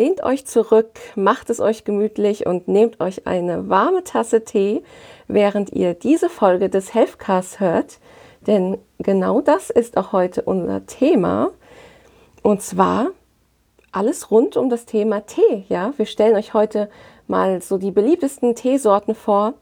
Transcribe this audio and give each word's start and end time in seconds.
Lehnt 0.00 0.24
euch 0.24 0.46
zurück, 0.46 0.92
macht 1.14 1.50
es 1.50 1.60
euch 1.60 1.84
gemütlich 1.84 2.46
und 2.46 2.68
nehmt 2.68 3.00
euch 3.00 3.26
eine 3.26 3.68
warme 3.68 4.02
Tasse 4.02 4.44
Tee, 4.46 4.82
während 5.28 5.74
ihr 5.74 5.92
diese 5.92 6.30
Folge 6.30 6.70
des 6.70 6.94
Healthcasts 6.94 7.60
hört. 7.60 7.98
Denn 8.46 8.78
genau 8.98 9.42
das 9.42 9.68
ist 9.68 9.98
auch 9.98 10.12
heute 10.12 10.40
unser 10.40 10.86
Thema. 10.86 11.50
Und 12.42 12.62
zwar 12.62 13.08
alles 13.92 14.30
rund 14.30 14.56
um 14.56 14.70
das 14.70 14.86
Thema 14.86 15.26
Tee. 15.26 15.66
Ja, 15.68 15.92
wir 15.98 16.06
stellen 16.06 16.34
euch 16.34 16.54
heute 16.54 16.88
mal 17.26 17.60
so 17.60 17.76
die 17.76 17.90
beliebtesten 17.90 18.54
Teesorten 18.54 19.14
vor 19.14 19.52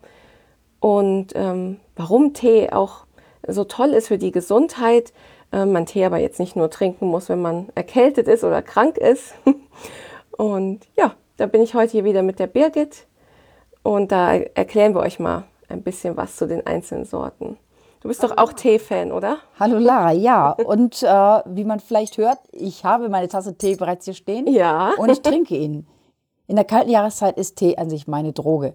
und 0.79 1.33
ähm, 1.35 1.81
warum 1.97 2.33
Tee 2.33 2.71
auch 2.71 3.07
so 3.45 3.65
toll 3.65 3.89
ist 3.89 4.07
für 4.07 4.19
die 4.19 4.31
Gesundheit. 4.31 5.13
Ähm, 5.51 5.73
man 5.73 5.87
Tee 5.87 6.05
aber 6.05 6.19
jetzt 6.19 6.39
nicht 6.39 6.55
nur 6.55 6.71
trinken 6.71 7.09
muss, 7.09 7.29
wenn 7.29 7.43
man 7.43 7.71
erkältet 7.75 8.29
ist 8.29 8.45
oder 8.45 8.63
krank 8.63 8.99
ist. 8.99 9.35
Und 10.39 10.87
ja, 10.97 11.15
da 11.37 11.47
bin 11.47 11.63
ich 11.63 11.75
heute 11.75 11.91
hier 11.93 12.05
wieder 12.05 12.23
mit 12.23 12.39
der 12.39 12.47
Birgit 12.47 13.09
und 13.83 14.13
da 14.13 14.35
erklären 14.35 14.95
wir 14.95 15.01
euch 15.01 15.19
mal 15.19 15.45
ein 15.69 15.83
bisschen 15.83 16.17
was 16.17 16.37
zu 16.37 16.47
den 16.47 16.65
einzelnen 16.65 17.05
Sorten. 17.05 17.59
Du 18.01 18.07
bist 18.07 18.23
doch 18.23 18.39
auch 18.39 18.53
Tee-Fan, 18.53 19.11
oder? 19.11 19.39
Hallo 19.59 19.79
Lara, 19.79 20.13
ja. 20.13 20.53
Und 20.53 21.03
äh, 21.03 21.07
wie 21.07 21.65
man 21.65 21.81
vielleicht 21.81 22.19
hört, 22.19 22.39
ich 22.53 22.85
habe 22.85 23.09
meine 23.09 23.27
Tasse 23.27 23.59
Tee 23.59 23.75
bereits 23.75 24.05
hier 24.05 24.15
stehen. 24.15 24.47
Ja. 24.47 24.93
Und 24.97 25.11
ich 25.11 25.21
trinke 25.23 25.57
ihn. 25.57 25.89
In 26.47 26.55
der 26.55 26.65
kalten 26.65 26.91
Jahreszeit 26.91 27.37
ist 27.37 27.57
Tee 27.57 27.77
an 27.77 27.91
sich 27.91 28.07
meine 28.07 28.33
Droge. 28.33 28.69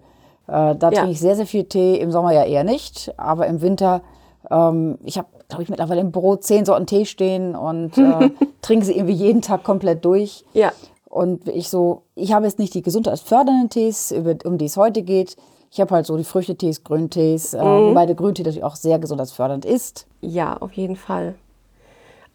Äh, 0.46 0.76
da 0.76 0.90
ja. 0.90 0.90
trinke 0.90 1.12
ich 1.12 1.20
sehr, 1.20 1.36
sehr 1.36 1.46
viel 1.46 1.64
Tee. 1.64 1.96
Im 1.96 2.12
Sommer 2.12 2.32
ja 2.32 2.44
eher 2.44 2.64
nicht. 2.64 3.14
Aber 3.16 3.46
im 3.46 3.62
Winter, 3.62 4.02
ähm, 4.50 4.98
ich 5.02 5.16
habe, 5.16 5.28
glaube 5.48 5.62
ich, 5.62 5.70
mittlerweile 5.70 6.02
im 6.02 6.12
Büro 6.12 6.36
zehn 6.36 6.66
Sorten 6.66 6.84
Tee 6.84 7.06
stehen 7.06 7.56
und 7.56 7.96
äh, 7.96 8.30
trinke 8.60 8.84
sie 8.84 8.94
irgendwie 8.94 9.14
jeden 9.14 9.40
Tag 9.40 9.64
komplett 9.64 10.04
durch. 10.04 10.44
Ja. 10.52 10.70
Und 11.14 11.46
ich 11.46 11.68
so, 11.68 12.02
ich 12.16 12.32
habe 12.32 12.44
jetzt 12.44 12.58
nicht 12.58 12.74
die 12.74 12.82
gesundheitsfördernden 12.82 13.70
Tees, 13.70 14.12
um 14.44 14.58
die 14.58 14.64
es 14.64 14.76
heute 14.76 15.02
geht. 15.02 15.36
Ich 15.70 15.80
habe 15.80 15.94
halt 15.94 16.06
so 16.06 16.16
die 16.16 16.24
Früchtetees, 16.24 16.82
Grüntees, 16.82 17.54
äh, 17.54 17.58
mhm. 17.58 17.90
wobei 17.90 18.04
der 18.06 18.16
Grüntee 18.16 18.42
natürlich 18.42 18.64
auch 18.64 18.74
sehr 18.74 18.98
gesundheitsfördernd 18.98 19.64
ist. 19.64 20.08
Ja, 20.22 20.56
auf 20.56 20.72
jeden 20.72 20.96
Fall. 20.96 21.36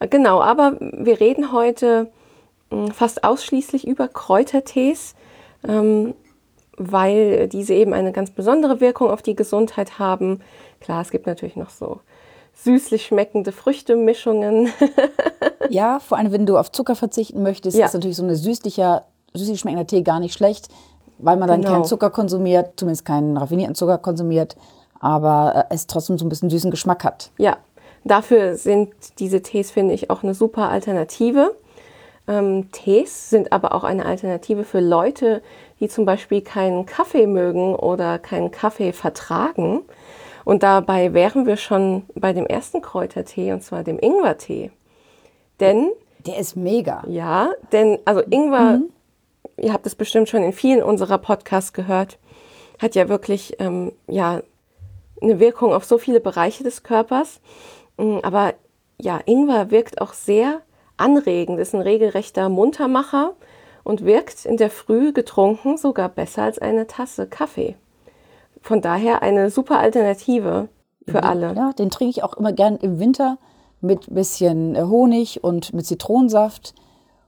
Genau, 0.10 0.40
aber 0.40 0.78
wir 0.80 1.20
reden 1.20 1.52
heute 1.52 2.10
hm, 2.72 2.92
fast 2.92 3.26
ausschließlich 3.26 3.86
über 3.86 4.08
Kräutertees, 4.08 5.14
ähm, 5.68 6.14
weil 6.78 7.50
diese 7.50 7.74
eben 7.74 7.92
eine 7.92 8.14
ganz 8.14 8.32
besondere 8.32 8.80
Wirkung 8.80 9.12
auf 9.12 9.22
die 9.22 9.36
Gesundheit 9.36 10.00
haben. 10.00 10.40
Klar, 10.80 11.02
es 11.02 11.12
gibt 11.12 11.28
natürlich 11.28 11.58
noch 11.58 11.70
so 11.70 12.00
süßlich 12.64 13.06
schmeckende 13.06 13.52
Früchtemischungen. 13.52 14.70
ja, 15.70 16.00
vor 16.00 16.18
allem, 16.18 16.32
wenn 16.32 16.46
du 16.46 16.58
auf 16.58 16.72
Zucker 16.72 16.96
verzichten 16.96 17.42
möchtest, 17.42 17.78
ja. 17.78 17.86
ist 17.86 17.94
natürlich 17.94 18.18
so 18.18 18.24
ein 18.24 18.36
süßlicher, 18.36 19.06
süßlich 19.34 19.60
schmeckender 19.60 19.88
Tee 19.88 20.02
gar 20.02 20.20
nicht 20.20 20.34
schlecht, 20.34 20.68
weil 21.18 21.38
man 21.38 21.48
dann 21.48 21.62
genau. 21.62 21.74
keinen 21.74 21.86
Zucker 21.86 22.10
konsumiert, 22.10 22.74
zumindest 22.78 23.06
keinen 23.06 23.38
raffinierten 23.38 23.76
Zucker 23.76 23.98
konsumiert, 23.98 24.56
aber 25.00 25.68
äh, 25.70 25.74
es 25.74 25.88
trotzdem 25.88 26.18
so 26.18 26.26
ein 26.26 26.30
bisschen 26.30 26.50
süßen 26.50 26.72
Geschmack 26.72 27.04
hat. 27.04 27.32
Ja, 27.38 27.58
dafür 28.04 28.56
sind 28.56 28.90
diese 29.20 29.42
Tees, 29.42 29.72
finde 29.72 29.94
ich, 29.94 30.10
auch 30.10 30.24
eine 30.24 30.34
super 30.34 30.70
Alternative. 30.70 31.56
Ähm, 32.28 32.72
Tees 32.72 33.30
sind 33.30 33.52
aber 33.52 33.74
auch 33.74 33.84
eine 33.84 34.06
Alternative 34.06 34.64
für 34.64 34.82
Leute, 34.82 35.42
die 35.80 35.88
zum 35.88 36.06
Beispiel 36.06 36.42
keinen 36.42 36.86
Kaffee 36.86 37.26
mögen 37.26 37.76
oder 37.76 38.20
keinen 38.20 38.52
Kaffee 38.52 38.92
vertragen. 38.92 39.82
Und 40.50 40.64
dabei 40.64 41.14
wären 41.14 41.46
wir 41.46 41.58
schon 41.58 42.08
bei 42.16 42.34
dem 42.34 42.48
ersten 42.48 42.82
Kräutertee, 42.82 43.54
und 43.54 43.62
zwar 43.62 43.84
dem 43.84 44.00
Ingwertee. 44.00 44.72
Denn. 45.60 45.92
Der 46.26 46.40
ist 46.40 46.56
mega. 46.56 47.04
Ja, 47.08 47.52
denn, 47.72 48.00
also 48.04 48.22
Ingwer, 48.22 48.80
mhm. 48.80 48.90
ihr 49.58 49.74
habt 49.74 49.86
es 49.86 49.94
bestimmt 49.94 50.28
schon 50.28 50.42
in 50.42 50.52
vielen 50.52 50.82
unserer 50.82 51.20
Podcasts 51.20 51.72
gehört, 51.72 52.18
hat 52.80 52.96
ja 52.96 53.10
wirklich, 53.10 53.58
ähm, 53.60 53.92
ja, 54.08 54.42
eine 55.22 55.40
Wirkung 55.40 55.72
auf 55.72 55.86
so 55.86 56.00
viele 56.00 56.20
Bereiche 56.20 56.64
des 56.64 56.82
Körpers. 56.82 57.42
Mm, 57.98 58.18
aber 58.24 58.56
ja, 59.00 59.20
Ingwer 59.28 59.70
wirkt 59.70 60.02
auch 60.02 60.14
sehr 60.14 60.62
anregend, 60.98 61.60
ist 61.60 61.76
ein 61.76 61.82
regelrechter 61.82 62.50
Muntermacher 62.50 63.36
und 63.84 64.04
wirkt 64.04 64.46
in 64.46 64.58
der 64.58 64.72
Früh 64.72 65.14
getrunken 65.14 65.78
sogar 65.78 66.10
besser 66.10 66.42
als 66.42 66.58
eine 66.58 66.88
Tasse 66.88 67.28
Kaffee. 67.28 67.76
Von 68.62 68.82
daher 68.82 69.22
eine 69.22 69.50
super 69.50 69.80
Alternative 69.80 70.70
für 71.08 71.24
alle. 71.24 71.54
Ja, 71.56 71.72
den 71.74 71.90
trinke 71.90 72.12
ich 72.12 72.24
auch 72.24 72.34
immer 72.34 72.54
gern 72.54 72.78
im 72.78 73.00
Winter 73.00 73.38
mit 73.82 74.10
ein 74.10 74.16
bisschen 74.16 74.76
äh, 74.76 74.84
Honig 74.84 75.44
und 75.44 75.74
mit 75.74 75.86
Zitronensaft. 75.86 76.74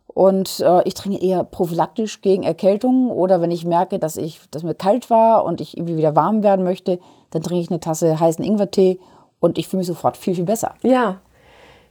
Und 0.08 0.60
äh, 0.60 0.84
ich 0.84 0.94
trinke 0.94 1.24
eher 1.26 1.44
prophylaktisch 1.44 2.22
gegen 2.22 2.44
Erkältung 2.44 3.10
oder 3.10 3.40
wenn 3.40 3.52
ich 3.52 3.66
merke, 3.66 3.98
dass 3.98 4.18
ich, 4.18 4.42
dass 4.52 4.64
mir 4.64 4.76
kalt 4.76 5.10
war 5.10 5.46
und 5.46 5.62
ich 5.62 5.78
irgendwie 5.78 5.96
wieder 5.96 6.16
warm 6.16 6.44
werden 6.44 6.66
möchte, 6.66 7.00
dann 7.30 7.42
trinke 7.42 7.62
ich 7.62 7.72
eine 7.72 7.80
Tasse 7.80 8.20
heißen 8.20 8.44
Ingwertee 8.44 9.00
und 9.40 9.58
ich 9.58 9.70
fühle 9.70 9.80
mich 9.80 9.88
sofort 9.88 10.18
viel, 10.18 10.36
viel 10.36 10.44
besser. 10.44 10.76
Ja. 10.84 11.22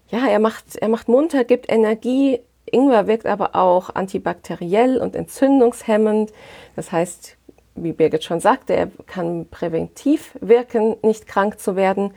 Ja, 0.09 0.27
er 0.27 0.39
macht, 0.39 0.77
er 0.77 0.89
macht 0.89 1.09
munter, 1.09 1.45
gibt 1.45 1.71
Energie. 1.71 2.41
Ingwer 2.67 3.07
wirkt 3.07 3.27
aber 3.27 3.55
auch 3.55 3.95
antibakteriell 3.95 4.99
und 4.99 5.17
entzündungshemmend. 5.17 6.33
Das 6.77 6.93
heißt, 6.93 7.37
wie 7.75 7.93
Birgit 7.93 8.25
schon 8.25 8.41
sagte, 8.41 8.75
er 8.75 8.89
kann 9.07 9.47
präventiv 9.51 10.37
wirken, 10.41 10.97
nicht 11.03 11.27
krank 11.27 11.59
zu 11.59 11.77
werden. 11.77 12.13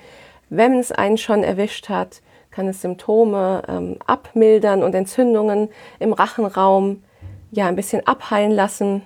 Wenn 0.50 0.80
es 0.80 0.91
einen 0.91 1.18
schon 1.18 1.44
erwischt 1.44 1.90
hat, 1.90 2.22
kann 2.52 2.68
es 2.68 2.81
Symptome 2.81 3.64
ähm, 3.68 3.97
abmildern 4.06 4.84
und 4.84 4.94
Entzündungen 4.94 5.69
im 6.00 6.14
Rachenraum 6.14 7.03
ja 7.52 7.68
ein 7.68 7.75
bisschen 7.75 8.06
abheilen 8.06 8.52
lassen. 8.52 9.02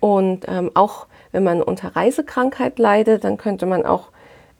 Und 0.00 0.46
ähm, 0.48 0.70
auch 0.74 1.06
wenn 1.30 1.44
man 1.44 1.62
unter 1.62 1.96
Reisekrankheit 1.96 2.78
leidet, 2.78 3.24
dann 3.24 3.38
könnte 3.38 3.66
man 3.66 3.86
auch 3.86 4.08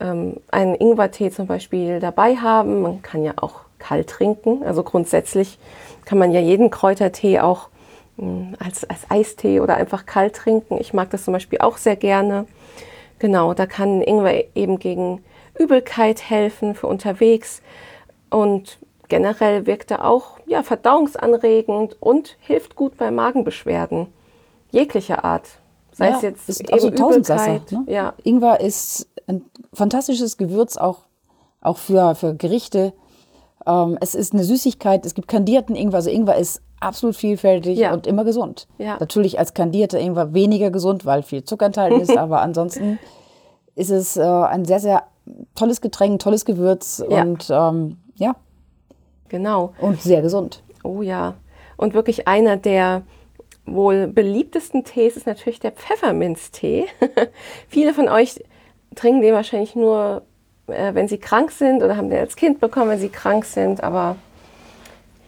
ähm, 0.01 0.37
einen 0.51 0.75
Ingwertee 0.75 1.31
zum 1.31 1.47
Beispiel 1.47 2.01
dabei 2.01 2.37
haben. 2.37 2.83
Man 2.83 3.03
kann 3.03 3.23
ja 3.23 3.33
auch 3.37 3.61
kalt 3.79 4.09
trinken. 4.09 4.63
Also 4.65 4.83
grundsätzlich 4.83 5.59
kann 6.05 6.19
man 6.19 6.33
ja 6.33 6.41
jeden 6.41 6.71
Kräutertee 6.71 7.41
auch 7.41 7.69
als, 8.59 8.85
als 8.89 9.11
Eistee 9.11 9.61
oder 9.61 9.77
einfach 9.77 10.07
kalt 10.07 10.37
trinken. 10.37 10.79
Ich 10.81 10.93
mag 10.93 11.11
das 11.11 11.25
zum 11.25 11.33
Beispiel 11.33 11.59
auch 11.61 11.77
sehr 11.77 11.97
gerne. 11.97 12.47
Genau, 13.19 13.55
da 13.55 13.67
kann 13.67 14.03
Ingwer 14.03 14.45
eben 14.55 14.79
gegen 14.79 15.23
Übelkeit 15.59 16.29
helfen 16.29 16.75
für 16.75 16.87
unterwegs 16.87 17.63
und 18.31 18.79
generell 19.09 19.67
wirkt 19.67 19.91
er 19.91 20.05
auch 20.05 20.39
ja, 20.47 20.63
verdauungsanregend 20.63 21.97
und 22.01 22.37
hilft 22.41 22.77
gut 22.77 22.97
bei 22.97 23.11
Magenbeschwerden 23.11 24.09
jeglicher 24.71 25.25
Art. 25.25 25.47
Sei 25.93 26.09
ja, 26.09 26.17
es 26.17 26.23
jetzt 26.23 26.49
ist 26.49 26.61
eben 26.63 26.73
also 26.73 26.89
Übelkeit. 26.89 27.71
Ne? 27.71 27.85
Ja. 27.87 28.15
Ingwer 28.25 28.61
ist 28.61 29.07
ein 29.27 29.45
fantastisches 29.73 30.39
Gewürz 30.39 30.77
auch, 30.77 31.01
auch 31.61 31.77
für, 31.77 32.15
für 32.15 32.35
Gerichte. 32.35 32.95
Ähm, 33.67 33.99
es 34.01 34.15
ist 34.15 34.33
eine 34.33 34.45
Süßigkeit, 34.45 35.05
es 35.05 35.15
gibt 35.15 35.29
kandierten 35.29 35.77
Ingwer. 35.77 35.97
Also 35.97 36.11
Ingwer 36.11 36.37
ist 36.37 36.63
absolut 36.83 37.17
vielfältig 37.17 37.79
ja. 37.79 37.93
und 37.93 38.07
immer 38.07 38.25
gesund. 38.25 38.69
Ja. 38.79 38.97
Natürlich 38.99 39.39
als 39.39 39.55
kandierter 39.55 39.99
Ingwer 39.99 40.35
weniger 40.35 40.71
gesund, 40.71 41.05
weil 41.07 41.23
viel 41.23 41.45
Zucker 41.45 41.67
enthalten 41.67 42.01
ist, 42.01 42.17
aber 42.17 42.43
ansonsten 42.43 42.99
ist 43.75 43.91
es 43.91 44.17
äh, 44.17 44.23
ein 44.23 44.65
sehr, 44.65 44.81
sehr 44.81 45.05
tolles 45.55 45.81
Getränk, 45.81 46.21
tolles 46.21 46.45
Gewürz 46.45 47.03
ja. 47.09 47.23
und 47.23 47.49
ähm, 47.51 47.99
ja. 48.17 48.37
Genau. 49.29 49.73
Und 49.81 50.01
sehr 50.01 50.23
gesund. 50.23 50.63
Oh 50.85 51.03
ja. 51.03 51.35
Und 51.77 51.95
wirklich 51.95 52.29
einer 52.29 52.57
der 52.57 53.03
wohl 53.65 54.09
beliebtesten 54.09 54.85
Tees 54.85 55.17
ist 55.17 55.27
natürlich 55.27 55.61
der 55.61 55.73
Pfefferminztee. 55.73 56.87
Viele 57.69 57.95
von 57.95 58.09
euch 58.09 58.43
trinken 58.95 59.23
den 59.23 59.35
wahrscheinlich 59.35 59.75
nur, 59.75 60.23
äh, 60.67 60.95
wenn 60.95 61.09
sie 61.09 61.19
krank 61.19 61.51
sind 61.51 61.83
oder 61.83 61.97
haben 61.97 62.11
den 62.11 62.19
als 62.19 62.37
Kind 62.37 62.61
bekommen, 62.61 62.91
wenn 62.91 62.99
sie 62.99 63.09
krank 63.09 63.45
sind, 63.45 63.83
aber 63.83 64.17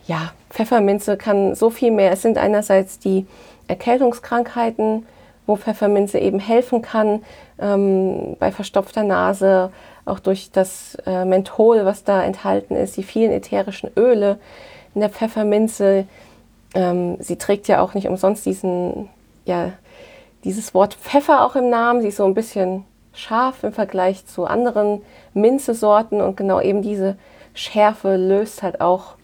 ja, 0.07 0.33
Pfefferminze 0.51 1.17
kann 1.17 1.55
so 1.55 1.71
viel 1.71 1.91
mehr. 1.91 2.13
Es 2.13 2.23
sind 2.23 2.39
einerseits 2.39 2.99
die 2.99 3.27
Erkältungskrankheiten, 3.69 5.07
wo 5.47 5.57
Pfefferminze 5.57 6.19
eben 6.19 6.41
helfen 6.41 6.83
kann, 6.83 7.23
ähm, 7.59 8.37
bei 8.39 8.51
verstopfter 8.51 9.03
Nase, 9.03 9.71
auch 10.05 10.19
durch 10.19 10.51
das 10.51 10.97
äh, 11.07 11.25
Menthol, 11.25 11.85
was 11.85 12.05
da 12.05 12.23
enthalten 12.23 12.77
ist, 12.77 12.97
die 12.97 13.03
vielen 13.03 13.33
ätherischen 13.33 13.91
Öle 13.97 14.39
in 14.95 15.01
der 15.01 15.11
Pfefferminze. 15.11 16.07
Ähm, 16.75 17.17
sie 17.21 17.37
trägt 17.37 17.69
ja 17.69 17.81
auch 17.81 17.95
nicht 17.95 18.09
umsonst 18.09 18.45
diesen, 18.45 19.09
ja, 19.45 19.73
dieses 20.45 20.75
Wort 20.75 20.95
Pfeffer 20.95 21.45
auch 21.45 21.57
im 21.57 21.71
Namen. 21.71 22.03
Sie 22.03 22.09
ist 22.09 22.17
so 22.17 22.25
ein 22.25 22.35
bisschen 22.35 22.85
scharf 23.15 23.65
im 23.65 23.73
Vergleich 23.73 24.27
zu 24.27 24.45
anderen 24.45 25.01
Minzesorten 25.33 26.21
und 26.21 26.37
genau 26.37 26.61
eben 26.61 26.83
diese 26.83 27.17
Schärfe 27.55 28.17
löst 28.17 28.63
halt 28.63 28.81
auch 28.81 29.15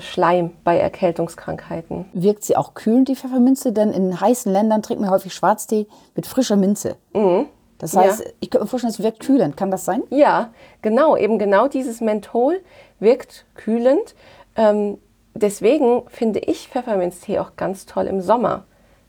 Schleim 0.00 0.50
bei 0.64 0.78
Erkältungskrankheiten. 0.78 2.06
Wirkt 2.12 2.44
sie 2.44 2.56
auch 2.56 2.74
kühlend, 2.74 3.08
die 3.08 3.16
Pfefferminze? 3.16 3.72
Denn 3.72 3.92
in 3.92 4.20
heißen 4.20 4.52
Ländern 4.52 4.82
trinkt 4.82 5.00
man 5.00 5.10
häufig 5.10 5.34
Schwarztee 5.34 5.86
mit 6.14 6.26
frischer 6.26 6.56
Minze. 6.56 6.96
Mhm. 7.12 7.46
Das 7.78 7.96
heißt, 7.96 8.20
ja. 8.20 8.30
ich 8.40 8.50
könnte 8.50 8.64
mir 8.64 8.68
vorstellen, 8.68 8.92
es 8.92 9.02
wirkt 9.02 9.20
kühlend. 9.20 9.56
Kann 9.56 9.70
das 9.70 9.84
sein? 9.84 10.02
Ja, 10.10 10.50
genau. 10.82 11.16
Eben 11.16 11.38
genau 11.38 11.68
dieses 11.68 12.00
Menthol 12.00 12.60
wirkt 12.98 13.46
kühlend. 13.54 14.14
Ähm, 14.56 14.98
deswegen 15.34 16.02
finde 16.08 16.40
ich 16.40 16.68
Pfefferminztee 16.68 17.38
auch 17.38 17.56
ganz 17.56 17.86
toll 17.86 18.06
im 18.06 18.20
Sommer. 18.20 18.64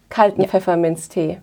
Kalten 0.10 0.42
ja. 0.42 0.48
Pfefferminztee. 0.48 1.42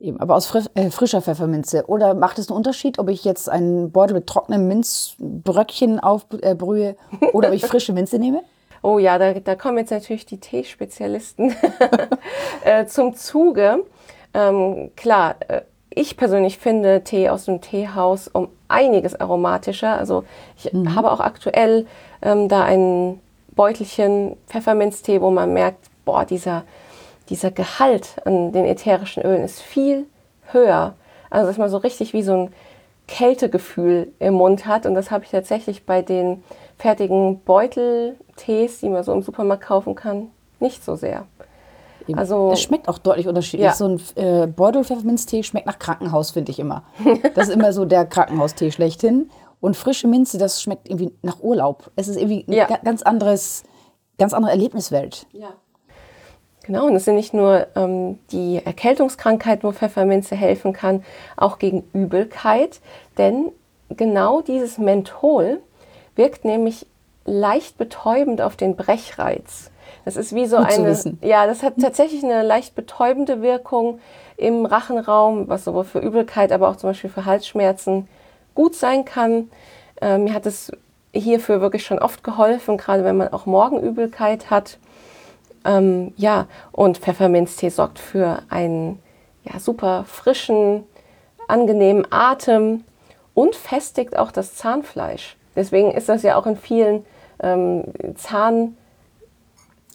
Eben, 0.00 0.20
aber 0.20 0.34
aus 0.34 0.46
frisch, 0.46 0.66
äh, 0.74 0.90
frischer 0.90 1.22
Pfefferminze. 1.22 1.84
Oder 1.86 2.14
macht 2.14 2.38
es 2.38 2.48
einen 2.48 2.56
Unterschied, 2.56 2.98
ob 2.98 3.08
ich 3.08 3.24
jetzt 3.24 3.48
einen 3.48 3.92
Beutel 3.92 4.14
mit 4.14 4.26
trockenem 4.26 4.66
Minzbröckchen 4.66 6.00
aufbrühe 6.00 6.96
äh, 7.20 7.26
oder 7.32 7.48
ob 7.48 7.54
ich 7.54 7.64
frische 7.64 7.92
Minze 7.92 8.18
nehme? 8.18 8.42
Oh 8.84 8.98
ja, 8.98 9.16
da, 9.16 9.32
da 9.32 9.54
kommen 9.54 9.78
jetzt 9.78 9.92
natürlich 9.92 10.26
die 10.26 10.36
Teespezialisten 10.36 11.56
äh, 12.64 12.84
zum 12.84 13.14
Zuge. 13.16 13.82
Ähm, 14.34 14.90
klar, 14.94 15.36
äh, 15.48 15.62
ich 15.88 16.18
persönlich 16.18 16.58
finde 16.58 17.02
Tee 17.02 17.30
aus 17.30 17.46
dem 17.46 17.62
Teehaus 17.62 18.28
um 18.28 18.48
einiges 18.68 19.18
aromatischer. 19.18 19.96
Also 19.96 20.24
ich 20.58 20.70
mhm. 20.70 20.94
habe 20.94 21.10
auch 21.12 21.20
aktuell 21.20 21.86
ähm, 22.20 22.50
da 22.50 22.64
ein 22.64 23.20
Beutelchen 23.56 24.36
Pfefferminztee, 24.48 25.22
wo 25.22 25.30
man 25.30 25.54
merkt, 25.54 25.86
boah, 26.04 26.26
dieser, 26.26 26.64
dieser 27.30 27.50
Gehalt 27.50 28.16
an 28.26 28.52
den 28.52 28.66
ätherischen 28.66 29.22
Ölen 29.22 29.44
ist 29.44 29.62
viel 29.62 30.04
höher. 30.52 30.92
Also 31.30 31.46
dass 31.46 31.56
man 31.56 31.70
so 31.70 31.78
richtig 31.78 32.12
wie 32.12 32.22
so 32.22 32.34
ein 32.34 32.54
Kältegefühl 33.08 34.12
im 34.18 34.34
Mund 34.34 34.66
hat. 34.66 34.84
Und 34.84 34.94
das 34.94 35.10
habe 35.10 35.24
ich 35.24 35.30
tatsächlich 35.30 35.86
bei 35.86 36.02
den 36.02 36.44
fertigen 36.78 37.40
Beuteltees, 37.40 38.80
die 38.80 38.88
man 38.88 39.02
so 39.02 39.12
im 39.12 39.22
Supermarkt 39.22 39.64
kaufen 39.64 39.94
kann, 39.94 40.30
nicht 40.60 40.84
so 40.84 40.96
sehr. 40.96 41.26
Also, 42.12 42.50
es 42.52 42.60
schmeckt 42.60 42.88
auch 42.88 42.98
deutlich 42.98 43.28
unterschiedlich. 43.28 43.66
Ja. 43.66 43.72
So 43.72 43.86
ein 43.86 44.00
äh, 44.16 44.46
Beutel-Pfefferminztee 44.46 45.42
schmeckt 45.42 45.66
nach 45.66 45.78
Krankenhaus, 45.78 46.32
finde 46.32 46.52
ich 46.52 46.58
immer. 46.58 46.84
Das 47.34 47.48
ist 47.48 47.54
immer 47.54 47.72
so 47.72 47.84
der 47.84 48.04
Krankenhaustee 48.04 48.70
schlechthin. 48.70 49.30
Und 49.60 49.76
frische 49.76 50.06
Minze, 50.06 50.36
das 50.36 50.60
schmeckt 50.60 50.90
irgendwie 50.90 51.12
nach 51.22 51.40
Urlaub. 51.40 51.90
Es 51.96 52.08
ist 52.08 52.16
irgendwie 52.16 52.44
ja. 52.48 52.66
eine 52.66 52.78
ganz 52.84 53.02
anderes, 53.02 53.62
ganz 54.18 54.34
andere 54.34 54.52
Erlebniswelt. 54.52 55.26
Ja. 55.32 55.54
Genau, 56.64 56.86
und 56.86 56.96
es 56.96 57.04
sind 57.04 57.14
nicht 57.14 57.34
nur 57.34 57.66
ähm, 57.74 58.18
die 58.30 58.60
Erkältungskrankheiten, 58.64 59.68
wo 59.68 59.72
Pfefferminze 59.72 60.34
helfen 60.34 60.72
kann, 60.72 61.04
auch 61.36 61.58
gegen 61.58 61.84
Übelkeit. 61.92 62.80
Denn 63.16 63.52
genau 63.90 64.40
dieses 64.40 64.78
Menthol 64.78 65.60
wirkt 66.16 66.44
nämlich 66.44 66.86
leicht 67.24 67.78
betäubend 67.78 68.40
auf 68.40 68.56
den 68.56 68.76
Brechreiz. 68.76 69.70
Das 70.04 70.16
ist 70.16 70.34
wie 70.34 70.46
so 70.46 70.58
Gut 70.58 70.72
eine. 70.72 70.96
Ja, 71.22 71.46
das 71.46 71.62
hat 71.62 71.74
tatsächlich 71.80 72.22
eine 72.22 72.42
leicht 72.42 72.74
betäubende 72.74 73.42
Wirkung 73.42 74.00
im 74.36 74.66
Rachenraum, 74.66 75.48
was 75.48 75.64
sowohl 75.64 75.84
für 75.84 76.00
Übelkeit, 76.00 76.52
aber 76.52 76.68
auch 76.68 76.76
zum 76.76 76.90
Beispiel 76.90 77.10
für 77.10 77.24
Halsschmerzen 77.24 78.08
gut 78.54 78.74
sein 78.74 79.04
kann. 79.04 79.50
Äh, 80.00 80.18
mir 80.18 80.34
hat 80.34 80.46
es 80.46 80.72
hierfür 81.12 81.60
wirklich 81.60 81.86
schon 81.86 81.98
oft 81.98 82.24
geholfen, 82.24 82.76
gerade 82.76 83.04
wenn 83.04 83.16
man 83.16 83.32
auch 83.32 83.46
Morgenübelkeit 83.46 84.50
hat. 84.50 84.78
Ähm, 85.64 86.12
ja, 86.16 86.46
und 86.72 86.98
Pfefferminztee 86.98 87.70
sorgt 87.70 87.98
für 87.98 88.42
einen 88.50 88.98
ja, 89.44 89.58
super 89.58 90.04
frischen, 90.06 90.84
angenehmen 91.48 92.06
Atem 92.10 92.84
und 93.34 93.54
festigt 93.54 94.16
auch 94.16 94.32
das 94.32 94.56
Zahnfleisch. 94.56 95.36
Deswegen 95.56 95.90
ist 95.90 96.08
das 96.08 96.22
ja 96.22 96.36
auch 96.36 96.46
in 96.46 96.56
vielen 96.56 97.04
ähm, 97.42 97.84
Zahn 98.16 98.76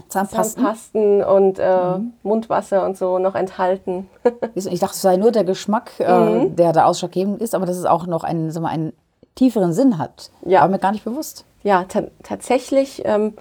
Zahnpasten, 0.08 0.64
Zahnpasten 0.64 1.24
und 1.24 1.60
äh, 1.60 1.98
mhm. 1.98 2.14
Mundwasser 2.24 2.86
und 2.86 2.98
so 2.98 3.20
noch 3.20 3.36
enthalten. 3.36 4.10
ich 4.56 4.80
dachte, 4.80 4.94
es 4.94 5.02
sei 5.02 5.18
nur 5.18 5.32
der 5.32 5.44
Geschmack, 5.44 5.92
äh, 6.00 6.20
mhm. 6.20 6.56
der 6.56 6.72
da 6.72 6.86
ausschlaggebend 6.86 7.42
ist, 7.42 7.54
aber 7.54 7.66
dass 7.66 7.78
es 7.78 7.86
auch 7.86 8.08
noch 8.08 8.24
einen, 8.24 8.50
sagen 8.50 8.66
wir, 8.66 8.70
einen 8.70 8.94
tieferen 9.36 9.74
Sinn 9.74 9.98
hat. 9.98 10.32
Ja. 10.46 10.62
War 10.62 10.70
mir 10.70 10.80
gar 10.80 10.92
nicht 10.92 11.04
bewusst. 11.04 11.46
Ja, 11.64 11.86
tatsächlich. 12.24 13.04
Ähm, 13.06 13.34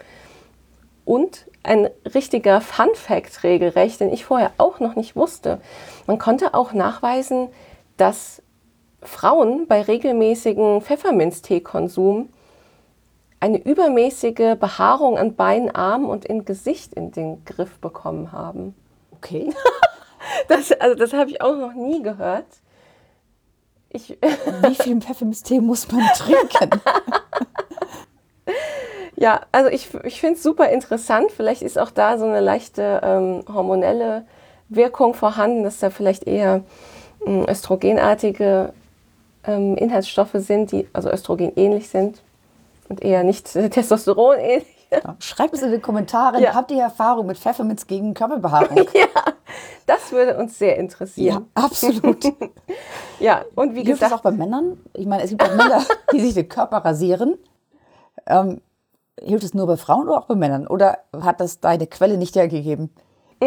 und 1.05 1.47
ein 1.63 1.89
richtiger 2.15 2.61
Fun-Fact 2.61 3.43
regelrecht, 3.45 4.01
den 4.01 4.13
ich 4.13 4.25
vorher 4.25 4.51
auch 4.59 4.81
noch 4.81 4.97
nicht 4.97 5.17
wusste. 5.17 5.61
Man 6.07 6.19
konnte 6.19 6.55
auch 6.55 6.73
nachweisen, 6.73 7.49
dass 7.97 8.43
Frauen 9.03 9.67
bei 9.67 9.83
regelmäßigen 9.83 10.81
Pfefferminzteekonsum 10.83 12.29
eine 13.41 13.59
übermäßige 13.59 14.57
Behaarung 14.59 15.17
an 15.17 15.37
Beinen, 15.37 15.71
Armen 15.75 16.07
und 16.07 16.25
im 16.25 16.45
Gesicht 16.45 16.95
in 16.95 17.13
den 17.13 17.45
Griff 17.45 17.79
bekommen 17.79 18.33
haben. 18.33 18.75
Okay. 19.13 19.53
das, 20.49 20.73
also 20.73 20.97
das 20.97 21.13
habe 21.13 21.31
ich 21.31 21.41
auch 21.41 21.57
noch 21.57 21.75
nie 21.75 22.03
gehört. 22.03 22.47
Ich 23.91 24.19
Wie 24.63 24.75
viel 24.75 25.01
Pfefferminztee 25.01 25.61
muss 25.61 25.91
man 25.91 26.05
trinken? 26.17 26.81
ja, 29.17 29.41
also 29.53 29.71
ich, 29.71 29.95
ich 30.05 30.21
finde 30.21 30.37
es 30.37 30.43
super 30.43 30.69
interessant. 30.71 31.31
Vielleicht 31.31 31.63
ist 31.63 31.79
auch 31.79 31.91
da 31.91 32.19
so 32.19 32.25
eine 32.25 32.41
leichte 32.41 33.01
ähm, 33.05 33.45
hormonelle 33.49 34.27
Wirkung 34.69 35.15
vorhanden, 35.15 35.63
dass 35.63 35.79
da 35.79 35.91
vielleicht 35.91 36.25
eher 36.25 36.65
ähm, 37.25 37.47
östrogenartige 37.49 38.73
ähm, 39.45 39.77
Inhaltsstoffe 39.77 40.35
sind, 40.35 40.73
die 40.73 40.89
also 40.93 41.11
Östrogen 41.11 41.53
ähnlich 41.57 41.89
sind 41.89 42.23
und 42.89 43.03
eher 43.03 43.25
nicht 43.25 43.53
Testosteron 43.71 44.39
ähnlich. 44.39 44.79
Ja, 44.91 45.17
schreibt 45.19 45.53
es 45.55 45.61
in 45.61 45.71
die 45.71 45.81
Kommentare. 45.81 46.41
Ja. 46.41 46.55
Habt 46.55 46.71
ihr 46.71 46.83
Erfahrung 46.83 47.27
mit 47.27 47.37
Pfefferminz 47.37 47.87
gegen 47.87 48.15
Körperbehaarung? 48.15 48.79
ja, 48.95 49.33
das 49.87 50.11
würde 50.13 50.39
uns 50.39 50.59
sehr 50.59 50.79
interessieren. 50.79 51.47
Ja, 51.55 51.63
absolut. 51.63 52.25
ja, 53.21 53.45
und 53.55 53.75
wie 53.75 53.83
Hilft 53.83 54.01
gesagt. 54.01 54.13
das 54.13 54.19
auch 54.19 54.23
bei 54.23 54.31
Männern? 54.31 54.81
Ich 54.95 55.07
meine, 55.07 55.25
es 55.25 55.31
gibt 55.31 55.43
auch 55.43 55.55
Männer, 55.55 55.83
die 56.13 56.21
sich 56.21 56.33
den 56.33 56.49
Körper 56.49 56.79
rasieren. 56.79 57.37
Ähm, 58.27 58.63
hilft 59.21 59.45
es 59.45 59.53
nur 59.53 59.67
bei 59.67 59.77
Frauen 59.77 60.09
oder 60.09 60.19
auch 60.19 60.27
bei 60.27 60.35
Männern? 60.35 60.67
Oder 60.67 61.01
hat 61.21 61.41
das 61.41 61.61
deine 61.61 61.87
Quelle 61.87 62.17
nicht 62.17 62.35
hergegeben? 62.37 62.91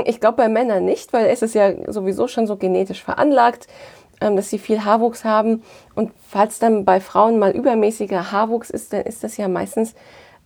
Ich 0.05 0.19
glaube 0.19 0.37
bei 0.37 0.47
Männern 0.47 0.85
nicht, 0.85 1.11
weil 1.11 1.25
es 1.25 1.41
ist 1.41 1.55
ja 1.55 1.91
sowieso 1.91 2.27
schon 2.27 2.47
so 2.47 2.55
genetisch 2.55 3.03
veranlagt. 3.03 3.67
Ähm, 4.21 4.35
dass 4.35 4.51
sie 4.51 4.59
viel 4.59 4.85
Haarwuchs 4.85 5.25
haben. 5.25 5.63
Und 5.95 6.11
falls 6.29 6.59
dann 6.59 6.85
bei 6.85 6.99
Frauen 6.99 7.39
mal 7.39 7.51
übermäßiger 7.51 8.31
Haarwuchs 8.31 8.69
ist, 8.69 8.93
dann 8.93 9.01
ist 9.01 9.23
das 9.23 9.35
ja 9.37 9.47
meistens 9.47 9.95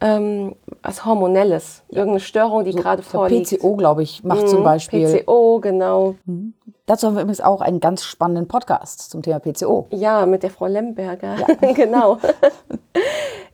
ähm, 0.02 0.56
was 0.82 1.06
Hormonelles, 1.06 1.84
irgendeine 1.90 2.20
Störung, 2.20 2.64
die 2.64 2.72
so, 2.72 2.80
gerade 2.80 3.02
vorliegt. 3.02 3.50
PCO, 3.50 3.76
glaube 3.76 4.04
ich, 4.04 4.24
macht 4.24 4.44
mhm, 4.44 4.48
zum 4.48 4.64
Beispiel. 4.64 5.08
PCO, 5.08 5.60
genau. 5.60 6.16
Mhm. 6.26 6.54
Dazu 6.86 7.08
haben 7.08 7.16
wir 7.16 7.22
übrigens 7.22 7.42
auch 7.42 7.62
einen 7.62 7.80
ganz 7.80 8.04
spannenden 8.04 8.48
Podcast 8.48 9.10
zum 9.10 9.24
Thema 9.24 9.40
PCO. 9.40 9.88
Ja, 9.90 10.26
mit 10.26 10.44
der 10.44 10.52
Frau 10.52 10.68
Lemberger, 10.68 11.36
ja. 11.40 11.72
genau. 11.74 12.20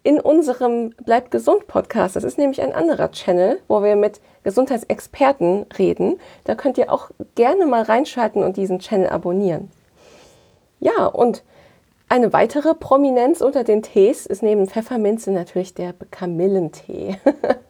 In 0.04 0.20
unserem 0.20 0.94
Bleib 1.06 1.32
gesund 1.32 1.68
Podcast, 1.68 2.16
das 2.16 2.24
ist 2.24 2.38
nämlich 2.38 2.62
ein 2.62 2.74
anderer 2.74 3.12
Channel, 3.12 3.60
wo 3.68 3.84
wir 3.84 3.96
mit 3.96 4.20
Gesundheitsexperten 4.44 5.68
reden. 5.78 6.20
Da 6.44 6.56
könnt 6.56 6.78
ihr 6.78 6.92
auch 6.92 7.12
gerne 7.36 7.66
mal 7.66 7.84
reinschalten 7.84 8.44
und 8.44 8.58
diesen 8.58 8.80
Channel 8.80 9.10
abonnieren. 9.10 9.70
Ja, 10.82 11.06
und 11.06 11.44
eine 12.10 12.34
weitere 12.34 12.74
Prominenz 12.74 13.40
unter 13.40 13.64
den 13.64 13.84
Tees 13.84 14.26
ist 14.26 14.44
neben 14.44 14.68
Pfefferminze 14.68 15.32
natürlich 15.32 15.74
der 15.74 15.94
Kamillentee. 16.12 17.18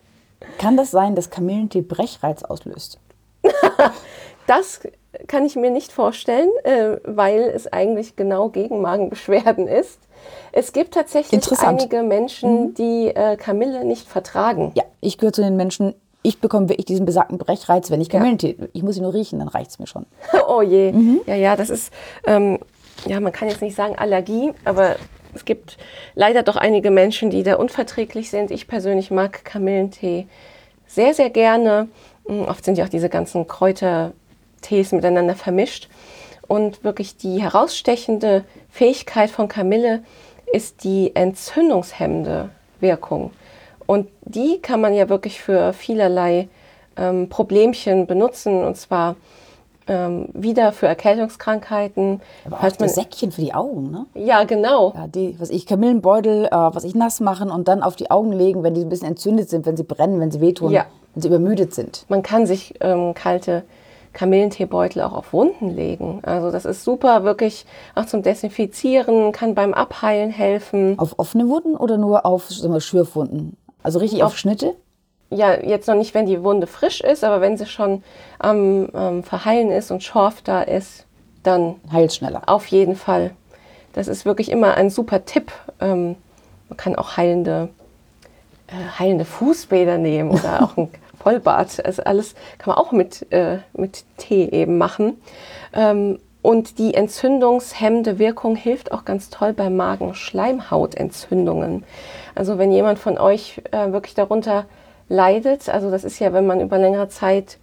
kann 0.57 0.77
das 0.77 0.89
sein, 0.89 1.13
dass 1.13 1.29
Kamillentee 1.29 1.81
Brechreiz 1.81 2.41
auslöst? 2.41 2.97
das 4.47 4.79
kann 5.27 5.45
ich 5.45 5.55
mir 5.55 5.69
nicht 5.69 5.91
vorstellen, 5.91 6.49
äh, 6.63 6.97
weil 7.03 7.41
es 7.41 7.71
eigentlich 7.71 8.15
genau 8.15 8.49
gegen 8.49 8.81
Magenbeschwerden 8.81 9.67
ist. 9.67 9.99
Es 10.51 10.73
gibt 10.73 10.93
tatsächlich 10.93 11.59
einige 11.61 12.03
Menschen, 12.03 12.67
mhm. 12.67 12.73
die 12.73 13.07
äh, 13.07 13.35
Kamille 13.35 13.85
nicht 13.85 14.07
vertragen. 14.07 14.71
Ja, 14.75 14.83
ich 15.01 15.17
gehöre 15.17 15.33
zu 15.33 15.41
den 15.41 15.57
Menschen, 15.57 15.93
ich 16.23 16.39
bekomme 16.39 16.69
wirklich 16.69 16.85
diesen 16.85 17.05
besagten 17.05 17.37
Brechreiz, 17.37 17.89
wenn 17.89 18.01
ich 18.01 18.09
Kamillentee. 18.09 18.55
Ja. 18.59 18.67
Ich 18.73 18.83
muss 18.83 18.97
ihn 18.97 19.03
nur 19.03 19.13
riechen, 19.13 19.39
dann 19.39 19.47
reicht 19.47 19.71
es 19.71 19.79
mir 19.79 19.87
schon. 19.87 20.05
Oh 20.47 20.61
je. 20.61 20.91
Mhm. 20.91 21.21
Ja, 21.25 21.35
ja, 21.35 21.55
das 21.55 21.69
ist 21.69 21.93
ähm, 22.25 22.59
ja, 23.05 23.19
man 23.19 23.31
kann 23.31 23.49
jetzt 23.49 23.61
nicht 23.61 23.75
sagen 23.75 23.95
Allergie, 23.97 24.53
aber 24.65 24.95
es 25.33 25.45
gibt 25.45 25.77
leider 26.15 26.43
doch 26.43 26.55
einige 26.55 26.91
Menschen, 26.91 27.29
die 27.29 27.43
da 27.43 27.55
unverträglich 27.55 28.29
sind. 28.29 28.51
Ich 28.51 28.67
persönlich 28.67 29.11
mag 29.11 29.43
Kamillentee 29.45 30.27
sehr, 30.87 31.13
sehr 31.13 31.29
gerne. 31.29 31.87
Hm, 32.25 32.45
oft 32.45 32.65
sind 32.65 32.77
ja 32.77 32.85
auch 32.85 32.89
diese 32.89 33.09
ganzen 33.09 33.47
Kräutertees 33.47 34.91
miteinander 34.91 35.35
vermischt. 35.35 35.89
Und 36.47 36.83
wirklich 36.83 37.15
die 37.15 37.41
herausstechende 37.41 38.43
Fähigkeit 38.69 39.29
von 39.29 39.47
Kamille 39.47 40.03
ist 40.51 40.83
die 40.83 41.15
entzündungshemmende 41.15 42.49
Wirkung. 42.81 43.31
Und 43.85 44.09
die 44.25 44.59
kann 44.61 44.81
man 44.81 44.93
ja 44.93 45.07
wirklich 45.07 45.41
für 45.41 45.71
vielerlei 45.71 46.49
ähm, 46.97 47.29
Problemchen 47.29 48.05
benutzen. 48.05 48.63
Und 48.65 48.75
zwar 48.75 49.15
ähm, 49.91 50.29
wieder 50.33 50.71
für 50.71 50.87
Erkältungskrankheiten. 50.87 52.21
Aber 52.45 52.57
auch 52.57 52.79
man, 52.79 52.89
Säckchen 52.89 53.31
für 53.31 53.41
die 53.41 53.53
Augen, 53.53 53.91
ne? 53.91 54.05
Ja, 54.13 54.45
genau. 54.45 54.93
Ja, 54.95 55.07
die, 55.07 55.35
was 55.37 55.49
ich, 55.49 55.65
Kamillenbeutel, 55.65 56.45
äh, 56.45 56.51
was 56.51 56.85
ich 56.85 56.95
nass 56.95 57.19
machen 57.19 57.51
und 57.51 57.67
dann 57.67 57.83
auf 57.83 57.97
die 57.97 58.09
Augen 58.09 58.31
legen, 58.31 58.63
wenn 58.63 58.73
die 58.73 58.81
ein 58.81 58.89
bisschen 58.89 59.09
entzündet 59.09 59.49
sind, 59.49 59.65
wenn 59.65 59.75
sie 59.75 59.83
brennen, 59.83 60.21
wenn 60.21 60.31
sie 60.31 60.39
wehtun, 60.39 60.71
ja. 60.71 60.85
wenn 61.13 61.21
sie 61.21 61.27
übermüdet 61.27 61.73
sind. 61.73 62.05
Man 62.07 62.23
kann 62.23 62.45
sich 62.45 62.75
ähm, 62.79 63.13
kalte 63.13 63.63
Kamillenteebeutel 64.13 65.01
auch 65.01 65.13
auf 65.13 65.33
Wunden 65.33 65.69
legen. 65.69 66.19
Also 66.23 66.51
das 66.51 66.63
ist 66.63 66.83
super, 66.85 67.23
wirklich 67.25 67.65
auch 67.95 68.05
zum 68.05 68.23
Desinfizieren, 68.23 69.33
kann 69.33 69.55
beim 69.55 69.73
Abheilen 69.73 70.31
helfen. 70.31 70.97
Auf 70.99 71.19
offene 71.19 71.49
Wunden 71.49 71.75
oder 71.75 71.97
nur 71.97 72.25
auf 72.25 72.49
wir, 72.49 72.79
Schürfwunden? 72.79 73.57
Also 73.83 73.99
richtig 73.99 74.23
auf, 74.23 74.31
auf 74.31 74.37
Schnitte? 74.37 74.75
Ja, 75.31 75.59
jetzt 75.59 75.87
noch 75.87 75.95
nicht, 75.95 76.13
wenn 76.13 76.25
die 76.25 76.43
Wunde 76.43 76.67
frisch 76.67 77.01
ist, 77.01 77.23
aber 77.23 77.41
wenn 77.41 77.57
sie 77.57 77.65
schon 77.65 78.03
am 78.37 78.89
ähm, 78.93 79.23
Verheilen 79.23 79.71
ist 79.71 79.89
und 79.89 80.03
Schorf 80.03 80.41
da 80.41 80.61
ist, 80.61 81.05
dann 81.43 81.75
heilt 81.91 82.13
schneller. 82.13 82.43
Auf 82.47 82.67
jeden 82.67 82.95
Fall. 82.95 83.31
Das 83.93 84.07
ist 84.07 84.25
wirklich 84.25 84.51
immer 84.51 84.75
ein 84.75 84.89
super 84.89 85.25
Tipp. 85.25 85.51
Ähm, 85.79 86.15
man 86.69 86.77
kann 86.77 86.95
auch 86.95 87.17
heilende, 87.17 87.69
äh, 88.67 88.99
heilende 88.99 89.25
Fußbäder 89.25 89.97
nehmen 89.97 90.31
oder 90.31 90.63
auch 90.63 90.77
ein 90.77 90.89
Vollbad. 91.19 91.85
Also 91.85 92.03
alles 92.03 92.35
kann 92.57 92.73
man 92.73 92.83
auch 92.83 92.91
mit, 92.91 93.31
äh, 93.31 93.59
mit 93.73 94.05
Tee 94.17 94.49
eben 94.49 94.77
machen. 94.77 95.21
Ähm, 95.73 96.19
und 96.41 96.79
die 96.79 96.95
entzündungshemmende 96.95 98.19
Wirkung 98.19 98.55
hilft 98.55 98.91
auch 98.91 99.05
ganz 99.05 99.29
toll 99.29 99.53
bei 99.53 99.69
Magenschleimhautentzündungen. 99.69 101.83
Also 102.33 102.57
wenn 102.57 102.71
jemand 102.71 102.97
von 102.99 103.17
euch 103.17 103.61
äh, 103.71 103.91
wirklich 103.91 104.15
darunter 104.15 104.65
leidet, 105.11 105.69
also 105.69 105.91
das 105.91 106.03
ist 106.03 106.19
ja, 106.19 106.33
wenn 106.33 106.47
man 106.47 106.61
über 106.61 106.77
längere 106.77 107.09
Zeit 107.09 107.57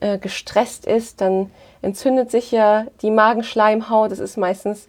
äh, 0.00 0.18
gestresst 0.18 0.86
ist, 0.86 1.20
dann 1.20 1.50
entzündet 1.82 2.30
sich 2.30 2.50
ja 2.50 2.86
die 3.02 3.10
Magenschleimhaut. 3.10 4.10
Das 4.10 4.18
ist 4.18 4.36
meistens 4.36 4.88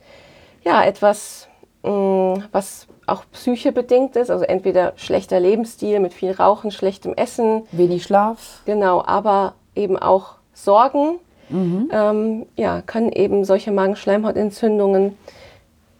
ja 0.63 0.83
etwas, 0.83 1.47
mh, 1.83 1.91
mm, 1.91 2.43
was 2.51 2.87
auch 3.05 3.23
psychebedingt 3.31 4.15
ist, 4.15 4.29
also 4.29 4.43
entweder 4.43 4.93
schlechter 4.97 5.39
Lebensstil 5.39 5.99
mit 5.99 6.13
viel 6.13 6.31
Rauchen, 6.31 6.71
schlechtem 6.71 7.13
Essen, 7.13 7.63
wenig 7.71 8.03
Schlaf. 8.03 8.61
Genau, 8.65 9.01
aber 9.05 9.53
eben 9.75 9.97
auch 9.97 10.35
Sorgen 10.53 11.19
mhm. 11.49 11.89
ähm, 11.91 12.45
ja, 12.55 12.81
können 12.81 13.11
eben 13.11 13.45
solche 13.45 13.71
Magenschleimhautentzündungen 13.71 15.17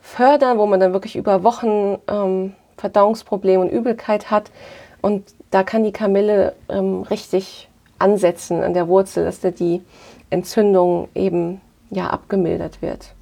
fördern, 0.01 0.57
wo 0.57 0.65
man 0.65 0.79
dann 0.79 0.93
wirklich 0.93 1.15
über 1.15 1.43
Wochen 1.43 1.97
ähm, 2.07 2.55
Verdauungsprobleme 2.77 3.61
und 3.61 3.69
Übelkeit 3.69 4.29
hat. 4.31 4.51
Und 5.01 5.23
da 5.51 5.63
kann 5.63 5.83
die 5.83 5.91
Kamille 5.91 6.55
ähm, 6.69 7.03
richtig 7.03 7.69
ansetzen 7.99 8.63
an 8.63 8.73
der 8.73 8.87
Wurzel, 8.87 9.25
dass 9.25 9.39
da 9.39 9.51
die 9.51 9.81
Entzündung 10.29 11.09
eben 11.15 11.61
ja 11.89 12.07
abgemildert 12.07 12.81
wird. 12.81 13.13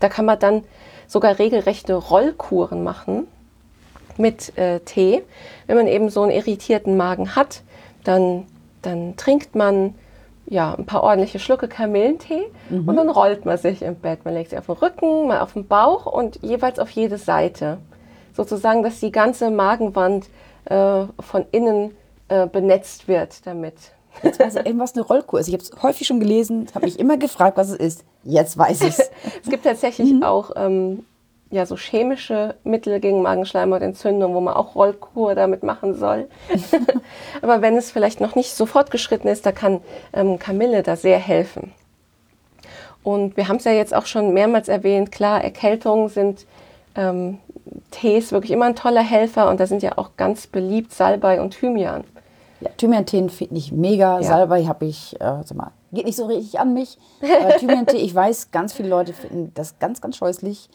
Da 0.00 0.08
kann 0.08 0.24
man 0.24 0.38
dann 0.38 0.64
sogar 1.06 1.38
regelrechte 1.38 1.94
Rollkuren 1.94 2.82
machen 2.82 3.26
mit 4.16 4.56
äh, 4.58 4.80
Tee. 4.80 5.22
Wenn 5.66 5.76
man 5.76 5.86
eben 5.86 6.10
so 6.10 6.22
einen 6.22 6.32
irritierten 6.32 6.96
Magen 6.96 7.36
hat, 7.36 7.62
dann, 8.04 8.46
dann 8.82 9.16
trinkt 9.16 9.54
man 9.54 9.94
ja, 10.50 10.74
ein 10.74 10.86
paar 10.86 11.02
ordentliche 11.02 11.38
Schlucke 11.38 11.68
Kamillentee 11.68 12.46
mhm. 12.70 12.88
und 12.88 12.96
dann 12.96 13.10
rollt 13.10 13.44
man 13.44 13.58
sich 13.58 13.82
im 13.82 13.96
Bett. 13.96 14.24
Man 14.24 14.34
legt 14.34 14.50
sich 14.50 14.58
auf 14.58 14.66
den 14.66 14.76
Rücken, 14.76 15.26
mal 15.26 15.40
auf 15.40 15.52
den 15.52 15.66
Bauch 15.66 16.06
und 16.06 16.42
jeweils 16.42 16.78
auf 16.78 16.90
jede 16.90 17.18
Seite. 17.18 17.78
Sozusagen, 18.34 18.82
dass 18.82 19.00
die 19.00 19.12
ganze 19.12 19.50
Magenwand 19.50 20.28
äh, 20.68 21.04
von 21.20 21.46
innen 21.50 21.96
äh, 22.28 22.46
benetzt 22.46 23.08
wird 23.08 23.46
damit. 23.46 23.74
Jetzt 24.22 24.40
weiß 24.40 24.56
ich 24.56 24.66
irgendwas 24.66 24.94
eine 24.94 25.04
Rollkur 25.04 25.40
ist. 25.40 25.48
Ich 25.48 25.54
habe 25.54 25.62
es 25.62 25.82
häufig 25.82 26.06
schon 26.06 26.20
gelesen, 26.20 26.66
habe 26.74 26.86
mich 26.86 26.98
immer 26.98 27.16
gefragt, 27.16 27.56
was 27.56 27.70
es 27.70 27.76
ist. 27.76 28.04
Jetzt 28.24 28.58
weiß 28.58 28.82
ich 28.82 28.98
es. 28.98 29.10
es 29.42 29.48
gibt 29.48 29.64
tatsächlich 29.64 30.12
mhm. 30.12 30.22
auch 30.22 30.50
ähm, 30.56 31.04
ja, 31.50 31.64
so 31.64 31.76
chemische 31.76 32.56
Mittel 32.64 33.00
gegen 33.00 33.22
Magenschleimhautentzündung, 33.22 34.34
wo 34.34 34.40
man 34.40 34.54
auch 34.54 34.74
Rollkur 34.74 35.34
damit 35.34 35.62
machen 35.62 35.94
soll. 35.94 36.28
Aber 37.42 37.62
wenn 37.62 37.76
es 37.76 37.90
vielleicht 37.90 38.20
noch 38.20 38.34
nicht 38.34 38.52
so 38.52 38.66
fortgeschritten 38.66 39.30
ist, 39.30 39.46
da 39.46 39.52
kann 39.52 39.80
ähm, 40.12 40.38
Kamille 40.38 40.82
da 40.82 40.96
sehr 40.96 41.18
helfen. 41.18 41.72
Und 43.02 43.36
wir 43.36 43.48
haben 43.48 43.56
es 43.56 43.64
ja 43.64 43.72
jetzt 43.72 43.94
auch 43.94 44.06
schon 44.06 44.34
mehrmals 44.34 44.68
erwähnt, 44.68 45.12
klar, 45.12 45.42
Erkältungen 45.42 46.08
sind 46.08 46.46
ähm, 46.94 47.38
Tees 47.90 48.32
wirklich 48.32 48.52
immer 48.52 48.66
ein 48.66 48.76
toller 48.76 49.02
Helfer 49.02 49.48
und 49.48 49.60
da 49.60 49.66
sind 49.66 49.82
ja 49.82 49.96
auch 49.96 50.10
ganz 50.16 50.46
beliebt 50.46 50.92
Salbei 50.92 51.40
und 51.40 51.50
Thymian. 51.50 52.04
Ja, 52.60 52.70
Thymian-Tee 52.76 53.28
finde 53.28 53.56
ich 53.56 53.72
mega. 53.72 54.16
Ja. 54.16 54.22
Salbei 54.22 54.64
habe 54.66 54.86
ich, 54.86 55.14
äh, 55.20 55.42
sag 55.44 55.56
mal, 55.56 55.70
geht 55.92 56.06
nicht 56.06 56.16
so 56.16 56.26
richtig 56.26 56.58
an 56.58 56.74
mich. 56.74 56.98
Äh, 57.20 57.58
Thymian-Tee, 57.58 57.98
ich 57.98 58.14
weiß, 58.14 58.50
ganz 58.50 58.72
viele 58.72 58.88
Leute 58.88 59.12
finden 59.12 59.52
das 59.54 59.78
ganz, 59.78 60.00
ganz 60.00 60.16
scheußlich. 60.16 60.68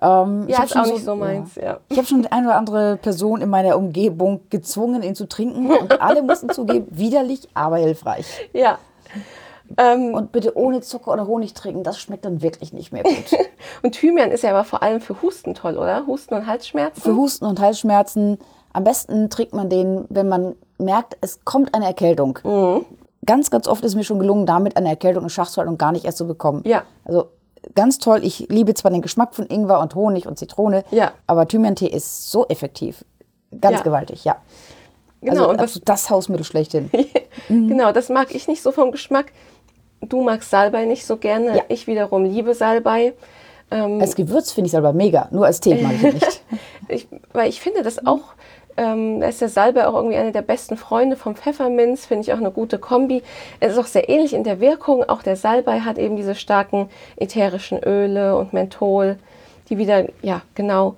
Ähm, 0.00 0.46
ja, 0.48 0.62
ist 0.62 0.76
auch 0.76 0.84
so, 0.84 0.92
nicht 0.92 1.04
so 1.04 1.16
meins, 1.16 1.54
ja. 1.54 1.62
ja. 1.62 1.80
Ich 1.88 1.96
habe 1.96 2.06
schon 2.06 2.26
eine 2.26 2.48
oder 2.48 2.58
andere 2.58 2.96
Person 2.98 3.40
in 3.40 3.48
meiner 3.48 3.76
Umgebung 3.76 4.40
gezwungen, 4.50 5.02
ihn 5.02 5.14
zu 5.14 5.26
trinken. 5.26 5.70
Und 5.70 6.00
alle 6.00 6.22
mussten 6.22 6.48
zugeben, 6.52 6.86
widerlich, 6.90 7.48
aber 7.54 7.78
hilfreich. 7.78 8.26
Ja. 8.52 8.78
Ähm, 9.76 10.14
und 10.14 10.32
bitte 10.32 10.56
ohne 10.56 10.80
Zucker 10.80 11.12
oder 11.12 11.26
Honig 11.26 11.54
trinken, 11.54 11.82
das 11.82 11.98
schmeckt 11.98 12.24
dann 12.24 12.42
wirklich 12.42 12.72
nicht 12.72 12.92
mehr 12.92 13.02
gut. 13.02 13.14
und 13.82 13.92
Thymian 13.92 14.30
ist 14.30 14.42
ja 14.42 14.50
aber 14.50 14.64
vor 14.64 14.82
allem 14.82 15.00
für 15.00 15.20
Husten 15.22 15.54
toll, 15.54 15.76
oder? 15.76 16.06
Husten 16.06 16.34
und 16.34 16.46
Halsschmerzen? 16.46 17.02
Für 17.02 17.16
Husten 17.16 17.44
und 17.44 17.60
Halsschmerzen. 17.60 18.38
Am 18.72 18.84
besten 18.84 19.30
trinkt 19.30 19.54
man 19.54 19.68
den, 19.68 20.04
wenn 20.08 20.28
man 20.28 20.54
merkt, 20.78 21.16
es 21.20 21.44
kommt 21.44 21.74
eine 21.74 21.86
Erkältung. 21.86 22.38
Mhm. 22.44 22.84
Ganz, 23.24 23.50
ganz 23.50 23.66
oft 23.66 23.84
ist 23.84 23.94
mir 23.94 24.04
schon 24.04 24.18
gelungen, 24.18 24.46
damit 24.46 24.76
eine 24.76 24.88
Erkältung 24.88 25.24
in 25.24 25.30
Schach 25.30 25.48
zu 25.48 25.58
halten 25.58 25.72
und 25.72 25.78
gar 25.78 25.92
nicht 25.92 26.04
erst 26.04 26.18
zu 26.18 26.26
bekommen. 26.26 26.62
Ja. 26.64 26.84
Also 27.04 27.30
ganz 27.74 27.98
toll. 27.98 28.20
Ich 28.22 28.46
liebe 28.48 28.74
zwar 28.74 28.90
den 28.90 29.02
Geschmack 29.02 29.34
von 29.34 29.46
Ingwer 29.46 29.80
und 29.80 29.94
Honig 29.94 30.26
und 30.26 30.38
Zitrone, 30.38 30.84
ja. 30.90 31.12
aber 31.26 31.48
Thymian-Tee 31.48 31.88
ist 31.88 32.30
so 32.30 32.46
effektiv. 32.46 33.04
Ganz 33.60 33.78
ja. 33.78 33.82
gewaltig, 33.82 34.24
ja. 34.24 34.36
Genau, 35.22 35.48
also, 35.48 35.60
also 35.60 35.80
das 35.84 36.10
Hausmittel 36.10 36.44
schlechthin. 36.44 36.90
genau, 37.48 37.92
das 37.92 38.08
mag 38.08 38.34
ich 38.34 38.46
nicht 38.48 38.62
so 38.62 38.70
vom 38.70 38.92
Geschmack. 38.92 39.32
Du 40.00 40.22
magst 40.22 40.50
Salbei 40.50 40.84
nicht 40.84 41.06
so 41.06 41.16
gerne. 41.16 41.56
Ja. 41.56 41.62
Ich 41.68 41.86
wiederum 41.86 42.24
liebe 42.24 42.54
Salbei. 42.54 43.14
Ähm, 43.70 44.00
als 44.00 44.14
Gewürz 44.14 44.52
finde 44.52 44.66
ich 44.66 44.72
Salbei 44.72 44.92
mega, 44.92 45.28
nur 45.32 45.46
als 45.46 45.60
Tee 45.60 45.74
mag 45.82 45.94
ich 45.94 46.14
nicht. 46.14 46.42
ich, 46.88 47.08
weil 47.32 47.48
ich 47.48 47.60
finde 47.60 47.82
das 47.82 48.06
auch 48.06 48.34
ähm, 48.76 49.20
da 49.20 49.28
ist 49.28 49.40
der 49.40 49.48
Salbei 49.48 49.86
auch 49.86 49.94
irgendwie 49.94 50.16
einer 50.16 50.32
der 50.32 50.42
besten 50.42 50.76
Freunde 50.76 51.16
vom 51.16 51.34
Pfefferminz, 51.34 52.06
finde 52.06 52.22
ich 52.22 52.32
auch 52.32 52.38
eine 52.38 52.50
gute 52.50 52.78
Kombi. 52.78 53.22
Es 53.58 53.72
ist 53.72 53.78
auch 53.78 53.86
sehr 53.86 54.08
ähnlich 54.08 54.34
in 54.34 54.44
der 54.44 54.60
Wirkung. 54.60 55.04
Auch 55.08 55.22
der 55.22 55.36
Salbei 55.36 55.80
hat 55.80 55.98
eben 55.98 56.16
diese 56.16 56.34
starken 56.34 56.88
ätherischen 57.16 57.82
Öle 57.82 58.36
und 58.36 58.52
Menthol, 58.52 59.16
die 59.68 59.78
wieder, 59.78 60.04
ja, 60.22 60.42
genau 60.54 60.96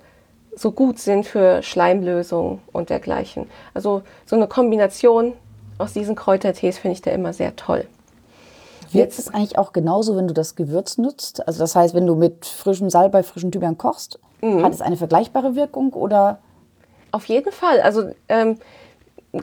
so 0.55 0.71
gut 0.71 0.99
sind 0.99 1.25
für 1.25 1.63
Schleimlösungen 1.63 2.59
und 2.73 2.89
dergleichen. 2.89 3.49
Also 3.73 4.01
so 4.25 4.35
eine 4.35 4.47
Kombination 4.47 5.33
aus 5.77 5.93
diesen 5.93 6.15
Kräutertees 6.15 6.77
finde 6.77 6.95
ich 6.95 7.01
da 7.01 7.11
immer 7.11 7.31
sehr 7.31 7.55
toll. 7.55 7.87
Wirkt 8.91 9.17
es 9.17 9.33
eigentlich 9.33 9.57
auch 9.57 9.73
genauso, 9.73 10.15
wenn 10.15 10.27
du 10.27 10.33
das 10.33 10.55
Gewürz 10.55 10.97
nutzt? 10.97 11.45
Also 11.47 11.59
das 11.59 11.75
heißt, 11.75 11.93
wenn 11.93 12.07
du 12.07 12.15
mit 12.15 12.45
frischem 12.45 12.89
Salbei, 12.89 13.23
frischen 13.23 13.51
Thymian 13.51 13.77
kochst, 13.77 14.19
mhm. 14.41 14.63
hat 14.63 14.73
es 14.73 14.81
eine 14.81 14.97
vergleichbare 14.97 15.55
Wirkung 15.55 15.93
oder 15.93 16.39
auf 17.11 17.25
jeden 17.25 17.51
Fall. 17.51 17.81
Also 17.81 18.11
ähm, 18.27 18.57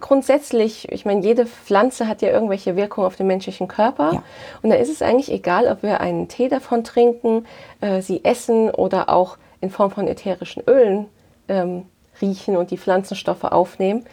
grundsätzlich, 0.00 0.90
ich 0.90 1.04
meine, 1.04 1.22
jede 1.22 1.46
Pflanze 1.46 2.08
hat 2.08 2.22
ja 2.22 2.30
irgendwelche 2.30 2.76
Wirkungen 2.76 3.06
auf 3.06 3.16
den 3.16 3.26
menschlichen 3.26 3.68
Körper. 3.68 4.14
Ja. 4.14 4.22
Und 4.62 4.70
da 4.70 4.76
ist 4.76 4.90
es 4.90 5.02
eigentlich 5.02 5.32
egal, 5.32 5.68
ob 5.68 5.82
wir 5.82 6.00
einen 6.00 6.28
Tee 6.28 6.48
davon 6.48 6.84
trinken, 6.84 7.46
äh, 7.80 8.02
sie 8.02 8.24
essen 8.24 8.70
oder 8.70 9.08
auch 9.08 9.38
in 9.60 9.70
Form 9.70 9.90
von 9.90 10.08
ätherischen 10.08 10.62
Ölen 10.66 11.06
ähm, 11.48 11.86
riechen 12.20 12.56
und 12.56 12.70
die 12.70 12.78
Pflanzenstoffe 12.78 13.44
aufnehmen. 13.44 14.04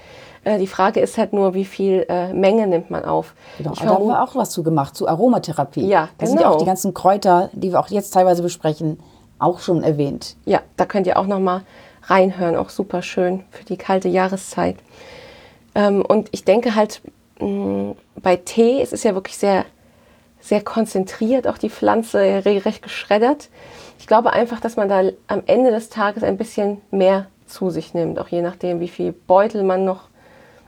Äh, 0.44 0.60
die 0.60 0.68
Frage 0.68 1.00
ist 1.00 1.18
halt 1.18 1.34
nur, 1.34 1.54
wie 1.54 1.66
viel 1.66 2.06
äh, 2.10 2.34
Menge 2.34 2.68
nimmt 2.68 2.90
man 2.90 3.06
auf. 3.06 3.34
Genau, 3.58 3.74
da 3.74 3.86
haben 3.86 4.08
wir 4.08 4.22
auch 4.22 4.36
was 4.36 4.52
zu 4.52 4.64
gemacht, 4.64 4.96
zu 4.96 5.08
Aromatherapie. 5.08 5.88
Ja, 5.88 6.10
da 6.18 6.26
genau. 6.26 6.30
sind 6.30 6.42
ja 6.42 6.50
auch 6.50 6.58
die 6.58 6.66
ganzen 6.66 6.94
Kräuter, 6.94 7.50
die 7.54 7.72
wir 7.72 7.80
auch 7.80 7.88
jetzt 7.88 8.12
teilweise 8.12 8.42
besprechen, 8.42 9.00
auch 9.40 9.60
schon 9.60 9.84
erwähnt. 9.84 10.36
Ja, 10.46 10.62
da 10.78 10.86
könnt 10.86 11.08
ihr 11.08 11.18
auch 11.18 11.28
noch 11.28 11.40
mal 11.40 11.62
reinhören, 12.04 12.56
auch 12.56 12.70
super 12.70 13.02
schön 13.02 13.44
für 13.52 13.64
die 13.64 13.78
kalte 13.78 14.10
Jahreszeit. 14.10 14.76
Ähm, 15.76 16.04
und 16.06 16.30
ich 16.32 16.44
denke 16.44 16.76
halt 16.76 17.02
mh, 17.40 17.48
mm, 17.48 17.96
bei 18.22 18.36
Tee, 18.36 18.82
es 18.82 18.94
ist 18.94 19.04
ja 19.04 19.16
wirklich 19.16 19.38
sehr, 19.38 19.66
sehr 20.40 20.62
konzentriert, 20.62 21.48
auch 21.48 21.58
die 21.58 21.70
Pflanze 21.70 22.20
regelrecht 22.46 22.82
geschreddert. 22.82 23.50
Ich 24.00 24.08
glaube 24.08 24.34
einfach, 24.34 24.60
dass 24.60 24.76
man 24.76 24.90
da 24.90 25.02
am 25.28 25.44
Ende 25.46 25.72
des 25.72 25.90
Tages 25.90 26.24
ein 26.24 26.38
bisschen 26.38 26.82
mehr 26.92 27.28
zu 27.48 27.70
sich 27.70 27.94
nimmt, 27.94 28.20
auch 28.20 28.28
je 28.28 28.42
nachdem, 28.42 28.80
wie 28.80 28.88
viel 28.88 29.14
Beutel 29.14 29.64
man 29.64 29.86
noch 29.86 30.10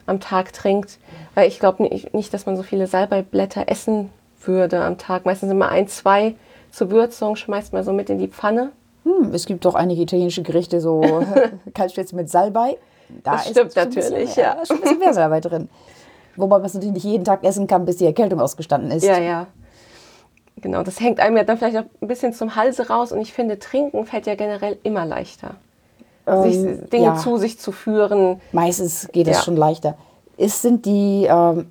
am 0.06 0.20
Tag 0.20 0.54
trinkt. 0.54 1.00
Weil 1.34 1.48
ich 1.48 1.60
glaube 1.60 1.84
nicht, 1.84 2.34
dass 2.34 2.46
man 2.46 2.58
so 2.58 2.64
viele 2.64 2.88
Salbeiblätter 2.88 3.68
essen 3.68 4.10
würde 4.42 4.84
am 4.84 4.98
Tag. 4.98 5.26
Meistens 5.26 5.52
immer 5.52 5.70
ein, 5.70 5.88
zwei 5.88 6.36
zur 6.72 6.92
Würzung, 6.92 7.36
schmeißt 7.36 7.74
man 7.74 7.84
so 7.84 7.94
mit 7.94 8.10
in 8.10 8.20
die 8.20 8.28
Pfanne 8.28 8.72
hm, 9.06 9.34
es 9.34 9.46
gibt 9.46 9.64
doch 9.66 9.76
einige 9.76 10.02
italienische 10.02 10.42
Gerichte, 10.42 10.82
so 10.82 11.02
Kaltschnitzel 11.74 12.16
mit 12.18 12.30
Salbei. 12.30 12.78
Da 13.24 13.34
das 13.34 13.50
stimmt 13.50 13.76
natürlich, 13.76 14.36
mehr, 14.36 14.46
ja. 14.46 14.56
Da 14.56 14.62
ist 14.64 14.68
schon 14.68 14.78
ein 14.78 14.82
bisschen 14.82 15.00
mehr 15.00 15.14
Salbei 15.14 15.40
drin. 15.40 15.70
Wobei 16.36 16.58
man 16.58 16.66
es 16.66 16.74
natürlich 16.74 16.96
nicht 16.96 17.06
jeden 17.06 17.24
Tag 17.24 17.44
essen 17.44 17.68
kann, 17.68 17.86
bis 17.86 17.98
die 17.98 18.06
Erkältung 18.06 18.42
ausgestanden 18.42 18.90
ist. 18.92 19.06
Ja, 19.06 19.20
ja. 19.20 19.48
Genau, 20.58 20.82
das 20.82 21.00
hängt 21.00 21.20
einem 21.20 21.38
ja 21.38 21.44
dann 21.44 21.58
vielleicht 21.58 21.78
auch 21.78 21.86
ein 22.02 22.08
bisschen 22.08 22.34
zum 22.34 22.56
Halse 22.56 22.88
raus. 22.90 23.12
Und 23.12 23.22
ich 23.22 23.32
finde, 23.32 23.60
trinken 23.60 24.06
fällt 24.06 24.26
ja 24.26 24.34
generell 24.34 24.80
immer 24.82 25.06
leichter. 25.06 25.56
Ähm, 26.28 26.44
sich, 26.44 26.90
Dinge 26.90 27.06
ja. 27.06 27.16
zu 27.16 27.38
sich 27.38 27.60
zu 27.60 27.72
führen. 27.72 28.42
Meistens 28.52 29.08
geht 29.12 29.28
es 29.28 29.38
ja. 29.38 29.44
schon 29.44 29.56
leichter. 29.56 29.96
Es 30.38 30.62
sind 30.62 30.86
die 30.86 31.28
ähm, 31.30 31.68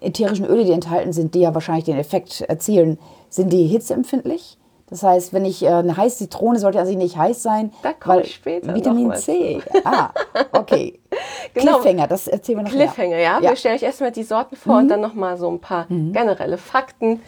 ätherischen 0.00 0.46
Öle, 0.46 0.64
die 0.64 0.72
enthalten 0.72 1.12
sind, 1.12 1.34
die 1.34 1.40
ja 1.40 1.54
wahrscheinlich 1.54 1.84
den 1.84 1.98
Effekt 1.98 2.40
erzielen, 2.42 2.98
sind 3.28 3.52
die 3.52 3.66
hitzeempfindlich? 3.66 4.58
Das 4.90 5.02
heißt, 5.02 5.34
wenn 5.34 5.44
ich 5.44 5.62
äh, 5.62 5.68
eine 5.68 5.96
heiße 5.96 6.18
Zitrone 6.18 6.58
sollte 6.58 6.78
also 6.78 6.96
nicht 6.96 7.16
heiß 7.16 7.42
sein. 7.42 7.72
Da 7.82 7.92
komme 7.92 8.22
ich 8.22 8.34
später. 8.34 8.74
Vitamin 8.74 9.14
C. 9.14 9.60
Ah, 9.84 10.10
okay. 10.52 10.98
genau. 11.54 11.78
Cliffhanger, 11.78 12.06
das 12.06 12.26
erzählen 12.26 12.58
wir 12.58 12.62
noch 12.64 12.70
Cliffhanger, 12.70 13.08
mehr. 13.10 13.20
ja. 13.20 13.40
ja. 13.40 13.50
Wir 13.50 13.56
stellen 13.56 13.76
euch 13.76 13.82
erstmal 13.82 14.12
die 14.12 14.22
Sorten 14.22 14.56
vor 14.56 14.76
mhm. 14.76 14.82
und 14.82 14.88
dann 14.88 15.00
nochmal 15.02 15.36
so 15.36 15.50
ein 15.50 15.60
paar 15.60 15.84
mhm. 15.90 16.12
generelle 16.12 16.56
Fakten 16.56 17.20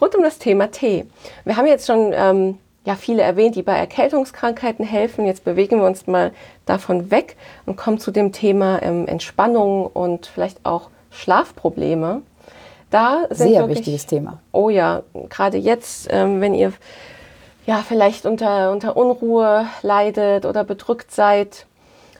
rund 0.00 0.14
um 0.14 0.22
das 0.22 0.38
Thema 0.38 0.70
Tee. 0.70 1.06
Wir 1.44 1.56
haben 1.56 1.66
jetzt 1.66 1.86
schon 1.86 2.12
ähm, 2.14 2.58
ja, 2.84 2.94
viele 2.94 3.22
erwähnt, 3.22 3.56
die 3.56 3.62
bei 3.62 3.76
Erkältungskrankheiten 3.76 4.84
helfen. 4.84 5.26
Jetzt 5.26 5.44
bewegen 5.44 5.80
wir 5.80 5.86
uns 5.86 6.06
mal 6.06 6.32
davon 6.64 7.10
weg 7.10 7.36
und 7.66 7.76
kommen 7.76 7.98
zu 7.98 8.10
dem 8.10 8.32
Thema 8.32 8.82
ähm, 8.82 9.06
Entspannung 9.06 9.86
und 9.86 10.26
vielleicht 10.26 10.64
auch 10.64 10.88
Schlafprobleme. 11.10 12.22
Da 12.90 13.26
sind 13.30 13.50
Sehr 13.50 13.60
wirklich, 13.60 13.78
wichtiges 13.78 14.06
Thema. 14.06 14.40
Oh 14.52 14.70
ja, 14.70 15.02
gerade 15.28 15.58
jetzt, 15.58 16.08
ähm, 16.10 16.40
wenn 16.40 16.54
ihr 16.54 16.72
ja 17.66 17.84
vielleicht 17.86 18.26
unter, 18.26 18.72
unter 18.72 18.96
Unruhe 18.96 19.66
leidet 19.82 20.46
oder 20.46 20.64
bedrückt 20.64 21.12
seid, 21.12 21.66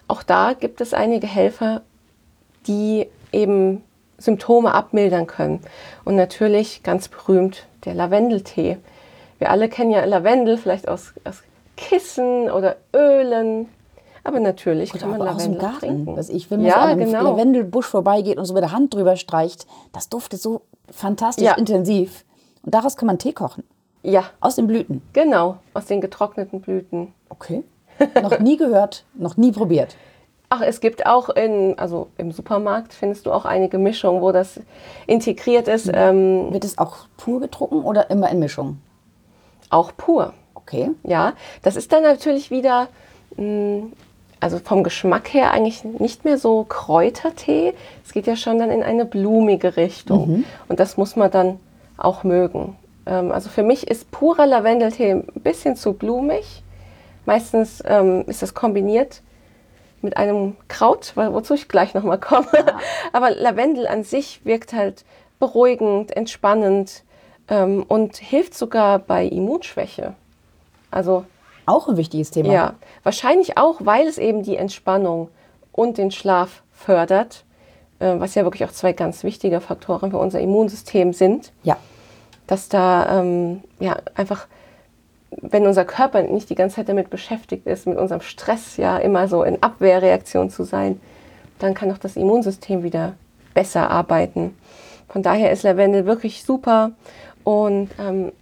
auch 0.09 0.23
da 0.23 0.53
gibt 0.53 0.81
es 0.81 0.93
einige 0.93 1.27
Helfer, 1.27 1.83
die 2.67 3.07
eben 3.33 3.83
Symptome 4.19 4.75
abmildern 4.75 5.27
können. 5.27 5.61
Und 6.05 6.17
natürlich 6.17 6.83
ganz 6.83 7.09
berühmt 7.09 7.67
der 7.85 7.95
Lavendeltee. 7.95 8.77
Wir 9.41 9.51
alle 9.51 9.69
kennen 9.69 9.91
ja 9.91 10.05
Lavendel, 10.05 10.59
vielleicht 10.59 10.87
aus, 10.87 11.15
aus 11.25 11.43
Kissen 11.77 12.51
oder 12.51 12.77
Ölen. 12.95 13.69
Aber 14.23 14.39
natürlich 14.39 14.91
Oder 14.93 15.01
kann 15.01 15.11
man 15.11 15.19
Lavendel 15.21 15.37
aus 15.37 15.45
dem 15.45 15.59
Garten. 15.59 15.79
trinken. 15.79 16.17
Was 16.17 16.29
ich, 16.29 16.51
wenn 16.51 16.61
man 16.61 16.69
ja, 16.69 16.75
so 16.75 16.81
an 16.81 16.89
einem 16.91 17.07
genau. 17.07 17.23
Lavendelbusch 17.31 17.87
vorbeigeht 17.87 18.37
und 18.37 18.45
so 18.45 18.53
mit 18.53 18.63
der 18.63 18.73
Hand 18.73 18.93
drüber 18.95 19.17
streicht, 19.17 19.67
das 19.95 20.11
duftet 20.11 20.43
so 20.43 20.61
fantastisch 20.91 21.47
ja. 21.47 21.55
intensiv. 21.55 22.25
Und 22.63 22.75
daraus 22.75 22.99
kann 22.99 23.07
man 23.07 23.19
Tee 23.19 23.33
kochen. 23.33 23.65
Ja. 24.03 24.25
Aus 24.41 24.57
den 24.57 24.67
Blüten. 24.67 25.01
Genau, 25.15 25.57
aus 25.73 25.87
den 25.87 26.03
getrockneten 26.03 26.61
Blüten. 26.61 27.15
Okay. 27.31 27.65
noch 28.23 28.39
nie 28.41 28.59
gehört, 28.59 29.05
noch 29.15 29.39
nie 29.39 29.53
probiert. 29.53 29.97
Ach, 30.51 30.61
es 30.61 30.81
gibt 30.81 31.07
auch 31.07 31.31
in, 31.31 31.79
also 31.79 32.09
im 32.19 32.33
Supermarkt 32.33 32.93
findest 32.93 33.25
du 33.25 33.33
auch 33.33 33.47
einige 33.47 33.79
Mischungen, 33.79 34.21
wo 34.21 34.33
das 34.33 34.61
integriert 35.07 35.67
ist. 35.67 35.87
Mhm. 35.87 35.93
Ähm, 35.95 36.53
Wird 36.53 36.65
es 36.65 36.77
auch 36.77 37.07
pur 37.17 37.41
getrunken 37.41 37.83
oder 37.83 38.11
immer 38.11 38.29
in 38.31 38.41
Mischung? 38.41 38.79
Auch 39.71 39.93
pur. 39.97 40.35
Okay. 40.55 40.91
Ja, 41.03 41.33
das 41.63 41.77
ist 41.77 41.93
dann 41.93 42.03
natürlich 42.03 42.51
wieder 42.51 42.89
mm, 43.37 43.87
also 44.41 44.59
vom 44.59 44.83
Geschmack 44.83 45.33
her 45.33 45.53
eigentlich 45.53 45.85
nicht 45.85 46.25
mehr 46.25 46.39
so 46.39 46.65
Kräutertee. 46.65 47.75
Es 48.05 48.13
geht 48.13 48.27
ja 48.27 48.37
schon 48.37 48.59
dann 48.59 48.71
in 48.71 48.83
eine 48.83 49.05
blumige 49.05 49.77
Richtung. 49.77 50.29
Mhm. 50.29 50.45
Und 50.69 50.81
das 50.81 50.97
muss 50.97 51.15
man 51.15 51.31
dann 51.31 51.61
auch 51.97 52.25
mögen. 52.25 52.77
Ähm, 53.07 53.31
also 53.31 53.51
für 53.51 53.63
mich 53.63 53.89
ist 53.89 54.11
purer 54.11 54.47
Lavendeltee 54.47 55.13
ein 55.13 55.27
bisschen 55.35 55.77
zu 55.77 55.93
blumig. 55.93 56.63
Meistens 57.27 57.83
ähm, 57.87 58.25
ist 58.27 58.43
das 58.43 58.55
kombiniert 58.55 59.23
mit 60.03 60.17
einem 60.17 60.57
Kraut, 60.69 61.13
wozu 61.15 61.53
ich 61.53 61.69
gleich 61.69 61.93
nochmal 61.93 62.19
komme. 62.19 62.47
Ja. 62.55 62.79
Aber 63.13 63.31
Lavendel 63.31 63.87
an 63.87 64.03
sich 64.03 64.45
wirkt 64.45 64.73
halt 64.73 65.05
beruhigend, 65.39 66.17
entspannend 66.17 67.03
ähm, 67.51 67.85
und 67.87 68.17
hilft 68.17 68.55
sogar 68.55 68.99
bei 69.01 69.27
Immunschwäche. 69.27 70.15
Also 70.91 71.25
auch 71.67 71.89
ein 71.89 71.97
wichtiges 71.97 72.31
Thema. 72.31 72.53
Ja, 72.53 72.75
wahrscheinlich 73.03 73.59
auch, 73.59 73.77
weil 73.81 74.07
es 74.07 74.19
eben 74.19 74.43
die 74.43 74.57
Entspannung 74.57 75.29
und 75.73 75.99
den 75.99 76.11
Schlaf 76.11 76.63
fördert, 76.73 77.45
äh, 77.99 78.15
was 78.19 78.35
ja 78.35 78.45
wirklich 78.45 78.65
auch 78.65 78.73
zwei 78.73 78.93
ganz 78.93 79.25
wichtige 79.25 79.61
Faktoren 79.61 80.11
für 80.11 80.19
unser 80.19 80.41
Immunsystem 80.41 81.13
sind. 81.13 81.53
Ja. 81.63 81.77
Dass 82.47 82.69
da 82.69 83.21
ähm, 83.21 83.63
ja 83.79 83.99
einfach, 84.15 84.47
wenn 85.31 85.67
unser 85.67 85.85
Körper 85.85 86.23
nicht 86.23 86.51
die 86.51 86.57
ganze 86.57 86.77
Zeit 86.77 86.89
damit 86.89 87.11
beschäftigt 87.11 87.67
ist, 87.67 87.87
mit 87.87 87.99
unserem 87.99 88.21
Stress 88.21 88.77
ja 88.77 88.97
immer 88.97 89.29
so 89.29 89.45
in 89.45 89.63
Abwehrreaktion 89.63 90.51
zu 90.51 90.65
sein, 90.65 91.01
dann 91.59 91.75
kann 91.75 91.93
auch 91.93 91.99
das 91.99 92.17
Immunsystem 92.17 92.83
wieder 92.83 93.13
besser 93.55 93.91
arbeiten. 93.91 94.57
Von 95.09 95.23
daher 95.23 95.53
ist 95.53 95.63
Lavendel 95.63 96.07
wirklich 96.07 96.45
super 96.45 96.93
und 97.45 97.91
ähm, 97.99 98.33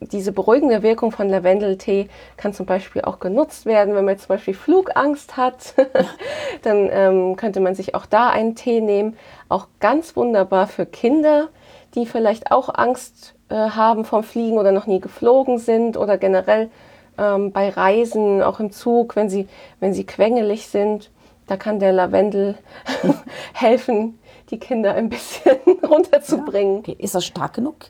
diese 0.00 0.32
beruhigende 0.32 0.82
Wirkung 0.82 1.10
von 1.10 1.28
Lavendeltee 1.28 2.08
kann 2.36 2.52
zum 2.52 2.66
Beispiel 2.66 3.02
auch 3.02 3.18
genutzt 3.18 3.66
werden, 3.66 3.94
wenn 3.94 4.04
man 4.04 4.18
zum 4.18 4.28
Beispiel 4.28 4.54
Flugangst 4.54 5.36
hat. 5.36 5.74
dann 6.62 6.88
ähm, 6.90 7.36
könnte 7.36 7.60
man 7.60 7.74
sich 7.74 7.94
auch 7.94 8.06
da 8.06 8.30
einen 8.30 8.54
Tee 8.54 8.80
nehmen. 8.80 9.16
Auch 9.48 9.66
ganz 9.80 10.14
wunderbar 10.16 10.66
für 10.68 10.86
Kinder, 10.86 11.48
die 11.94 12.06
vielleicht 12.06 12.52
auch 12.52 12.68
Angst 12.72 13.34
äh, 13.48 13.54
haben 13.54 14.04
vom 14.04 14.22
Fliegen 14.22 14.58
oder 14.58 14.72
noch 14.72 14.86
nie 14.86 15.00
geflogen 15.00 15.58
sind 15.58 15.96
oder 15.96 16.16
generell 16.16 16.70
ähm, 17.18 17.50
bei 17.50 17.68
Reisen, 17.68 18.42
auch 18.42 18.60
im 18.60 18.70
Zug, 18.70 19.16
wenn 19.16 19.28
sie, 19.28 19.48
wenn 19.80 19.92
sie 19.92 20.04
quengelig 20.04 20.68
sind. 20.68 21.10
Da 21.48 21.56
kann 21.56 21.80
der 21.80 21.92
Lavendel 21.92 22.56
helfen, 23.54 24.18
die 24.50 24.58
Kinder 24.58 24.94
ein 24.94 25.08
bisschen 25.08 25.56
runterzubringen. 25.82 26.74
Ja. 26.74 26.80
Okay. 26.80 26.96
Ist 26.98 27.14
das 27.14 27.24
stark 27.24 27.54
genug? 27.54 27.86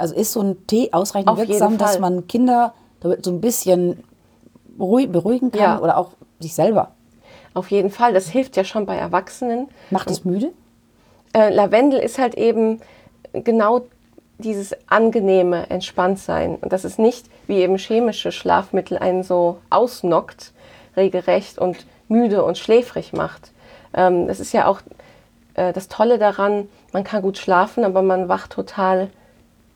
Also 0.00 0.14
ist 0.14 0.32
so 0.32 0.40
ein 0.40 0.66
Tee 0.66 0.90
ausreichend 0.92 1.28
Auf 1.28 1.38
wirksam, 1.38 1.78
dass 1.78 1.98
man 1.98 2.26
Kinder 2.26 2.74
so 3.02 3.30
ein 3.30 3.40
bisschen 3.40 4.02
beruhigen 4.76 5.50
kann 5.50 5.60
ja. 5.60 5.80
oder 5.80 5.96
auch 5.96 6.10
sich 6.38 6.54
selber? 6.54 6.92
Auf 7.54 7.70
jeden 7.70 7.90
Fall, 7.90 8.12
das 8.12 8.28
hilft 8.28 8.56
ja 8.56 8.64
schon 8.64 8.86
bei 8.86 8.96
Erwachsenen. 8.96 9.68
Macht 9.90 10.10
es 10.10 10.24
müde? 10.24 10.52
Äh, 11.34 11.52
Lavendel 11.52 12.00
ist 12.00 12.18
halt 12.18 12.34
eben 12.34 12.80
genau 13.32 13.82
dieses 14.38 14.74
angenehme 14.88 15.68
Entspanntsein. 15.68 16.56
Und 16.56 16.72
das 16.72 16.84
ist 16.84 16.98
nicht 16.98 17.26
wie 17.46 17.58
eben 17.58 17.76
chemische 17.76 18.32
Schlafmittel 18.32 18.98
einen 18.98 19.22
so 19.22 19.58
ausnockt, 19.68 20.52
regelrecht 20.96 21.58
und 21.58 21.86
müde 22.08 22.44
und 22.44 22.58
schläfrig 22.58 23.12
macht. 23.12 23.52
Ähm, 23.92 24.26
das 24.26 24.40
ist 24.40 24.52
ja 24.52 24.66
auch 24.66 24.80
äh, 25.54 25.72
das 25.72 25.88
Tolle 25.88 26.18
daran, 26.18 26.68
man 26.92 27.04
kann 27.04 27.22
gut 27.22 27.38
schlafen, 27.38 27.84
aber 27.84 28.02
man 28.02 28.28
wacht 28.28 28.52
total 28.52 29.10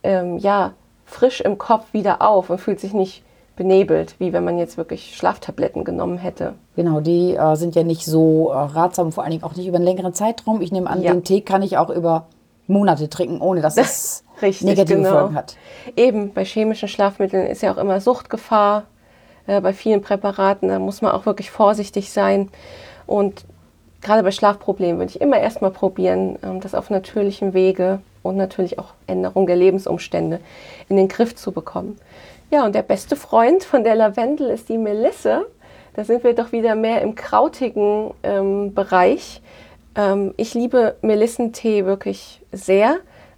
ähm, 0.04 0.38
ja, 0.38 0.72
frisch 1.04 1.40
im 1.40 1.58
Kopf 1.58 1.92
wieder 1.92 2.22
auf 2.22 2.50
und 2.50 2.60
fühlt 2.60 2.80
sich 2.80 2.94
nicht 2.94 3.24
benebelt, 3.56 4.16
wie 4.18 4.32
wenn 4.32 4.44
man 4.44 4.58
jetzt 4.58 4.76
wirklich 4.76 5.16
Schlaftabletten 5.16 5.84
genommen 5.84 6.18
hätte. 6.18 6.54
Genau, 6.76 7.00
die 7.00 7.34
äh, 7.34 7.54
sind 7.56 7.74
ja 7.74 7.82
nicht 7.82 8.04
so 8.04 8.50
äh, 8.50 8.56
ratsam, 8.56 9.12
vor 9.12 9.22
allen 9.22 9.32
Dingen 9.32 9.44
auch 9.44 9.54
nicht 9.54 9.66
über 9.66 9.76
einen 9.76 9.84
längeren 9.84 10.12
Zeitraum. 10.12 10.60
Ich 10.60 10.72
nehme 10.72 10.90
an, 10.90 11.02
ja. 11.02 11.12
den 11.12 11.24
Tee 11.24 11.40
kann 11.40 11.62
ich 11.62 11.78
auch 11.78 11.90
über 11.90 12.26
Monate 12.66 13.08
trinken, 13.08 13.40
ohne 13.40 13.60
dass 13.60 13.76
es 13.76 14.24
Richtig, 14.42 14.66
negative 14.66 14.98
genau. 14.98 15.10
Folgen 15.10 15.34
hat. 15.34 15.56
Eben, 15.96 16.32
bei 16.32 16.44
chemischen 16.44 16.88
Schlafmitteln 16.88 17.46
ist 17.46 17.62
ja 17.62 17.72
auch 17.72 17.78
immer 17.78 18.00
Suchtgefahr. 18.00 18.84
Äh, 19.46 19.60
bei 19.60 19.72
vielen 19.72 20.02
Präparaten, 20.02 20.68
da 20.68 20.78
muss 20.78 21.02
man 21.02 21.12
auch 21.12 21.26
wirklich 21.26 21.50
vorsichtig 21.50 22.10
sein. 22.10 22.48
Und 23.06 23.44
gerade 24.00 24.24
bei 24.24 24.32
Schlafproblemen 24.32 24.98
würde 24.98 25.10
ich 25.10 25.20
immer 25.20 25.38
erstmal 25.38 25.70
probieren, 25.70 26.38
ähm, 26.42 26.60
das 26.60 26.74
auf 26.74 26.90
natürlichem 26.90 27.54
Wege 27.54 28.00
und 28.24 28.36
natürlich 28.36 28.78
auch 28.80 28.94
Änderung 29.06 29.46
der 29.46 29.56
Lebensumstände 29.56 30.40
in 30.88 30.96
den 30.96 31.06
Griff 31.08 31.36
zu 31.36 31.52
bekommen. 31.52 31.98
Ja, 32.50 32.64
und 32.64 32.74
der 32.74 32.82
beste 32.82 33.14
Freund 33.14 33.62
von 33.62 33.84
der 33.84 33.94
Lavendel 33.94 34.50
ist 34.50 34.68
die 34.68 34.78
Melisse. 34.78 35.46
Da 35.94 36.04
sind 36.04 36.24
wir 36.24 36.34
doch 36.34 36.50
wieder 36.50 36.74
mehr 36.74 37.02
im 37.02 37.14
krautigen 37.14 38.12
ähm, 38.22 38.74
Bereich. 38.74 39.40
Ähm, 39.94 40.34
ich 40.36 40.54
liebe 40.54 40.96
Melissentee 41.02 41.84
wirklich 41.84 42.40
sehr. 42.50 42.96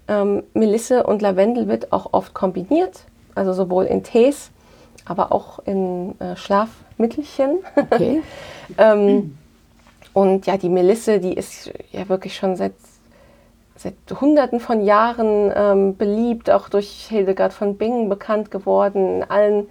Ähm, 0.09 0.45
Melisse 0.55 1.03
und 1.05 1.21
Lavendel 1.21 1.69
wird 1.69 1.93
auch 1.93 2.13
oft 2.13 2.33
kombiniert, 2.33 3.05
also 3.35 3.53
sowohl 3.53 3.85
in 3.87 4.05
Tees, 4.05 4.51
aber 5.05 5.33
auch 5.33 5.59
in 5.67 6.19
äh, 6.21 6.37
Schlafmittelchen. 6.37 7.59
Okay. 7.77 8.23
Ähm, 8.79 9.39
und 10.13 10.47
ja, 10.47 10.57
die 10.57 10.69
Melisse, 10.69 11.21
die 11.21 11.35
ist 11.35 11.71
ja 11.93 12.09
wirklich 12.09 12.35
schon 12.35 12.57
seit 12.57 12.73
seit 13.77 13.95
Hunderten 14.21 14.61
von 14.61 14.85
Jahren 14.85 15.53
ähm, 15.55 15.97
beliebt, 15.97 16.51
auch 16.51 16.69
durch 16.69 17.07
Hildegard 17.09 17.53
von 17.53 17.77
Bingen 17.77 18.09
bekannt 18.09 18.51
geworden. 18.51 19.17
In 19.17 19.31
allen 19.31 19.69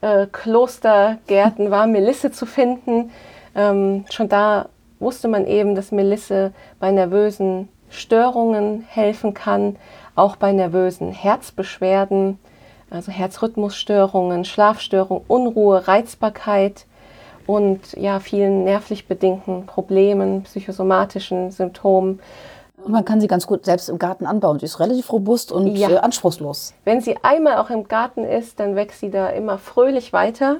äh, 0.00 0.26
Klostergärten 0.30 1.70
war 1.70 1.86
Melisse 1.86 2.30
zu 2.30 2.46
finden. 2.46 3.10
Ähm, 3.54 4.04
schon 4.10 4.28
da 4.28 4.68
wusste 4.98 5.28
man 5.28 5.46
eben, 5.46 5.74
dass 5.74 5.92
Melisse 5.92 6.52
bei 6.80 6.90
nervösen 6.90 7.68
Störungen 7.90 8.84
helfen 8.88 9.34
kann, 9.34 9.76
auch 10.16 10.36
bei 10.36 10.52
nervösen 10.52 11.12
Herzbeschwerden, 11.12 12.38
also 12.90 13.12
Herzrhythmusstörungen, 13.12 14.44
Schlafstörungen, 14.44 15.24
Unruhe, 15.26 15.86
Reizbarkeit 15.86 16.86
und 17.46 17.92
ja, 17.94 18.20
vielen 18.20 18.64
nervlich 18.64 19.06
bedingten 19.06 19.66
Problemen, 19.66 20.42
psychosomatischen 20.42 21.50
Symptomen. 21.50 22.20
Und 22.84 22.92
man 22.92 23.04
kann 23.04 23.20
sie 23.20 23.28
ganz 23.28 23.46
gut 23.46 23.64
selbst 23.64 23.88
im 23.88 23.98
Garten 23.98 24.26
anbauen. 24.26 24.58
Sie 24.58 24.66
ist 24.66 24.78
relativ 24.78 25.10
robust 25.10 25.50
und 25.52 25.74
ja. 25.74 25.88
äh, 25.88 25.96
anspruchslos. 25.96 26.74
Wenn 26.84 27.00
sie 27.00 27.16
einmal 27.22 27.56
auch 27.56 27.70
im 27.70 27.88
Garten 27.88 28.24
ist, 28.24 28.60
dann 28.60 28.76
wächst 28.76 29.00
sie 29.00 29.10
da 29.10 29.28
immer 29.28 29.56
fröhlich 29.56 30.12
weiter. 30.12 30.58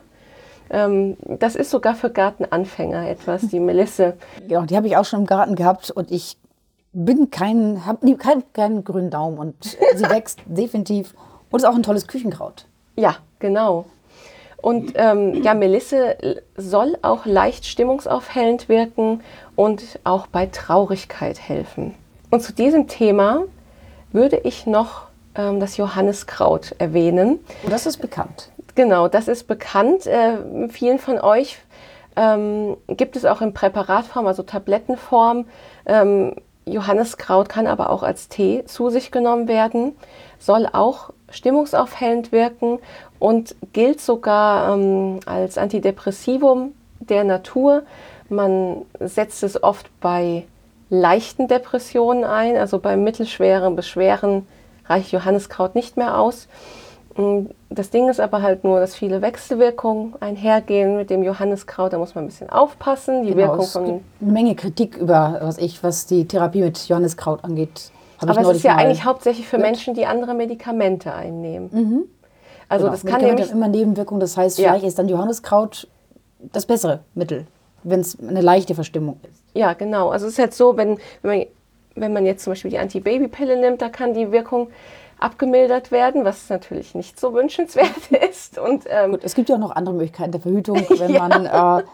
Ähm, 0.71 1.19
das 1.27 1.55
ist 1.55 1.71
sogar 1.71 1.95
für 1.95 2.11
Gartenanfänger 2.11 3.09
etwas, 3.09 3.49
die 3.49 3.61
Melisse. 3.61 4.15
Genau, 4.49 4.63
die 4.63 4.77
habe 4.77 4.87
ich 4.87 4.97
auch 4.97 5.05
schon 5.05 5.21
im 5.21 5.27
Garten 5.27 5.55
gehabt 5.55 5.91
und 5.91 6.11
ich 6.11 6.39
bin 6.93 7.31
kein, 7.31 7.85
habe 7.85 8.17
keinen, 8.17 8.45
keinen 8.53 8.85
grünen 8.85 9.11
Daumen 9.11 9.39
und 9.39 9.55
sie 9.95 10.09
wächst 10.09 10.41
definitiv 10.47 11.15
und 11.51 11.61
ist 11.61 11.67
auch 11.67 11.75
ein 11.75 11.83
tolles 11.83 12.07
Küchenkraut. 12.07 12.67
Ja, 12.97 13.17
genau. 13.39 13.85
Und 14.63 14.95
ähm, 14.95 15.43
ja, 15.43 15.53
Melisse 15.53 16.17
soll 16.57 16.97
auch 17.03 17.27
leicht 17.27 17.67
stimmungsaufhellend 17.67 18.71
wirken 18.71 19.21
und 19.57 20.01
auch 20.05 20.27
bei 20.27 20.47
Traurigkeit 20.47 21.39
helfen. 21.39 21.95
Und 22.35 22.41
zu 22.41 22.53
diesem 22.53 22.89
Thema 22.89 23.45
würde 24.11 24.39
ich 24.39 24.67
noch 24.67 25.03
ähm, 25.37 25.61
das 25.61 25.77
Johanniskraut 25.77 26.75
erwähnen. 26.81 27.39
Das 27.71 27.87
ist 27.87 27.99
bekannt. 27.99 28.51
Genau, 28.75 29.07
das 29.07 29.29
ist 29.29 29.45
bekannt. 29.45 30.09
Äh, 30.09 30.69
vielen 30.69 30.99
von 30.99 31.21
euch 31.21 31.59
ähm, 32.17 32.77
gibt 32.89 33.15
es 33.15 33.25
auch 33.25 33.41
in 33.41 33.55
Präparatform, 33.55 34.27
also 34.27 34.43
Tablettenform. 34.43 35.45
Ähm, 35.87 36.35
Johanniskraut 36.67 37.49
kann 37.49 37.69
aber 37.69 37.89
auch 37.91 38.03
als 38.03 38.27
Tee 38.29 38.65
zu 38.65 38.91
sich 38.91 39.13
genommen 39.13 39.47
werden, 39.47 39.95
soll 40.41 40.67
auch 40.73 41.11
stimmungsaufhellend 41.31 42.33
wirken 42.33 42.81
und 43.21 43.55
gilt 43.73 44.01
sogar 44.01 44.75
ähm, 44.75 45.21
als 45.25 45.57
Antidepressivum 45.57 46.75
der 46.99 47.23
Natur. 47.23 47.85
Man 48.29 48.87
setzt 48.99 49.45
es 49.45 49.63
oft 49.63 49.89
bei 50.01 50.47
leichten 51.01 51.49
Depressionen 51.49 52.25
ein, 52.25 52.57
also 52.57 52.79
bei 52.79 52.97
mittelschweren 52.97 53.77
bis 53.77 53.89
schweren 53.89 54.47
reicht 54.87 55.13
Johanniskraut 55.13 55.75
nicht 55.75 55.97
mehr 55.97 56.19
aus. 56.19 56.49
Mm, 57.17 57.47
das 57.71 57.91
Ding 57.91 58.09
ist 58.09 58.21
aber 58.21 58.43
halt 58.43 58.65
nur, 58.65 58.81
dass 58.81 58.95
viele 58.95 59.23
Wechselwirkungen 59.23 60.15
einhergehen 60.21 60.97
mit 60.97 61.11
dem 61.11 61.23
Johanniskraut. 61.23 61.93
Da 61.93 61.99
muss 61.99 62.15
man 62.15 62.25
ein 62.25 62.29
bisschen 62.29 62.51
aufpassen. 62.51 63.23
Die 63.23 63.31
genau, 63.31 63.53
Wirkung 63.53 63.67
von. 63.67 63.83
Es 63.83 63.89
gibt 63.89 64.03
eine 64.23 64.33
Menge 64.33 64.55
Kritik 64.55 64.97
über, 64.97 65.39
was 65.43 65.59
ich, 65.59 65.83
was 65.83 66.07
die 66.07 66.27
Therapie 66.27 66.63
mit 66.63 66.89
Johanniskraut 66.89 67.45
angeht. 67.45 67.91
aber 68.19 68.41
es 68.41 68.57
ist 68.57 68.63
ja 68.65 68.77
eigentlich 68.77 69.05
hauptsächlich 69.05 69.47
für 69.47 69.57
mit. 69.59 69.67
Menschen, 69.67 69.95
die 69.95 70.07
andere 70.07 70.35
Medikamente 70.35 71.13
einnehmen. 71.13 71.71
Mhm. 71.73 72.05
Also 72.69 72.87
genau. 72.87 72.93
das 72.93 73.05
kann 73.05 73.21
nämlich 73.21 73.51
immer 73.51 73.69
Nebenwirkungen. 73.69 74.21
Das 74.21 74.37
heißt, 74.37 74.59
ja. 74.59 74.71
vielleicht 74.71 74.87
ist 74.87 74.99
dann 74.99 75.09
Johanniskraut 75.09 75.87
das 76.53 76.67
bessere 76.67 77.01
Mittel, 77.15 77.47
wenn 77.85 78.01
es 78.01 78.19
eine 78.19 78.41
leichte 78.41 78.75
Verstimmung 78.75 79.21
ist. 79.31 79.43
Ja, 79.55 79.75
genau. 79.75 80.11
Also 80.11 80.27
es 80.27 80.33
ist 80.33 80.39
halt 80.39 80.55
so, 80.55 80.77
wenn, 80.77 80.99
wenn 81.23 81.39
man 81.39 81.47
wenn 81.97 82.13
man 82.13 82.27
jetzt 82.27 82.45
zum 82.45 82.53
Beispiel 82.53 82.71
die 82.71 82.79
Antibabypille 82.79 83.59
nimmt, 83.61 83.81
da 83.81 83.89
kann 83.89 84.15
die 84.15 84.33
Wirkung 84.33 84.69
abgemildert 85.19 85.91
werden, 85.91 86.25
was 86.25 86.49
natürlich 86.49 86.95
nicht 86.95 87.19
so 87.19 87.35
wünschenswert 87.35 88.11
ist. 88.31 88.59
Und, 88.59 88.85
ähm, 88.89 89.13
Gut, 89.13 89.25
es 89.25 89.35
gibt 89.35 89.49
ja 89.49 89.57
auch 89.57 89.61
noch 89.61 89.71
andere 89.71 89.95
Möglichkeiten 89.95 90.33
der 90.33 90.41
Verhütung, 90.41 90.77
wenn 90.99 91.13
ja. 91.13 91.29
man 91.29 91.47
äh, 91.83 91.85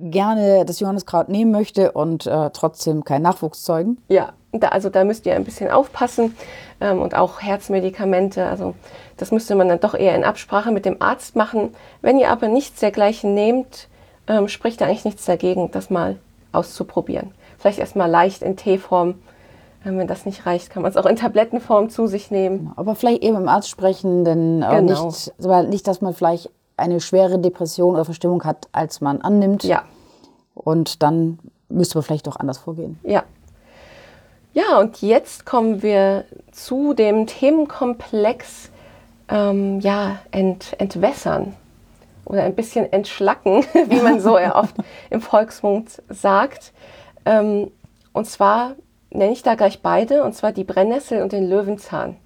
gerne 0.00 0.64
das 0.64 0.80
Johanniskraut 0.80 1.28
nehmen 1.28 1.50
möchte 1.50 1.92
und 1.92 2.26
äh, 2.26 2.50
trotzdem 2.52 3.04
keinen 3.04 3.22
Nachwuchs 3.22 3.62
zeugen. 3.62 3.98
Ja, 4.08 4.32
da, 4.52 4.68
also 4.68 4.88
da 4.88 5.04
müsst 5.04 5.26
ihr 5.26 5.34
ein 5.34 5.44
bisschen 5.44 5.70
aufpassen 5.70 6.36
ähm, 6.80 7.02
und 7.02 7.14
auch 7.14 7.42
Herzmedikamente. 7.42 8.46
Also 8.46 8.74
das 9.18 9.30
müsste 9.30 9.54
man 9.54 9.68
dann 9.68 9.80
doch 9.80 9.94
eher 9.94 10.14
in 10.14 10.24
Absprache 10.24 10.70
mit 10.70 10.84
dem 10.86 11.02
Arzt 11.02 11.36
machen. 11.36 11.74
Wenn 12.00 12.18
ihr 12.18 12.30
aber 12.30 12.48
nichts 12.48 12.80
dergleichen 12.80 13.34
nehmt, 13.34 13.88
ähm, 14.28 14.48
spricht 14.48 14.80
da 14.80 14.86
eigentlich 14.86 15.04
nichts 15.04 15.24
dagegen, 15.24 15.70
das 15.70 15.90
mal 15.90 16.16
auszuprobieren. 16.52 17.32
Vielleicht 17.58 17.78
erstmal 17.78 18.10
leicht 18.10 18.42
in 18.42 18.56
Teeform 18.56 19.16
wenn 19.84 20.06
das 20.06 20.26
nicht 20.26 20.44
reicht, 20.46 20.70
kann 20.70 20.82
man 20.82 20.90
es 20.90 20.96
auch 20.96 21.06
in 21.06 21.16
Tablettenform 21.16 21.88
zu 21.88 22.06
sich 22.06 22.30
nehmen. 22.30 22.58
Genau, 22.58 22.72
aber 22.76 22.94
vielleicht 22.94 23.22
eben 23.22 23.36
im 23.36 23.48
Arzt 23.48 23.68
sprechen, 23.68 24.24
denn 24.24 24.62
äh, 24.62 24.68
genau. 24.76 25.06
nicht, 25.06 25.68
nicht, 25.68 25.86
dass 25.86 26.00
man 26.00 26.14
vielleicht 26.14 26.50
eine 26.76 27.00
schwere 27.00 27.38
Depression 27.38 27.94
oder 27.94 28.04
Verstimmung 28.04 28.44
hat, 28.44 28.68
als 28.72 29.00
man 29.00 29.20
annimmt. 29.20 29.64
Ja. 29.64 29.82
Und 30.54 31.02
dann 31.02 31.38
müsste 31.68 31.98
man 31.98 32.02
vielleicht 32.02 32.26
doch 32.26 32.36
anders 32.36 32.58
vorgehen. 32.58 32.98
Ja. 33.02 33.24
Ja, 34.52 34.78
und 34.80 35.02
jetzt 35.02 35.46
kommen 35.46 35.82
wir 35.82 36.24
zu 36.50 36.94
dem 36.94 37.26
Themenkomplex 37.26 38.70
ähm, 39.28 39.80
ja, 39.80 40.18
ent, 40.30 40.74
entwässern 40.78 41.54
oder 42.28 42.42
ein 42.42 42.54
bisschen 42.54 42.92
entschlacken, 42.92 43.64
wie 43.88 44.00
man 44.00 44.20
so 44.20 44.38
oft 44.38 44.76
im 45.10 45.20
Volksmund 45.20 46.02
sagt. 46.08 46.72
Ähm, 47.24 47.70
und 48.12 48.26
zwar 48.26 48.74
nenne 49.10 49.32
ich 49.32 49.42
da 49.42 49.54
gleich 49.54 49.80
beide, 49.82 50.22
und 50.22 50.34
zwar 50.34 50.52
die 50.52 50.64
Brennnessel 50.64 51.22
und 51.22 51.32
den 51.32 51.48
Löwenzahn. 51.48 52.16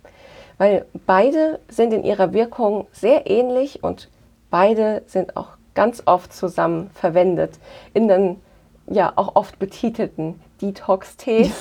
Weil 0.59 0.85
beide 1.07 1.61
sind 1.69 1.93
in 1.93 2.05
ihrer 2.05 2.33
Wirkung 2.33 2.87
sehr 2.93 3.29
ähnlich 3.31 3.83
und 3.83 4.09
beide 4.51 5.03
sind 5.07 5.37
auch 5.37 5.57
ganz 5.75 6.03
oft 6.07 6.33
zusammen 6.33 6.91
verwendet 6.95 7.59
in 7.95 8.09
den 8.09 8.41
ja 8.89 9.13
auch 9.17 9.37
oft 9.37 9.59
betitelten 9.59 10.41
Detox-Tees. 10.61 11.53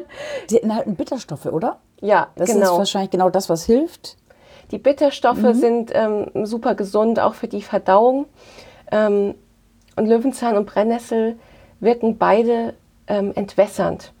Die 0.50 0.62
enthalten 0.62 0.96
Bitterstoffe, 0.96 1.46
oder? 1.46 1.78
Ja, 2.00 2.28
das 2.36 2.48
genau. 2.48 2.60
Das 2.60 2.70
ist 2.72 2.78
wahrscheinlich 2.78 3.10
genau 3.10 3.30
das, 3.30 3.48
was 3.48 3.64
hilft. 3.64 4.16
Die 4.70 4.78
Bitterstoffe 4.78 5.42
mhm. 5.42 5.54
sind 5.54 5.90
ähm, 5.94 6.30
super 6.44 6.74
gesund, 6.74 7.20
auch 7.20 7.34
für 7.34 7.48
die 7.48 7.62
Verdauung. 7.62 8.26
Ähm, 8.90 9.34
und 9.96 10.06
Löwenzahn 10.06 10.56
und 10.56 10.66
Brennnessel 10.66 11.38
wirken 11.80 12.18
beide 12.18 12.74
ähm, 13.06 13.32
entwässernd 13.34 14.12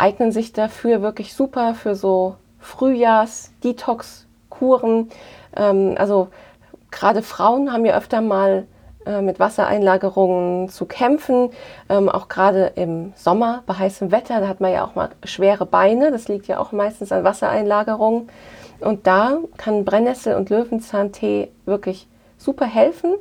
eignen 0.00 0.32
sich 0.32 0.52
dafür 0.52 1.02
wirklich 1.02 1.34
super 1.34 1.74
für 1.74 1.94
so 1.94 2.34
Frühjahrs-Detox-Kuren. 2.58 5.10
Ähm, 5.56 5.94
also 5.98 6.28
gerade 6.90 7.22
Frauen 7.22 7.72
haben 7.72 7.84
ja 7.84 7.96
öfter 7.96 8.20
mal 8.20 8.66
äh, 9.06 9.22
mit 9.22 9.38
Wassereinlagerungen 9.38 10.68
zu 10.68 10.86
kämpfen, 10.86 11.50
ähm, 11.88 12.08
auch 12.08 12.26
gerade 12.28 12.72
im 12.74 13.12
Sommer 13.14 13.62
bei 13.66 13.74
heißem 13.74 14.10
Wetter, 14.10 14.40
da 14.40 14.48
hat 14.48 14.60
man 14.60 14.72
ja 14.72 14.84
auch 14.84 14.94
mal 14.94 15.10
schwere 15.24 15.66
Beine, 15.66 16.10
das 16.10 16.28
liegt 16.28 16.48
ja 16.48 16.58
auch 16.58 16.72
meistens 16.72 17.12
an 17.12 17.24
Wassereinlagerungen. 17.24 18.28
Und 18.80 19.06
da 19.06 19.38
kann 19.56 19.84
Brennnessel 19.84 20.36
und 20.36 20.50
Löwenzahntee 20.50 21.50
wirklich 21.64 22.08
super 22.38 22.66
helfen. 22.66 23.14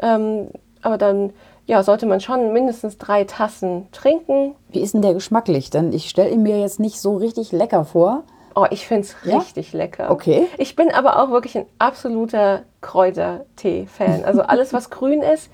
Ähm, 0.00 0.48
aber 0.82 0.98
dann 0.98 1.32
ja, 1.66 1.82
sollte 1.82 2.06
man 2.06 2.20
schon 2.20 2.52
mindestens 2.52 2.98
drei 2.98 3.24
Tassen 3.24 3.88
trinken. 3.92 4.54
Wie 4.68 4.80
ist 4.80 4.94
denn 4.94 5.02
der 5.02 5.14
geschmacklich? 5.14 5.70
Denn 5.70 5.92
ich 5.92 6.10
stelle 6.10 6.30
ihn 6.30 6.42
mir 6.42 6.60
jetzt 6.60 6.78
nicht 6.80 7.00
so 7.00 7.16
richtig 7.16 7.52
lecker 7.52 7.84
vor. 7.84 8.24
Oh, 8.54 8.66
ich 8.70 8.86
finde 8.86 9.02
es 9.02 9.16
ja? 9.24 9.38
richtig 9.38 9.72
lecker. 9.72 10.10
Okay. 10.10 10.46
Ich 10.58 10.76
bin 10.76 10.92
aber 10.92 11.20
auch 11.20 11.30
wirklich 11.30 11.56
ein 11.56 11.66
absoluter 11.78 12.62
Kräutertee-Fan. 12.82 14.24
Also 14.24 14.42
alles, 14.46 14.72
was 14.72 14.90
grün 14.90 15.22
ist, 15.22 15.50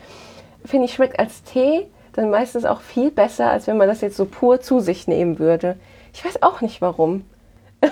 finde 0.64 0.86
ich, 0.86 0.94
schmeckt 0.94 1.18
als 1.18 1.42
Tee 1.44 1.86
dann 2.12 2.30
meistens 2.30 2.64
auch 2.64 2.80
viel 2.80 3.10
besser, 3.10 3.50
als 3.50 3.66
wenn 3.66 3.76
man 3.76 3.88
das 3.88 4.00
jetzt 4.00 4.16
so 4.16 4.24
pur 4.24 4.60
zu 4.60 4.80
sich 4.80 5.06
nehmen 5.06 5.38
würde. 5.38 5.76
Ich 6.12 6.24
weiß 6.24 6.42
auch 6.42 6.60
nicht 6.60 6.80
warum. 6.80 7.24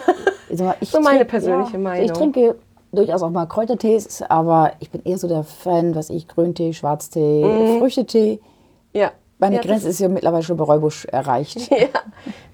Also 0.51 0.73
so 0.81 1.01
meine 1.01 1.27
persönliche 1.27 1.75
ja, 1.75 1.79
Meinung. 1.79 2.07
Ich 2.07 2.13
trinke 2.13 2.57
durchaus 2.91 3.23
auch 3.23 3.29
mal 3.29 3.47
Kräutertees, 3.47 4.23
aber 4.23 4.73
ich 4.81 4.91
bin 4.91 5.03
eher 5.05 5.19
so 5.19 5.29
der 5.29 5.45
Fan, 5.45 5.95
was 5.95 6.09
ich, 6.11 6.27
Grüntee, 6.27 6.73
Schwarztee, 6.73 7.45
mhm. 7.45 7.79
Früchtetee. 7.79 8.41
Ja. 8.95 9.13
Meine 9.39 9.57
ja, 9.57 9.63
Grenze 9.63 9.89
ist 9.89 10.01
ja 10.01 10.09
mittlerweile 10.09 10.43
schon 10.43 10.57
bei 10.57 10.65
Räubusch 10.65 11.05
erreicht. 11.07 11.71
Ja, 11.71 12.01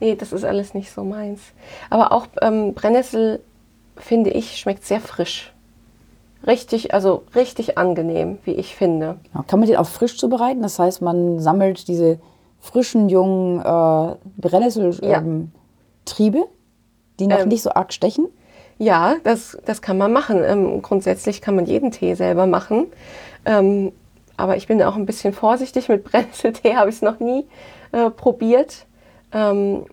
nee, 0.01 0.16
das 0.16 0.33
ist 0.33 0.44
alles 0.44 0.75
nicht 0.75 0.90
so 0.90 1.05
meins. 1.05 1.40
Aber 1.88 2.12
auch 2.12 2.27
ähm, 2.42 2.75
Brennnessel, 2.75 3.40
finde 3.97 4.31
ich, 4.31 4.59
schmeckt 4.59 4.85
sehr 4.85 5.01
frisch. 5.01 5.55
Richtig, 6.47 6.92
also 6.92 7.23
richtig 7.35 7.79
angenehm, 7.79 8.38
wie 8.44 8.53
ich 8.53 8.77
finde. 8.77 9.16
Ja, 9.35 9.44
kann 9.47 9.61
man 9.61 9.68
den 9.68 9.79
auch 9.79 9.87
frisch 9.87 10.18
zubereiten? 10.18 10.61
Das 10.61 10.79
heißt, 10.79 11.01
man 11.01 11.38
sammelt 11.38 11.88
diese 11.88 12.18
frischen, 12.61 13.09
jungen 13.09 13.61
äh, 13.61 14.16
Brennnesseltriebe, 14.37 14.99
ähm, 15.09 15.53
ja. 16.35 16.44
Die 17.18 17.27
noch 17.27 17.40
ähm, 17.40 17.48
nicht 17.48 17.62
so 17.62 17.70
arg 17.70 17.92
stechen? 17.92 18.29
Ja, 18.79 19.16
das, 19.24 19.57
das 19.64 19.83
kann 19.83 19.98
man 19.98 20.12
machen. 20.12 20.42
Ähm, 20.44 20.83
grundsätzlich 20.83 21.40
kann 21.40 21.55
man 21.57 21.66
jeden 21.66 21.90
Tee 21.90 22.14
selber 22.14 22.46
machen. 22.46 22.87
Ähm, 23.44 23.92
aber 24.37 24.57
ich 24.57 24.66
bin 24.66 24.83
auch 24.83 24.96
ein 24.96 25.07
bisschen 25.07 25.33
vorsichtig. 25.33 25.88
Mit 25.88 26.05
Brennnesseltee 26.11 26.77
habe 26.77 26.90
ich 26.90 26.96
es 26.96 27.03
noch 27.03 27.20
nie 27.20 27.46
äh, 27.92 28.11
probiert. 28.11 28.87
Ähm, 29.33 29.87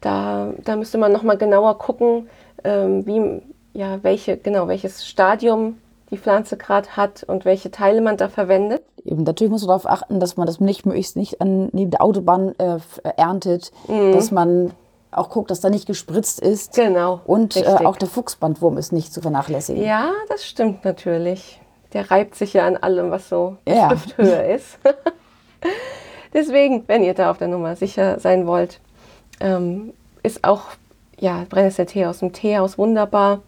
da, 0.00 0.52
da 0.64 0.76
müsste 0.76 0.98
man 0.98 1.12
noch 1.12 1.22
mal 1.22 1.36
genauer 1.36 1.78
gucken, 1.78 2.28
ähm, 2.64 3.06
wie, 3.06 3.42
ja, 3.78 4.02
welche, 4.02 4.36
genau, 4.36 4.66
welches 4.66 5.06
Stadium 5.06 5.78
die 6.10 6.18
Pflanze 6.18 6.56
gerade 6.56 6.88
hat 6.96 7.22
und 7.22 7.44
welche 7.44 7.70
Teile 7.70 8.00
man 8.00 8.16
da 8.16 8.28
verwendet. 8.28 8.82
Eben, 9.04 9.22
natürlich 9.22 9.50
muss 9.50 9.62
man 9.62 9.68
darauf 9.68 9.86
achten, 9.86 10.20
dass 10.20 10.36
man 10.36 10.46
das 10.46 10.60
nicht 10.60 10.84
möglichst 10.84 11.16
nicht 11.16 11.40
an, 11.40 11.68
neben 11.72 11.90
der 11.90 12.02
Autobahn 12.02 12.54
äh, 12.58 12.78
erntet, 13.16 13.70
mhm. 13.86 14.12
dass 14.12 14.30
man 14.30 14.72
auch 15.12 15.30
guckt, 15.30 15.50
dass 15.50 15.60
da 15.60 15.70
nicht 15.70 15.86
gespritzt 15.86 16.40
ist. 16.40 16.74
Genau. 16.74 17.20
Und 17.24 17.56
äh, 17.56 17.64
auch 17.66 17.96
der 17.96 18.08
Fuchsbandwurm 18.08 18.78
ist 18.78 18.92
nicht 18.92 19.12
zu 19.12 19.20
vernachlässigen. 19.20 19.82
Ja, 19.82 20.12
das 20.28 20.44
stimmt 20.44 20.84
natürlich. 20.84 21.60
Der 21.92 22.10
reibt 22.10 22.36
sich 22.36 22.52
ja 22.52 22.66
an 22.66 22.76
allem, 22.76 23.10
was 23.10 23.28
so 23.28 23.56
ja. 23.66 23.90
Hüfthöhe 23.90 24.52
ist. 24.54 24.78
Deswegen, 26.32 26.84
wenn 26.86 27.02
ihr 27.02 27.14
da 27.14 27.30
auf 27.30 27.38
der 27.38 27.48
Nummer 27.48 27.74
sicher 27.74 28.20
sein 28.20 28.46
wollt, 28.46 28.80
ähm, 29.40 29.92
ist 30.22 30.44
auch 30.44 30.62
ja, 31.18 31.44
Brennnesseltee 31.48 32.06
aus 32.06 32.20
dem 32.20 32.32
Teehaus 32.32 32.78
wunderbar. 32.78 33.40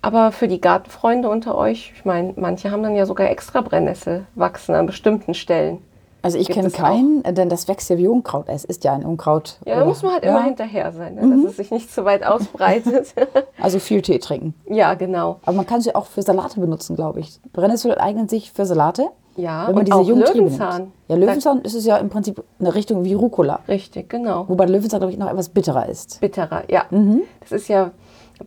Aber 0.00 0.30
für 0.30 0.46
die 0.46 0.60
Gartenfreunde 0.60 1.28
unter 1.28 1.56
euch, 1.56 1.92
ich 1.96 2.04
meine, 2.04 2.32
manche 2.36 2.70
haben 2.70 2.82
dann 2.82 2.94
ja 2.94 3.04
sogar 3.04 3.28
extra 3.30 3.62
Brennnessel 3.62 4.26
wachsen 4.36 4.74
an 4.74 4.86
bestimmten 4.86 5.34
Stellen. 5.34 5.82
Also 6.22 6.38
ich 6.38 6.48
kenne 6.48 6.70
keinen, 6.70 7.24
auch. 7.24 7.32
denn 7.32 7.48
das 7.48 7.68
wächst 7.68 7.90
ja 7.90 7.98
wie 7.98 8.08
Unkraut. 8.08 8.46
Es 8.48 8.64
ist 8.64 8.84
ja 8.84 8.92
ein 8.92 9.04
Unkraut. 9.04 9.58
Ja, 9.64 9.78
da 9.78 9.84
muss 9.84 10.02
man 10.02 10.12
halt 10.12 10.24
ja. 10.24 10.30
immer 10.30 10.44
hinterher 10.44 10.92
sein, 10.92 11.14
ne? 11.14 11.22
mhm. 11.22 11.42
dass 11.42 11.52
es 11.52 11.56
sich 11.56 11.70
nicht 11.70 11.92
zu 11.92 12.04
weit 12.04 12.24
ausbreitet. 12.24 13.14
also 13.60 13.78
viel 13.78 14.02
Tee 14.02 14.18
trinken. 14.18 14.54
Ja, 14.66 14.94
genau. 14.94 15.38
Aber 15.42 15.56
man 15.56 15.66
kann 15.66 15.80
sie 15.80 15.94
auch 15.94 16.06
für 16.06 16.22
Salate 16.22 16.60
benutzen, 16.60 16.96
glaube 16.96 17.20
ich. 17.20 17.40
Brennnessel 17.52 17.96
eignet 17.98 18.30
sich 18.30 18.52
für 18.52 18.66
Salate. 18.66 19.10
Ja, 19.36 19.68
wenn 19.68 19.76
man 19.76 19.84
und 19.84 19.86
diese 19.86 19.96
auch 19.96 20.34
Löwenzahn. 20.34 20.92
Ja, 21.06 21.14
Löwenzahn 21.14 21.60
ist 21.62 21.74
es 21.74 21.86
ja 21.86 21.96
im 21.98 22.08
Prinzip 22.08 22.42
eine 22.58 22.74
Richtung 22.74 23.04
wie 23.04 23.14
Rucola. 23.14 23.60
Richtig, 23.68 24.10
genau. 24.10 24.48
Wobei 24.48 24.66
Löwenzahn, 24.66 24.98
glaube 24.98 25.12
ich, 25.12 25.18
noch 25.18 25.30
etwas 25.30 25.50
bitterer 25.50 25.88
ist. 25.88 26.20
Bitterer, 26.20 26.64
ja. 26.68 26.84
Mhm. 26.90 27.22
Das 27.40 27.52
ist 27.52 27.68
ja 27.68 27.92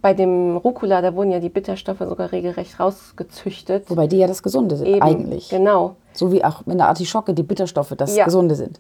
bei 0.02 0.14
dem 0.14 0.58
Rucola, 0.58 1.02
da 1.02 1.16
wurden 1.16 1.32
ja 1.32 1.40
die 1.40 1.50
Bitterstoffe 1.50 2.00
sogar 2.00 2.32
regelrecht 2.32 2.80
rausgezüchtet. 2.80 3.90
Wobei 3.90 4.08
die 4.08 4.18
ja 4.18 4.28
das 4.28 4.44
Gesunde 4.44 4.78
sind, 4.78 4.88
Eben, 4.88 5.02
eigentlich. 5.02 5.50
Genau. 5.50 5.96
So 6.14 6.32
wie 6.32 6.44
auch 6.44 6.66
in 6.66 6.78
der 6.78 6.88
Artischocke 6.88 7.34
die 7.34 7.44
Bitterstoffe 7.44 7.94
das 7.98 8.16
ja. 8.16 8.26
Gesunde 8.26 8.56
sind. 8.56 8.80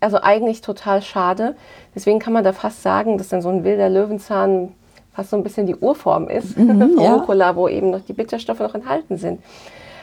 Also 0.00 0.18
eigentlich 0.22 0.62
total 0.62 1.02
schade. 1.02 1.56
Deswegen 1.94 2.18
kann 2.20 2.32
man 2.32 2.42
da 2.42 2.52
fast 2.52 2.82
sagen, 2.82 3.18
dass 3.18 3.28
dann 3.28 3.42
so 3.42 3.50
ein 3.50 3.64
wilder 3.64 3.90
Löwenzahn 3.90 4.72
fast 5.12 5.30
so 5.30 5.36
ein 5.36 5.42
bisschen 5.42 5.66
die 5.66 5.76
Urform 5.76 6.28
ist 6.28 6.56
mhm, 6.56 6.80
vom 6.80 6.98
ja. 7.02 7.14
Rucola, 7.14 7.56
wo 7.56 7.68
eben 7.68 7.90
noch 7.90 8.00
die 8.00 8.12
Bitterstoffe 8.12 8.60
noch 8.60 8.74
enthalten 8.74 9.18
sind. 9.18 9.40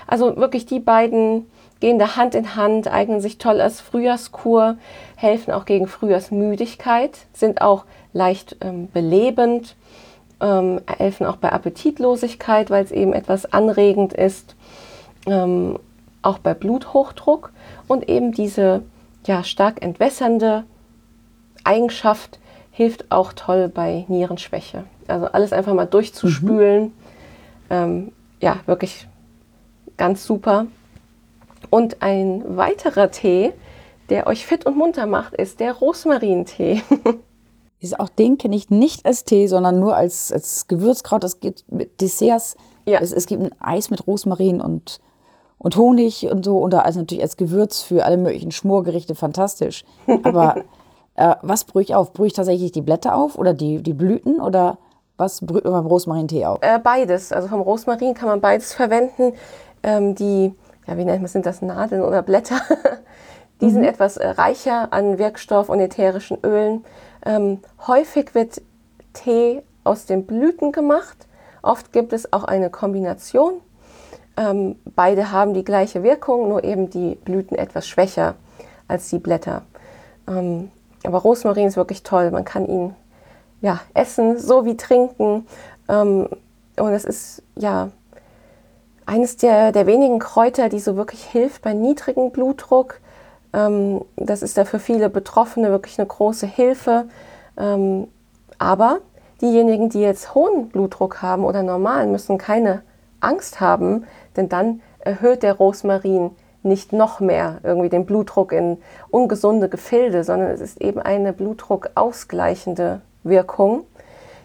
Also 0.05 0.37
wirklich 0.37 0.65
die 0.65 0.79
beiden 0.79 1.47
gehen 1.79 1.99
da 1.99 2.15
Hand 2.15 2.35
in 2.35 2.55
Hand, 2.55 2.87
eignen 2.87 3.21
sich 3.21 3.37
toll 3.37 3.61
als 3.61 3.81
Frühjahrskur, 3.81 4.77
helfen 5.15 5.53
auch 5.53 5.65
gegen 5.65 5.87
Frühjahrsmüdigkeit, 5.87 7.17
sind 7.33 7.61
auch 7.61 7.85
leicht 8.13 8.57
ähm, 8.61 8.89
belebend, 8.91 9.75
ähm, 10.41 10.81
helfen 10.85 11.25
auch 11.25 11.37
bei 11.37 11.51
Appetitlosigkeit, 11.51 12.69
weil 12.69 12.83
es 12.83 12.91
eben 12.91 13.13
etwas 13.13 13.51
anregend 13.51 14.13
ist, 14.13 14.55
ähm, 15.25 15.79
auch 16.21 16.39
bei 16.39 16.53
Bluthochdruck 16.53 17.51
und 17.87 18.09
eben 18.09 18.31
diese 18.31 18.83
ja, 19.25 19.43
stark 19.43 19.81
entwässernde 19.81 20.63
Eigenschaft 21.63 22.39
hilft 22.71 23.11
auch 23.11 23.33
toll 23.33 23.69
bei 23.69 24.05
Nierenschwäche. 24.07 24.83
Also 25.07 25.27
alles 25.27 25.53
einfach 25.53 25.73
mal 25.73 25.85
durchzuspülen, 25.85 26.83
mhm. 26.83 26.91
ähm, 27.69 28.11
ja, 28.39 28.57
wirklich 28.65 29.07
ganz 29.97 30.25
super. 30.25 30.67
Und 31.69 32.01
ein 32.01 32.43
weiterer 32.55 33.11
Tee, 33.11 33.51
der 34.09 34.27
euch 34.27 34.45
fit 34.45 34.65
und 34.65 34.77
munter 34.77 35.05
macht, 35.05 35.33
ist 35.33 35.59
der 35.59 35.73
Rosmarintee. 35.73 36.81
auch 37.99 38.09
den 38.09 38.37
kenne 38.37 38.55
ich 38.55 38.69
nicht 38.69 39.05
als 39.05 39.23
Tee, 39.23 39.47
sondern 39.47 39.79
nur 39.79 39.95
als, 39.95 40.31
als 40.31 40.67
Gewürzkraut. 40.67 41.23
Es 41.23 41.39
gibt 41.39 41.71
mit 41.71 42.01
Desserts. 42.01 42.55
Ja. 42.85 42.99
Es, 42.99 43.11
es 43.11 43.27
gibt 43.27 43.43
ein 43.43 43.51
Eis 43.59 43.89
mit 43.89 44.07
Rosmarin 44.07 44.61
und, 44.61 44.99
und 45.57 45.75
Honig 45.75 46.29
und 46.31 46.43
so. 46.43 46.57
Und 46.57 46.71
da 46.71 46.79
also 46.79 46.99
natürlich 46.99 47.23
als 47.23 47.37
Gewürz 47.37 47.81
für 47.81 48.05
alle 48.05 48.17
möglichen 48.17 48.51
Schmorgerichte 48.51 49.13
fantastisch. 49.13 49.85
Aber 50.23 50.63
äh, 51.15 51.35
was 51.41 51.65
brühe 51.65 51.83
ich 51.83 51.93
auf? 51.93 52.13
Brühe 52.13 52.27
ich 52.27 52.33
tatsächlich 52.33 52.71
die 52.71 52.81
Blätter 52.81 53.15
auf 53.15 53.37
oder 53.37 53.53
die, 53.53 53.83
die 53.83 53.93
Blüten 53.93 54.41
oder 54.41 54.77
was 55.17 55.41
brüht 55.41 55.63
man 55.63 55.73
beim 55.73 55.87
Rosmarintee 55.87 56.45
auf? 56.45 56.59
Äh, 56.61 56.79
beides. 56.79 57.31
Also 57.31 57.47
vom 57.47 57.61
Rosmarin 57.61 58.13
kann 58.13 58.29
man 58.29 58.39
beides 58.39 58.73
verwenden. 58.73 59.33
Ähm, 59.83 60.15
die, 60.15 60.53
ja, 60.87 60.97
wie 60.97 61.05
nennt 61.05 61.21
man, 61.21 61.27
sind 61.27 61.45
das 61.45 61.61
Nadeln 61.61 62.01
oder 62.01 62.21
Blätter? 62.21 62.59
die 63.61 63.65
mhm. 63.65 63.71
sind 63.71 63.83
etwas 63.83 64.17
äh, 64.17 64.27
reicher 64.29 64.93
an 64.93 65.17
Wirkstoff 65.17 65.69
und 65.69 65.79
ätherischen 65.79 66.37
Ölen. 66.43 66.85
Ähm, 67.27 67.59
häufig 67.85 68.33
wird 68.33 68.61
Tee 69.11 69.61
aus 69.83 70.05
den 70.05 70.25
Blüten 70.25 70.71
gemacht. 70.71 71.27
Oft 71.61 71.91
gibt 71.91 72.13
es 72.13 72.31
auch 72.31 72.45
eine 72.45 72.69
Kombination. 72.69 73.59
Ähm, 74.37 74.77
beide 74.95 75.31
haben 75.31 75.53
die 75.53 75.65
gleiche 75.65 76.03
Wirkung, 76.03 76.47
nur 76.47 76.63
eben 76.63 76.89
die 76.89 77.15
Blüten 77.15 77.57
etwas 77.57 77.85
schwächer 77.85 78.35
als 78.87 79.09
die 79.09 79.19
Blätter. 79.19 79.63
Ähm, 80.27 80.71
aber 81.03 81.17
Rosmarin 81.19 81.67
ist 81.67 81.75
wirklich 81.75 82.03
toll. 82.03 82.31
Man 82.31 82.45
kann 82.45 82.65
ihn 82.65 82.95
ja, 83.59 83.81
essen, 83.93 84.39
so 84.39 84.63
wie 84.65 84.77
trinken. 84.77 85.47
Ähm, 85.89 86.29
und 86.77 86.93
es 86.93 87.03
ist 87.03 87.43
ja 87.55 87.89
eines 89.05 89.35
der, 89.35 89.73
der 89.73 89.85
wenigen 89.85 90.19
Kräuter, 90.19 90.69
die 90.69 90.79
so 90.79 90.95
wirklich 90.95 91.23
hilft 91.25 91.61
bei 91.61 91.73
niedrigem 91.73 92.31
Blutdruck. 92.31 93.01
Ähm, 93.53 94.01
das 94.15 94.41
ist 94.41 94.57
da 94.57 94.65
für 94.65 94.79
viele 94.79 95.09
Betroffene 95.09 95.69
wirklich 95.69 95.99
eine 95.99 96.07
große 96.07 96.47
Hilfe. 96.47 97.05
Ähm, 97.57 98.07
aber 98.57 98.99
diejenigen, 99.41 99.89
die 99.89 100.01
jetzt 100.01 100.33
hohen 100.35 100.69
Blutdruck 100.69 101.21
haben 101.21 101.45
oder 101.45 101.63
normalen, 101.63 102.11
müssen 102.11 102.37
keine 102.37 102.81
Angst 103.19 103.59
haben, 103.59 104.05
denn 104.35 104.49
dann 104.49 104.81
erhöht 104.99 105.43
der 105.43 105.53
Rosmarin 105.53 106.31
nicht 106.63 106.91
noch 106.91 107.19
mehr 107.19 107.59
irgendwie 107.63 107.89
den 107.89 108.05
Blutdruck 108.05 108.51
in 108.51 108.77
ungesunde 109.09 109.69
Gefilde, 109.69 110.23
sondern 110.23 110.49
es 110.49 110.61
ist 110.61 110.81
eben 110.81 110.99
eine 110.99 111.33
blutdruckausgleichende 111.33 113.01
Wirkung, 113.23 113.83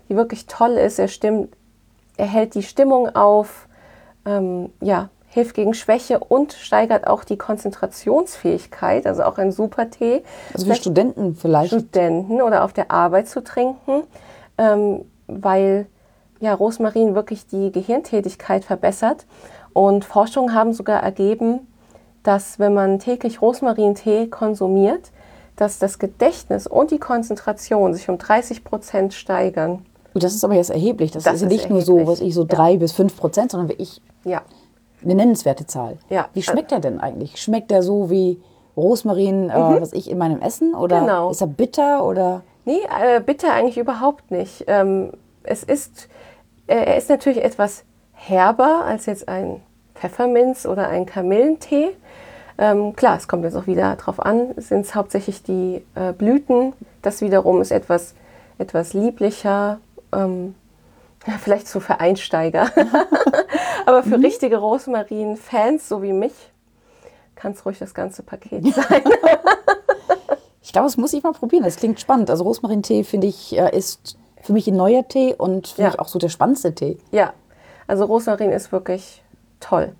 die 0.08 0.16
wirklich 0.16 0.46
toll 0.46 0.72
ist. 0.72 0.98
Er, 0.98 1.08
stimmt, 1.08 1.54
er 2.16 2.26
hält 2.26 2.54
die 2.54 2.62
Stimmung 2.62 3.14
auf, 3.14 3.66
ähm, 4.24 4.70
ja, 4.80 5.08
hilft 5.32 5.54
gegen 5.54 5.72
Schwäche 5.72 6.18
und 6.18 6.52
steigert 6.52 7.06
auch 7.06 7.24
die 7.24 7.38
Konzentrationsfähigkeit, 7.38 9.06
also 9.06 9.22
auch 9.22 9.38
ein 9.38 9.50
super 9.50 9.88
Tee. 9.88 10.22
Also 10.52 10.66
für 10.66 10.74
Studenten 10.74 11.34
vielleicht? 11.36 11.72
Studenten 11.72 12.42
oder 12.42 12.64
auf 12.64 12.74
der 12.74 12.90
Arbeit 12.90 13.28
zu 13.28 13.42
trinken, 13.42 14.02
ähm, 14.58 15.06
weil 15.28 15.86
ja, 16.40 16.52
Rosmarin 16.52 17.14
wirklich 17.14 17.46
die 17.46 17.72
Gehirntätigkeit 17.72 18.64
verbessert. 18.64 19.24
Und 19.72 20.04
Forschungen 20.04 20.54
haben 20.54 20.74
sogar 20.74 21.02
ergeben, 21.02 21.66
dass 22.24 22.58
wenn 22.58 22.74
man 22.74 22.98
täglich 22.98 23.40
Rosmarintee 23.40 24.26
konsumiert, 24.26 25.12
dass 25.56 25.78
das 25.78 25.98
Gedächtnis 25.98 26.66
und 26.66 26.90
die 26.90 26.98
Konzentration 26.98 27.94
sich 27.94 28.10
um 28.10 28.18
30 28.18 28.64
Prozent 28.64 29.14
steigern. 29.14 29.86
Das 30.12 30.34
ist 30.34 30.44
aber 30.44 30.54
jetzt 30.54 30.70
erheblich. 30.70 31.10
Das, 31.12 31.22
das 31.22 31.36
ist, 31.36 31.42
ist 31.42 31.48
nicht 31.48 31.64
erheblich. 31.64 31.88
nur 31.88 32.00
so, 32.00 32.06
was 32.06 32.20
ich 32.20 32.34
so 32.34 32.44
drei 32.44 32.72
ja. 32.72 32.78
bis 32.78 32.92
fünf 32.92 33.16
Prozent, 33.16 33.52
sondern 33.52 33.74
ich 33.78 34.02
ja 34.24 34.42
eine 35.04 35.14
nennenswerte 35.14 35.66
Zahl. 35.66 35.98
Ja. 36.08 36.28
Wie 36.34 36.42
schmeckt 36.42 36.72
er 36.72 36.80
denn 36.80 37.00
eigentlich? 37.00 37.36
Schmeckt 37.36 37.72
er 37.72 37.82
so 37.82 38.10
wie 38.10 38.40
Rosmarin, 38.76 39.50
äh, 39.50 39.58
mhm. 39.58 39.76
äh, 39.76 39.80
was 39.80 39.92
ich 39.92 40.10
in 40.10 40.18
meinem 40.18 40.40
Essen? 40.40 40.74
Oder 40.74 41.00
genau. 41.00 41.30
ist 41.30 41.40
er 41.40 41.46
bitter 41.46 42.04
oder? 42.04 42.42
Nee, 42.64 42.80
äh, 43.02 43.20
bitter 43.20 43.52
eigentlich 43.52 43.78
überhaupt 43.78 44.30
nicht. 44.30 44.64
Ähm, 44.66 45.12
es 45.42 45.62
ist, 45.62 46.08
äh, 46.66 46.76
er 46.76 46.96
ist 46.96 47.10
natürlich 47.10 47.42
etwas 47.42 47.84
herber 48.12 48.84
als 48.86 49.06
jetzt 49.06 49.28
ein 49.28 49.60
Pfefferminz 49.94 50.66
oder 50.66 50.88
ein 50.88 51.06
Kamillentee. 51.06 51.90
Ähm, 52.58 52.94
klar, 52.94 53.16
es 53.16 53.28
kommt 53.28 53.44
jetzt 53.44 53.56
auch 53.56 53.66
wieder 53.66 53.96
darauf 53.96 54.20
an, 54.20 54.54
sind 54.56 54.82
es 54.82 54.94
hauptsächlich 54.94 55.42
die 55.42 55.84
äh, 55.94 56.12
Blüten. 56.12 56.72
Das 57.00 57.20
wiederum 57.20 57.60
ist 57.60 57.72
etwas, 57.72 58.14
etwas 58.58 58.92
lieblicher. 58.92 59.78
Ähm, 60.12 60.54
ja, 61.26 61.34
vielleicht 61.38 61.68
so 61.68 61.80
für 61.80 62.00
Einsteiger. 62.00 62.70
Aber 63.86 64.02
für 64.02 64.18
mhm. 64.18 64.24
richtige 64.24 64.58
Rosmarin-Fans, 64.58 65.88
so 65.88 66.02
wie 66.02 66.12
mich, 66.12 66.32
kann 67.34 67.52
es 67.52 67.64
ruhig 67.64 67.78
das 67.78 67.94
ganze 67.94 68.22
Paket 68.22 68.74
sein. 68.74 69.02
ich 70.62 70.72
glaube, 70.72 70.86
das 70.86 70.96
muss 70.96 71.12
ich 71.12 71.22
mal 71.22 71.32
probieren. 71.32 71.64
Das 71.64 71.76
klingt 71.76 72.00
spannend. 72.00 72.30
Also 72.30 72.44
Rosmarin-Tee, 72.44 73.04
finde 73.04 73.26
ich, 73.26 73.56
äh, 73.56 73.76
ist 73.76 74.16
für 74.40 74.52
mich 74.52 74.66
ein 74.68 74.76
neuer 74.76 75.06
Tee 75.06 75.34
und 75.36 75.68
für 75.68 75.82
ja. 75.82 75.88
mich 75.88 75.98
auch 75.98 76.08
so 76.08 76.18
der 76.18 76.28
spannendste 76.28 76.74
Tee. 76.74 76.98
Ja, 77.10 77.32
also 77.86 78.04
Rosmarin 78.04 78.50
ist 78.52 78.72
wirklich 78.72 79.22
toll. 79.60 79.94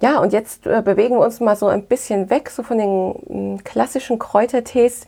Ja, 0.00 0.18
und 0.18 0.32
jetzt 0.32 0.66
äh, 0.66 0.80
bewegen 0.82 1.16
wir 1.16 1.24
uns 1.24 1.40
mal 1.40 1.56
so 1.56 1.66
ein 1.66 1.84
bisschen 1.84 2.30
weg, 2.30 2.48
so 2.48 2.62
von 2.62 2.78
den 2.78 3.56
m, 3.56 3.64
klassischen 3.64 4.18
Kräutertees. 4.18 5.06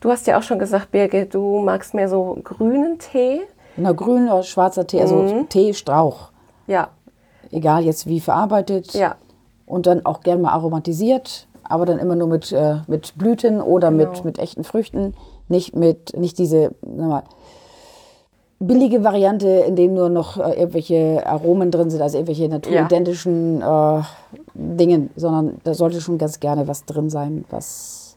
Du 0.00 0.10
hast 0.10 0.26
ja 0.26 0.38
auch 0.38 0.42
schon 0.42 0.58
gesagt, 0.58 0.90
Birgit, 0.90 1.32
du 1.32 1.60
magst 1.60 1.94
mehr 1.94 2.10
so 2.10 2.38
grünen 2.44 2.98
Tee. 2.98 3.40
Na, 3.76 3.92
grün 3.92 4.28
oder 4.28 4.42
schwarzer 4.42 4.86
Tee, 4.86 5.00
also 5.00 5.16
mhm. 5.16 5.48
Teestrauch. 5.48 6.30
Ja. 6.66 6.88
Egal 7.50 7.84
jetzt 7.84 8.06
wie 8.06 8.20
verarbeitet. 8.20 8.94
Ja. 8.94 9.16
Und 9.66 9.86
dann 9.86 10.04
auch 10.04 10.20
gerne 10.20 10.42
mal 10.42 10.52
aromatisiert, 10.52 11.46
aber 11.62 11.86
dann 11.86 11.98
immer 11.98 12.16
nur 12.16 12.28
mit, 12.28 12.52
äh, 12.52 12.76
mit 12.86 13.16
Blüten 13.16 13.60
oder 13.60 13.90
genau. 13.90 14.10
mit, 14.10 14.24
mit 14.24 14.38
echten 14.38 14.64
Früchten. 14.64 15.14
Nicht 15.48 15.74
mit, 15.74 16.16
nicht 16.16 16.38
diese, 16.38 16.74
sag 16.82 17.08
mal, 17.08 17.22
billige 18.66 19.04
Variante, 19.04 19.48
in 19.48 19.76
dem 19.76 19.94
nur 19.94 20.08
noch 20.08 20.38
äh, 20.38 20.58
irgendwelche 20.58 21.26
Aromen 21.26 21.70
drin 21.70 21.90
sind, 21.90 22.00
also 22.00 22.18
irgendwelche 22.18 22.48
naturidentischen 22.48 23.60
ja. 23.60 24.00
äh, 24.00 24.02
Dinge, 24.54 25.08
sondern 25.16 25.60
da 25.64 25.74
sollte 25.74 26.00
schon 26.00 26.18
ganz 26.18 26.40
gerne 26.40 26.66
was 26.68 26.84
drin 26.84 27.10
sein, 27.10 27.44
was. 27.50 28.16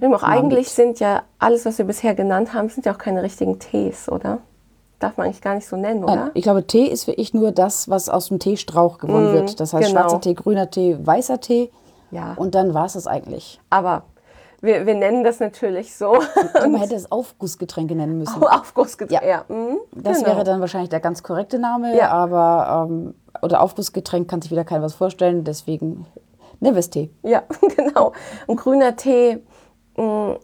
Auch 0.00 0.22
eigentlich 0.22 0.70
sind 0.70 0.98
ja 1.00 1.22
alles, 1.38 1.66
was 1.66 1.78
wir 1.78 1.84
bisher 1.84 2.14
genannt 2.14 2.54
haben, 2.54 2.68
sind 2.68 2.86
ja 2.86 2.94
auch 2.94 2.98
keine 2.98 3.22
richtigen 3.22 3.58
Tees, 3.58 4.08
oder? 4.08 4.38
Darf 5.04 5.16
man 5.18 5.26
eigentlich 5.26 5.42
gar 5.42 5.54
nicht 5.54 5.68
so 5.68 5.76
nennen, 5.76 6.02
oder? 6.02 6.30
Ich 6.34 6.42
glaube, 6.42 6.66
Tee 6.66 6.86
ist 6.86 7.04
für 7.04 7.12
ich 7.12 7.34
nur 7.34 7.52
das, 7.52 7.88
was 7.90 8.08
aus 8.08 8.28
dem 8.28 8.38
Teestrauch 8.38 8.98
gewonnen 8.98 9.32
mm, 9.32 9.34
wird. 9.34 9.60
Das 9.60 9.72
heißt 9.74 9.88
genau. 9.88 10.00
schwarzer 10.00 10.20
Tee, 10.20 10.34
grüner 10.34 10.70
Tee, 10.70 10.96
weißer 11.00 11.40
Tee. 11.40 11.70
Ja. 12.10 12.32
Und 12.36 12.54
dann 12.54 12.72
war 12.72 12.86
es 12.86 12.94
das 12.94 13.06
eigentlich. 13.06 13.60
Aber 13.68 14.04
wir, 14.62 14.86
wir 14.86 14.94
nennen 14.94 15.22
das 15.22 15.40
natürlich 15.40 15.94
so. 15.94 16.16
man 16.54 16.76
hätte 16.76 16.94
es 16.94 17.12
Aufgussgetränke 17.12 17.94
nennen 17.94 18.18
müssen. 18.18 18.42
Oh, 18.42 18.46
Aufgussgetränke, 18.46 19.26
ja. 19.26 19.44
ja. 19.48 19.54
Mhm, 19.54 19.78
das 19.92 20.18
genau. 20.18 20.30
wäre 20.30 20.44
dann 20.44 20.60
wahrscheinlich 20.60 20.90
der 20.90 21.00
ganz 21.00 21.22
korrekte 21.22 21.58
Name. 21.58 21.96
Ja. 21.96 22.10
Aber, 22.10 22.88
ähm, 22.88 23.14
oder 23.42 23.60
Aufgussgetränk 23.60 24.28
kann 24.28 24.40
sich 24.40 24.50
wieder 24.50 24.64
keiner 24.64 24.82
was 24.82 24.94
vorstellen. 24.94 25.44
Deswegen 25.44 26.06
Neves-Tee. 26.60 27.10
Ja, 27.22 27.42
genau. 27.76 28.12
Und 28.46 28.56
grüner 28.56 28.96
Tee, 28.96 29.42
mh, 29.96 30.02
mm, 30.02 30.36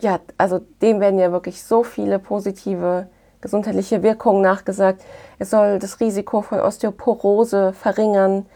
ja, 0.00 0.20
also 0.36 0.60
dem 0.82 1.00
werden 1.00 1.18
ja 1.18 1.32
wirklich 1.32 1.62
so 1.62 1.82
viele 1.82 2.18
positive 2.18 3.08
gesundheitliche 3.46 4.02
Wirkungen 4.02 4.42
nachgesagt. 4.42 5.02
Es 5.38 5.50
soll 5.50 5.78
das 5.78 6.00
Risiko 6.00 6.42
von 6.42 6.58
Osteoporose 6.58 7.72
verringern, 7.72 8.46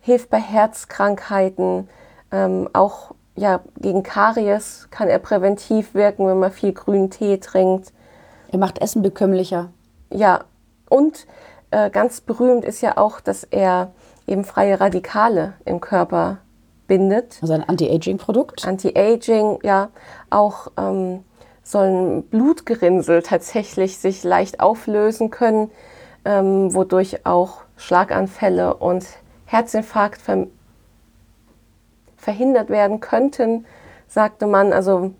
hilft 0.00 0.28
bei 0.28 0.40
Herzkrankheiten, 0.40 1.88
ähm, 2.32 2.68
auch 2.72 3.12
ja, 3.36 3.60
gegen 3.78 4.02
Karies 4.02 4.88
kann 4.90 5.08
er 5.08 5.20
präventiv 5.20 5.94
wirken, 5.94 6.26
wenn 6.26 6.40
man 6.40 6.50
viel 6.50 6.72
grünen 6.72 7.10
Tee 7.10 7.38
trinkt. 7.38 7.92
Er 8.50 8.58
macht 8.58 8.82
Essen 8.82 9.02
bekömmlicher. 9.02 9.70
Ja, 10.12 10.40
und 10.88 11.26
äh, 11.70 11.88
ganz 11.90 12.20
berühmt 12.20 12.64
ist 12.64 12.80
ja 12.80 12.96
auch, 12.96 13.20
dass 13.20 13.44
er 13.44 13.92
eben 14.26 14.44
freie 14.44 14.80
Radikale 14.80 15.54
im 15.64 15.80
Körper 15.80 16.38
bindet. 16.88 17.38
Also 17.40 17.54
ein 17.54 17.66
Anti-Aging-Produkt? 17.66 18.66
Anti-Aging, 18.66 19.60
ja. 19.62 19.90
Auch 20.28 20.72
ähm, 20.76 21.24
sollen 21.62 22.22
Blutgerinnsel 22.24 23.22
tatsächlich 23.22 23.98
sich 23.98 24.24
leicht 24.24 24.60
auflösen 24.60 25.30
können, 25.30 25.70
ähm, 26.24 26.74
wodurch 26.74 27.26
auch 27.26 27.62
Schlaganfälle 27.76 28.74
und 28.74 29.06
Herzinfarkt 29.46 30.20
ver 30.20 30.46
verhindert 32.16 32.68
werden 32.68 33.00
könnten, 33.00 33.64
sagte 34.06 34.46
man. 34.46 34.74
Also 34.74 35.14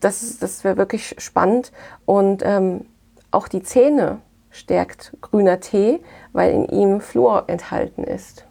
das, 0.00 0.38
das 0.38 0.62
wäre 0.62 0.76
wirklich 0.76 1.14
spannend. 1.18 1.72
Und 2.04 2.42
ähm, 2.44 2.84
auch 3.30 3.48
die 3.48 3.62
Zähne 3.62 4.18
stärkt 4.50 5.16
grüner 5.22 5.60
Tee, 5.60 6.00
weil 6.32 6.52
in 6.52 6.66
ihm 6.66 7.00
Fluor 7.00 7.44
enthalten 7.46 8.04
ist. 8.04 8.44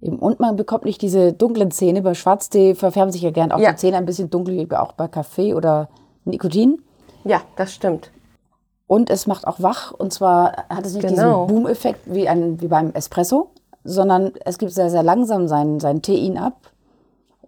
Und 0.00 0.40
man 0.40 0.56
bekommt 0.56 0.84
nicht 0.84 1.00
diese 1.00 1.32
dunklen 1.32 1.70
Zähne. 1.70 2.02
Bei 2.02 2.14
Schwarztee 2.14 2.74
verfärben 2.74 3.10
sich 3.10 3.22
ja 3.22 3.30
gern 3.30 3.50
auch 3.50 3.58
ja. 3.58 3.70
die 3.70 3.76
Zähne 3.76 3.96
ein 3.96 4.06
bisschen 4.06 4.30
dunkel, 4.30 4.56
wie 4.56 4.76
auch 4.76 4.92
bei 4.92 5.08
Kaffee 5.08 5.54
oder 5.54 5.88
Nikotin. 6.24 6.82
Ja, 7.24 7.42
das 7.56 7.74
stimmt. 7.74 8.10
Und 8.86 9.10
es 9.10 9.26
macht 9.26 9.46
auch 9.46 9.60
wach. 9.60 9.92
Und 9.92 10.12
zwar 10.12 10.66
hat 10.68 10.86
es 10.86 10.94
nicht 10.94 11.06
genau. 11.06 11.46
diesen 11.46 11.62
Boom-Effekt 11.62 12.00
wie, 12.06 12.26
wie 12.26 12.68
beim 12.68 12.92
Espresso, 12.92 13.50
sondern 13.84 14.32
es 14.44 14.58
gibt 14.58 14.72
sehr, 14.72 14.90
sehr 14.90 15.02
langsam 15.02 15.48
seinen, 15.48 15.80
seinen 15.80 16.02
Tein 16.02 16.36
ab. 16.36 16.70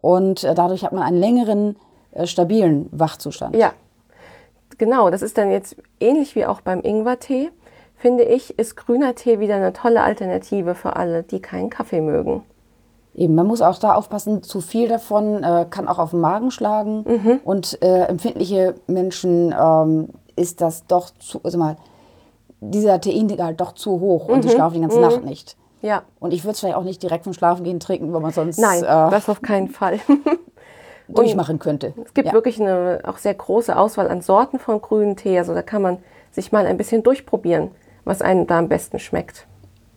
Und 0.00 0.44
äh, 0.44 0.54
dadurch 0.54 0.84
hat 0.84 0.92
man 0.92 1.02
einen 1.02 1.18
längeren, 1.18 1.76
äh, 2.12 2.26
stabilen 2.26 2.88
Wachzustand. 2.92 3.54
Ja, 3.56 3.72
genau. 4.78 5.10
Das 5.10 5.22
ist 5.22 5.38
dann 5.38 5.50
jetzt 5.50 5.76
ähnlich 6.00 6.34
wie 6.34 6.46
auch 6.46 6.60
beim 6.60 6.80
Ingwertee. 6.80 7.50
Finde 7.98 8.24
ich, 8.24 8.58
ist 8.58 8.76
grüner 8.76 9.14
Tee 9.14 9.40
wieder 9.40 9.56
eine 9.56 9.72
tolle 9.72 10.02
Alternative 10.02 10.74
für 10.74 10.96
alle, 10.96 11.24
die 11.24 11.40
keinen 11.40 11.68
Kaffee 11.68 12.00
mögen. 12.00 12.44
Eben, 13.14 13.34
man 13.34 13.46
muss 13.46 13.60
auch 13.60 13.76
da 13.78 13.94
aufpassen, 13.94 14.44
zu 14.44 14.60
viel 14.60 14.88
davon 14.88 15.42
äh, 15.42 15.66
kann 15.68 15.88
auch 15.88 15.98
auf 15.98 16.10
den 16.10 16.20
Magen 16.20 16.52
schlagen. 16.52 17.04
Mhm. 17.06 17.40
Und 17.42 17.82
äh, 17.82 18.04
empfindliche 18.04 18.76
Menschen 18.86 19.52
ähm, 19.58 20.10
ist 20.36 20.60
das 20.60 20.86
doch 20.86 21.10
zu, 21.18 21.40
also 21.42 21.58
mal, 21.58 21.76
dieser 22.60 23.00
Teininhalt 23.00 23.60
doch 23.60 23.72
zu 23.72 23.98
hoch 23.98 24.28
und 24.28 24.38
mhm. 24.38 24.42
die 24.42 24.48
schlafen 24.50 24.74
die 24.74 24.80
ganze 24.80 24.98
mhm. 24.98 25.02
Nacht 25.02 25.24
nicht. 25.24 25.56
Ja. 25.82 26.02
Und 26.20 26.32
ich 26.32 26.44
würde 26.44 26.52
es 26.52 26.60
vielleicht 26.60 26.76
auch 26.76 26.84
nicht 26.84 27.02
direkt 27.02 27.24
vom 27.24 27.32
Schlafengehen 27.32 27.80
trinken, 27.80 28.12
weil 28.12 28.20
man 28.20 28.32
sonst. 28.32 28.58
Nein, 28.58 28.82
äh, 28.82 28.86
das 28.86 29.28
auf 29.28 29.42
keinen 29.42 29.68
Fall. 29.68 29.98
durchmachen 31.08 31.58
könnte. 31.58 31.94
Es 32.04 32.12
gibt 32.14 32.28
ja. 32.28 32.34
wirklich 32.34 32.60
eine 32.60 33.00
auch 33.04 33.16
sehr 33.16 33.34
große 33.34 33.76
Auswahl 33.76 34.08
an 34.08 34.20
Sorten 34.20 34.58
von 34.58 34.80
grünen 34.80 35.16
Tee. 35.16 35.38
Also 35.38 35.54
da 35.54 35.62
kann 35.62 35.82
man 35.82 35.98
sich 36.32 36.52
mal 36.52 36.66
ein 36.66 36.76
bisschen 36.76 37.02
durchprobieren, 37.02 37.70
was 38.08 38.22
einem 38.22 38.46
da 38.46 38.58
am 38.58 38.68
besten 38.68 38.98
schmeckt. 38.98 39.46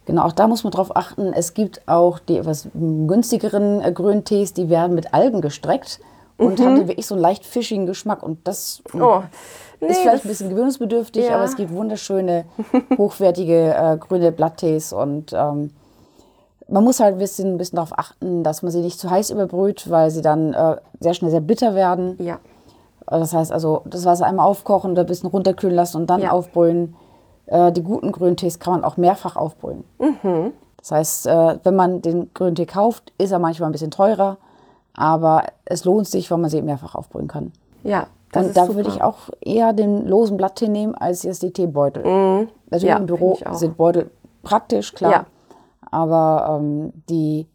Genau, 0.05 0.23
auch 0.23 0.33
da 0.33 0.47
muss 0.47 0.63
man 0.63 0.71
drauf 0.71 0.95
achten. 0.95 1.31
Es 1.33 1.53
gibt 1.53 1.87
auch 1.87 2.19
die 2.19 2.37
etwas 2.37 2.67
günstigeren 2.73 3.81
äh, 3.81 3.91
grünen 3.91 4.25
Tees, 4.25 4.53
die 4.53 4.69
werden 4.69 4.93
mit 4.95 5.13
Algen 5.13 5.41
gestreckt 5.41 5.99
und 6.37 6.59
mhm. 6.59 6.65
haben 6.65 6.87
wirklich 6.87 7.05
so 7.05 7.15
einen 7.15 7.21
leicht 7.21 7.45
fischigen 7.45 7.85
Geschmack. 7.85 8.23
Und 8.23 8.47
das 8.47 8.81
oh, 8.93 9.21
nee, 9.79 9.87
ist 9.87 9.99
vielleicht 9.99 10.25
ein 10.25 10.27
bisschen 10.27 10.49
gewöhnungsbedürftig, 10.49 11.25
ja. 11.25 11.35
aber 11.35 11.43
es 11.43 11.55
gibt 11.55 11.71
wunderschöne, 11.71 12.45
hochwertige 12.97 13.73
äh, 13.75 13.97
grüne 13.97 14.31
Blatttees. 14.31 14.91
Und 14.91 15.33
ähm, 15.33 15.71
man 16.67 16.83
muss 16.83 16.99
halt 16.99 17.15
ein 17.15 17.19
bisschen, 17.19 17.53
ein 17.53 17.57
bisschen 17.57 17.75
darauf 17.77 17.97
achten, 17.97 18.43
dass 18.43 18.63
man 18.63 18.71
sie 18.71 18.81
nicht 18.81 18.99
zu 18.99 19.09
heiß 19.09 19.29
überbrüht, 19.29 19.89
weil 19.89 20.09
sie 20.09 20.21
dann 20.21 20.53
äh, 20.53 20.77
sehr 20.99 21.13
schnell 21.13 21.31
sehr 21.31 21.41
bitter 21.41 21.75
werden. 21.75 22.17
Ja. 22.19 22.39
Das 23.05 23.33
heißt 23.33 23.51
also, 23.51 23.83
das 23.85 24.05
Wasser 24.05 24.25
einmal 24.25 24.47
aufkochen, 24.47 24.95
da 24.95 25.01
ein 25.01 25.07
bisschen 25.07 25.29
runterkühlen 25.29 25.75
lassen 25.75 25.97
und 25.97 26.09
dann 26.09 26.21
ja. 26.21 26.31
aufbrühen. 26.31 26.95
Äh, 27.51 27.73
die 27.73 27.83
guten 27.83 28.13
Grüntees 28.13 28.59
kann 28.59 28.75
man 28.75 28.83
auch 28.85 28.95
mehrfach 28.95 29.35
aufbrühen. 29.35 29.83
Mhm. 29.99 30.53
Das 30.77 30.91
heißt, 30.91 31.27
äh, 31.27 31.59
wenn 31.63 31.75
man 31.75 32.01
den 32.01 32.33
Grüntee 32.33 32.65
kauft, 32.65 33.11
ist 33.17 33.31
er 33.31 33.39
manchmal 33.39 33.69
ein 33.69 33.73
bisschen 33.73 33.91
teurer, 33.91 34.37
aber 34.93 35.43
es 35.65 35.83
lohnt 35.83 36.07
sich, 36.07 36.31
weil 36.31 36.37
man 36.37 36.49
sie 36.49 36.61
mehrfach 36.61 36.95
aufbrühen 36.95 37.27
kann. 37.27 37.51
Ja. 37.83 38.07
Das 38.31 38.47
und 38.47 38.55
da 38.57 38.61
super. 38.65 38.77
würde 38.77 38.89
ich 38.91 39.01
auch 39.01 39.29
eher 39.41 39.73
den 39.73 40.07
losen 40.07 40.37
Blatttee 40.37 40.69
nehmen 40.69 40.95
als 40.95 41.23
jetzt 41.23 41.43
die 41.43 41.51
Teebeutel. 41.51 42.05
Mhm. 42.05 42.47
Natürlich 42.69 42.89
ja, 42.89 42.97
im 42.97 43.05
Büro 43.05 43.37
sind 43.51 43.75
Beutel 43.75 44.09
praktisch, 44.41 44.93
klar. 44.93 45.11
Ja. 45.11 45.25
Aber 45.91 46.57
ähm, 46.61 46.93
die 47.09 47.45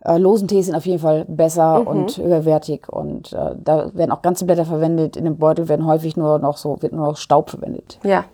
äh, 0.00 0.18
losen 0.18 0.48
Tees 0.48 0.66
sind 0.66 0.74
auf 0.74 0.86
jeden 0.86 0.98
Fall 0.98 1.24
besser 1.26 1.78
mhm. 1.78 1.86
und 1.86 2.18
höherwertig 2.18 2.88
und 2.88 3.32
äh, 3.32 3.54
da 3.62 3.94
werden 3.94 4.10
auch 4.10 4.22
ganze 4.22 4.44
Blätter 4.44 4.64
verwendet. 4.64 5.16
In 5.16 5.24
dem 5.24 5.38
Beutel 5.38 5.68
werden 5.68 5.86
häufig 5.86 6.16
nur 6.16 6.40
noch 6.40 6.56
so 6.56 6.82
wird 6.82 6.92
nur 6.92 7.06
noch 7.06 7.16
Staub 7.16 7.50
verwendet. 7.50 8.00
Ja, 8.02 8.24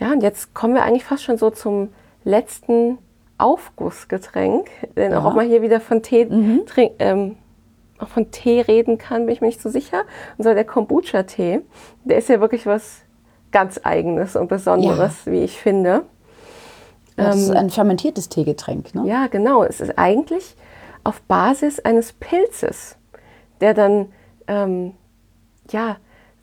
ja, 0.00 0.12
und 0.12 0.22
jetzt 0.22 0.54
kommen 0.54 0.74
wir 0.74 0.82
eigentlich 0.82 1.04
fast 1.04 1.22
schon 1.22 1.38
so 1.38 1.50
zum 1.50 1.90
letzten 2.24 2.98
Aufgussgetränk. 3.38 4.68
Denn 4.96 5.12
ja. 5.12 5.20
auch 5.20 5.26
ob 5.26 5.34
man 5.34 5.46
hier 5.46 5.62
wieder 5.62 5.80
von 5.80 6.02
Tee, 6.02 6.24
mhm. 6.24 6.62
trink, 6.66 6.92
ähm, 6.98 7.36
auch 7.98 8.08
von 8.08 8.30
Tee 8.30 8.60
reden 8.60 8.98
kann, 8.98 9.26
bin 9.26 9.34
ich 9.34 9.40
mir 9.40 9.46
nicht 9.46 9.62
so 9.62 9.68
sicher. 9.68 10.02
Und 10.36 10.44
zwar 10.44 10.54
der 10.54 10.64
Kombucha-Tee. 10.64 11.60
Der 12.04 12.18
ist 12.18 12.28
ja 12.28 12.40
wirklich 12.40 12.66
was 12.66 13.02
ganz 13.52 13.80
Eigenes 13.84 14.34
und 14.34 14.48
Besonderes, 14.48 15.24
ja. 15.26 15.32
wie 15.32 15.44
ich 15.44 15.58
finde. 15.58 16.02
Ja, 17.16 17.26
das 17.26 17.36
ist 17.36 17.50
ähm, 17.50 17.56
ein 17.56 17.70
fermentiertes 17.70 18.28
Teegetränk, 18.28 18.94
ne? 18.94 19.04
Ja, 19.06 19.28
genau. 19.28 19.62
Es 19.62 19.80
ist 19.80 19.96
eigentlich 19.96 20.56
auf 21.04 21.20
Basis 21.22 21.78
eines 21.78 22.12
Pilzes, 22.12 22.96
der 23.60 23.74
dann 23.74 24.06
ähm, 24.48 24.94
ja 25.70 25.96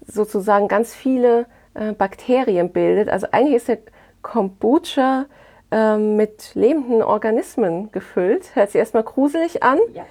sozusagen 0.08 0.68
ganz 0.70 0.96
viele 0.96 1.46
äh, 1.74 1.94
Bakterien 1.94 2.72
bildet. 2.72 3.10
Also 3.10 3.28
eigentlich 3.32 3.56
ist 3.56 3.68
der 3.68 3.80
Kombucha 4.22 5.26
äh, 5.72 5.98
mit 5.98 6.52
lebenden 6.54 7.02
Organismen 7.02 7.92
gefüllt. 7.92 8.56
Hört 8.56 8.72
sich 8.72 8.80
erstmal 8.80 9.04
gruselig 9.04 9.64
an. 9.64 9.80
Ja. 9.94 10.04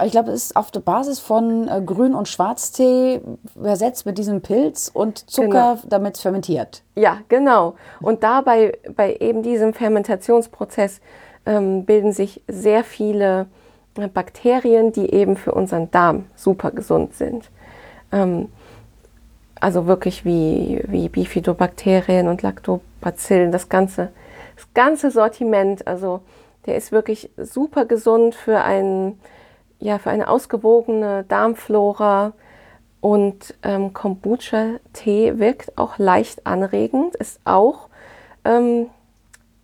ich 0.04 0.12
glaube, 0.12 0.30
es 0.30 0.44
ist 0.44 0.56
auf 0.56 0.70
der 0.70 0.80
Basis 0.80 1.20
von 1.20 1.68
äh, 1.68 1.80
Grün- 1.84 2.14
und 2.14 2.28
Schwarztee 2.28 3.20
versetzt 3.60 4.04
mit 4.04 4.18
diesem 4.18 4.42
Pilz 4.42 4.90
und 4.92 5.30
Zucker, 5.30 5.76
genau. 5.76 5.78
damit 5.88 6.16
es 6.16 6.22
fermentiert. 6.22 6.82
Ja, 6.94 7.18
genau. 7.28 7.76
Und 8.00 8.22
dabei, 8.22 8.76
bei 8.94 9.16
eben 9.20 9.42
diesem 9.42 9.72
Fermentationsprozess, 9.72 11.00
ähm, 11.46 11.86
bilden 11.86 12.12
sich 12.12 12.42
sehr 12.46 12.84
viele 12.84 13.46
äh, 13.96 14.06
Bakterien, 14.08 14.92
die 14.92 15.12
eben 15.14 15.36
für 15.36 15.52
unseren 15.52 15.90
Darm 15.90 16.26
super 16.36 16.72
gesund 16.72 17.14
sind. 17.14 17.50
Ähm, 18.12 18.50
also 19.60 19.86
wirklich 19.86 20.24
wie, 20.24 20.82
wie 20.86 21.08
Bifidobakterien 21.08 22.28
und 22.28 22.42
Lactobacillen, 22.42 23.52
das 23.52 23.68
ganze, 23.68 24.10
das 24.56 24.66
ganze 24.74 25.10
Sortiment. 25.10 25.86
Also 25.86 26.20
der 26.66 26.76
ist 26.76 26.92
wirklich 26.92 27.30
super 27.36 27.84
gesund 27.84 28.34
für, 28.34 28.60
ein, 28.60 29.18
ja, 29.80 29.98
für 29.98 30.10
eine 30.10 30.28
ausgewogene 30.28 31.24
Darmflora. 31.28 32.32
Und 33.00 33.54
ähm, 33.62 33.92
Kombucha-Tee 33.92 35.38
wirkt 35.38 35.78
auch 35.78 35.98
leicht 35.98 36.46
anregend, 36.46 37.14
ist 37.14 37.40
auch 37.44 37.88
ähm, 38.44 38.88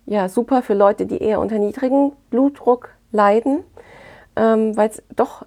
ja, 0.05 0.29
super 0.29 0.61
für 0.61 0.73
Leute, 0.73 1.05
die 1.05 1.17
eher 1.17 1.39
unter 1.39 1.59
niedrigem 1.59 2.13
Blutdruck 2.29 2.89
leiden, 3.11 3.63
ähm, 4.35 4.77
weil 4.77 4.89
es 4.89 5.03
doch 5.15 5.45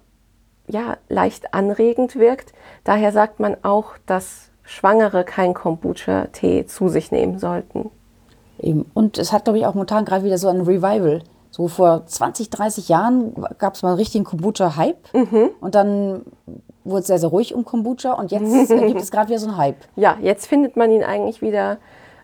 ja, 0.67 0.97
leicht 1.07 1.53
anregend 1.53 2.15
wirkt. 2.15 2.53
Daher 2.83 3.11
sagt 3.11 3.39
man 3.39 3.57
auch, 3.63 3.93
dass 4.05 4.49
Schwangere 4.63 5.23
keinen 5.23 5.53
Kombucha-Tee 5.53 6.65
zu 6.65 6.89
sich 6.89 7.11
nehmen 7.11 7.39
sollten. 7.39 7.89
Eben. 8.59 8.85
Und 8.93 9.17
es 9.17 9.31
hat, 9.31 9.45
glaube 9.45 9.59
ich, 9.59 9.65
auch 9.65 9.73
momentan 9.73 10.05
gerade 10.05 10.23
wieder 10.23 10.37
so 10.37 10.47
ein 10.49 10.61
Revival. 10.61 11.23
So 11.51 11.67
vor 11.67 12.05
20, 12.05 12.49
30 12.49 12.89
Jahren 12.89 13.33
gab 13.57 13.73
es 13.73 13.81
mal 13.81 13.89
einen 13.89 13.97
richtigen 13.97 14.23
Kombucha-Hype. 14.23 15.13
Mhm. 15.13 15.49
Und 15.59 15.75
dann 15.75 16.21
wurde 16.83 17.01
es 17.01 17.07
sehr, 17.07 17.19
sehr 17.19 17.29
ruhig 17.29 17.55
um 17.55 17.65
Kombucha. 17.65 18.13
Und 18.13 18.31
jetzt 18.31 18.69
gibt 18.69 19.01
es 19.01 19.11
gerade 19.11 19.29
wieder 19.29 19.39
so 19.39 19.47
einen 19.47 19.57
Hype. 19.57 19.77
Ja, 19.95 20.17
jetzt 20.21 20.47
findet 20.47 20.77
man 20.77 20.91
ihn 20.91 21.03
eigentlich 21.03 21.41
wieder 21.41 21.77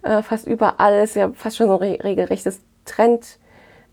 äh, 0.03 0.21
fast 0.21 0.45
überall. 0.45 0.93
Es 0.93 1.11
ist 1.11 1.15
ja 1.15 1.31
fast 1.33 1.57
schon 1.57 1.67
so 1.67 1.79
ein 1.79 1.79
re 1.79 2.03
regelrechtes 2.03 2.61
Trend 2.85 3.39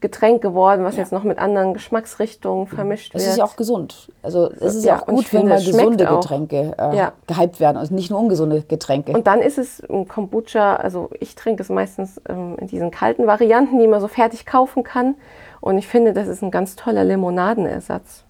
Getränk 0.02 0.42
geworden, 0.42 0.84
was 0.84 0.96
ja. 0.96 1.02
jetzt 1.02 1.12
noch 1.12 1.24
mit 1.24 1.38
anderen 1.38 1.72
Geschmacksrichtungen 1.72 2.66
vermischt 2.66 3.14
wird. 3.14 3.22
Es 3.22 3.30
ist 3.30 3.38
ja 3.38 3.44
auch 3.44 3.56
gesund. 3.56 4.12
Also 4.22 4.50
es 4.60 4.74
ist 4.74 4.84
ja 4.84 5.00
auch 5.00 5.06
gut, 5.06 5.32
wenn 5.32 5.48
mal 5.48 5.62
gesunde 5.62 6.04
Getränke 6.04 6.74
äh, 6.78 6.96
ja. 6.96 7.12
gehypt 7.26 7.60
werden 7.60 7.78
und 7.78 7.90
nicht 7.90 8.10
nur 8.10 8.20
ungesunde 8.20 8.62
Getränke. 8.62 9.12
Und 9.12 9.26
dann 9.26 9.40
ist 9.40 9.56
es 9.56 9.82
ein 9.88 10.06
Kombucha, 10.06 10.76
also 10.76 11.08
ich 11.20 11.34
trinke 11.34 11.62
es 11.62 11.70
meistens 11.70 12.20
ähm, 12.28 12.56
in 12.58 12.66
diesen 12.66 12.90
kalten 12.90 13.26
Varianten, 13.26 13.78
die 13.78 13.86
man 13.86 14.00
so 14.00 14.08
fertig 14.08 14.44
kaufen 14.44 14.82
kann. 14.82 15.14
Und 15.62 15.78
ich 15.78 15.86
finde, 15.86 16.12
das 16.12 16.28
ist 16.28 16.42
ein 16.42 16.50
ganz 16.50 16.76
toller 16.76 17.04
Limonadenersatz. 17.04 18.24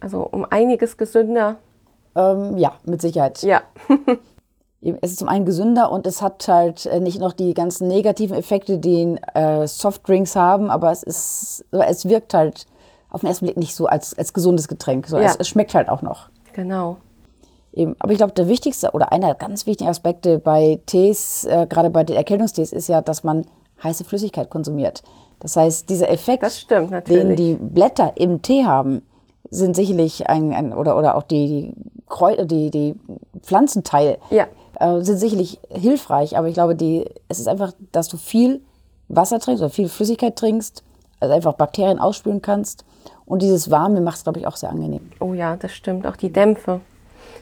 Also 0.00 0.22
um 0.22 0.46
einiges 0.48 0.96
gesünder. 0.96 1.56
Ähm, 2.14 2.56
ja, 2.56 2.72
mit 2.84 3.02
Sicherheit. 3.02 3.42
Ja. 3.42 3.62
es 4.80 5.12
ist 5.12 5.18
zum 5.18 5.28
einen 5.28 5.46
gesünder 5.46 5.90
und 5.90 6.06
es 6.06 6.22
hat 6.22 6.46
halt 6.48 6.86
äh, 6.86 7.00
nicht 7.00 7.18
noch 7.18 7.32
die 7.32 7.54
ganzen 7.54 7.88
negativen 7.88 8.36
Effekte, 8.36 8.78
die 8.78 9.16
äh, 9.34 9.66
Softdrinks 9.66 10.36
haben, 10.36 10.70
aber 10.70 10.90
es 10.90 11.02
ist, 11.02 11.64
es 11.70 12.08
wirkt 12.08 12.34
halt 12.34 12.66
auf 13.10 13.20
den 13.20 13.28
ersten 13.28 13.46
Blick 13.46 13.56
nicht 13.56 13.74
so 13.74 13.86
als, 13.86 14.16
als 14.16 14.32
gesundes 14.32 14.68
Getränk. 14.68 15.06
So, 15.06 15.18
ja. 15.18 15.24
es, 15.24 15.36
es, 15.36 15.48
schmeckt 15.48 15.74
halt 15.74 15.88
auch 15.88 16.02
noch. 16.02 16.28
Genau. 16.52 16.98
Eben. 17.72 17.96
Aber 17.98 18.12
ich 18.12 18.18
glaube, 18.18 18.32
der 18.32 18.48
wichtigste 18.48 18.90
oder 18.92 19.12
einer 19.12 19.28
der 19.28 19.34
ganz 19.34 19.66
wichtigen 19.66 19.88
Aspekte 19.90 20.38
bei 20.38 20.80
Tees, 20.86 21.44
äh, 21.44 21.66
gerade 21.68 21.90
bei 21.90 22.04
den 22.04 22.16
Erkältungstees, 22.16 22.72
ist 22.72 22.88
ja, 22.88 23.00
dass 23.00 23.24
man 23.24 23.46
heiße 23.82 24.04
Flüssigkeit 24.04 24.50
konsumiert. 24.50 25.02
Das 25.40 25.56
heißt, 25.56 25.88
dieser 25.90 26.10
Effekt, 26.10 26.50
stimmt, 26.50 27.08
den 27.08 27.36
die 27.36 27.54
Blätter 27.54 28.12
im 28.16 28.40
Tee 28.40 28.64
haben, 28.64 29.02
sind 29.50 29.76
sicherlich 29.76 30.28
ein, 30.28 30.52
ein 30.52 30.72
oder, 30.72 30.96
oder 30.96 31.14
auch 31.14 31.22
die, 31.22 31.72
die, 32.10 32.46
die, 32.46 32.70
die 32.70 32.94
Pflanzenteil 33.42 34.18
ja 34.30 34.46
äh, 34.78 35.00
sind 35.02 35.18
sicherlich 35.18 35.60
hilfreich, 35.70 36.36
aber 36.36 36.48
ich 36.48 36.54
glaube, 36.54 36.76
die, 36.76 37.04
es 37.28 37.38
ist 37.38 37.48
einfach, 37.48 37.72
dass 37.92 38.08
du 38.08 38.16
viel 38.16 38.60
Wasser 39.08 39.38
trinkst 39.38 39.62
oder 39.62 39.70
viel 39.70 39.88
Flüssigkeit 39.88 40.36
trinkst, 40.36 40.82
also 41.20 41.34
einfach 41.34 41.54
Bakterien 41.54 41.98
ausspülen 41.98 42.42
kannst. 42.42 42.84
Und 43.24 43.42
dieses 43.42 43.70
Warme 43.70 44.00
macht 44.00 44.18
es, 44.18 44.22
glaube 44.24 44.38
ich, 44.38 44.46
auch 44.46 44.56
sehr 44.56 44.70
angenehm. 44.70 45.10
Oh 45.20 45.34
ja, 45.34 45.56
das 45.56 45.72
stimmt. 45.72 46.06
Auch 46.06 46.16
die 46.16 46.32
Dämpfe. 46.32 46.80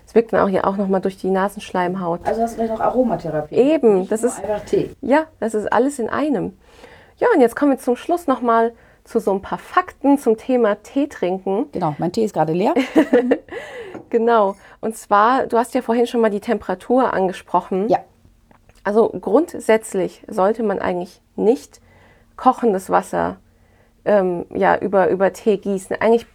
Es 0.07 0.15
wirkt 0.15 0.33
dann 0.33 0.41
auch 0.41 0.49
hier 0.49 0.67
auch 0.67 0.77
nochmal 0.77 1.01
durch 1.01 1.17
die 1.17 1.31
Nasenschleimhaut. 1.31 2.21
Also 2.25 2.43
hast 2.43 2.53
du 2.53 2.57
vielleicht 2.57 2.75
noch 2.75 2.81
Aromatherapie. 2.81 3.55
Eben, 3.55 4.09
das 4.09 4.23
ist 4.23 4.43
einfach 4.43 4.65
Tee. 4.65 4.91
Ja, 5.01 5.25
das 5.41 5.55
ist 5.55 5.73
alles 5.73 5.99
in 5.99 6.09
einem. 6.09 6.57
Ja, 7.19 7.29
und 7.35 7.41
jetzt 7.41 7.57
kommen 7.57 7.73
wir 7.73 7.79
zum 7.79 7.97
Schluss 7.97 8.27
nochmal 8.27 8.73
zu 9.05 9.21
so 9.21 9.33
ein 9.33 9.43
paar 9.43 9.59
Fakten 9.59 10.19
zum 10.19 10.37
Thema 10.37 10.83
Tee 10.83 11.09
trinken. 11.09 11.67
Genau, 11.73 11.95
mein 11.99 12.11
Tee 12.11 12.25
ist 12.25 12.35
gerade 12.35 12.55
leer. 12.55 12.75
genau. 14.11 14.57
Und 14.81 14.97
zwar, 14.97 15.47
du 15.47 15.59
hast 15.59 15.75
ja 15.75 15.83
vorhin 15.83 16.07
schon 16.07 16.23
mal 16.23 16.31
die 16.31 16.41
Temperatur 16.41 17.13
angesprochen. 17.13 17.89
Ja. 17.89 17.99
Also 18.83 19.09
grundsätzlich 19.09 20.23
sollte 20.29 20.63
man 20.63 20.79
eigentlich 20.79 21.21
nicht 21.37 21.81
kochendes 22.37 22.91
Wasser 22.91 23.39
ähm, 24.05 24.47
ja, 24.55 24.77
über, 24.79 25.09
über 25.09 25.33
Tee 25.33 25.59
gießen. 25.59 25.97
Eigentlich, 26.01 26.27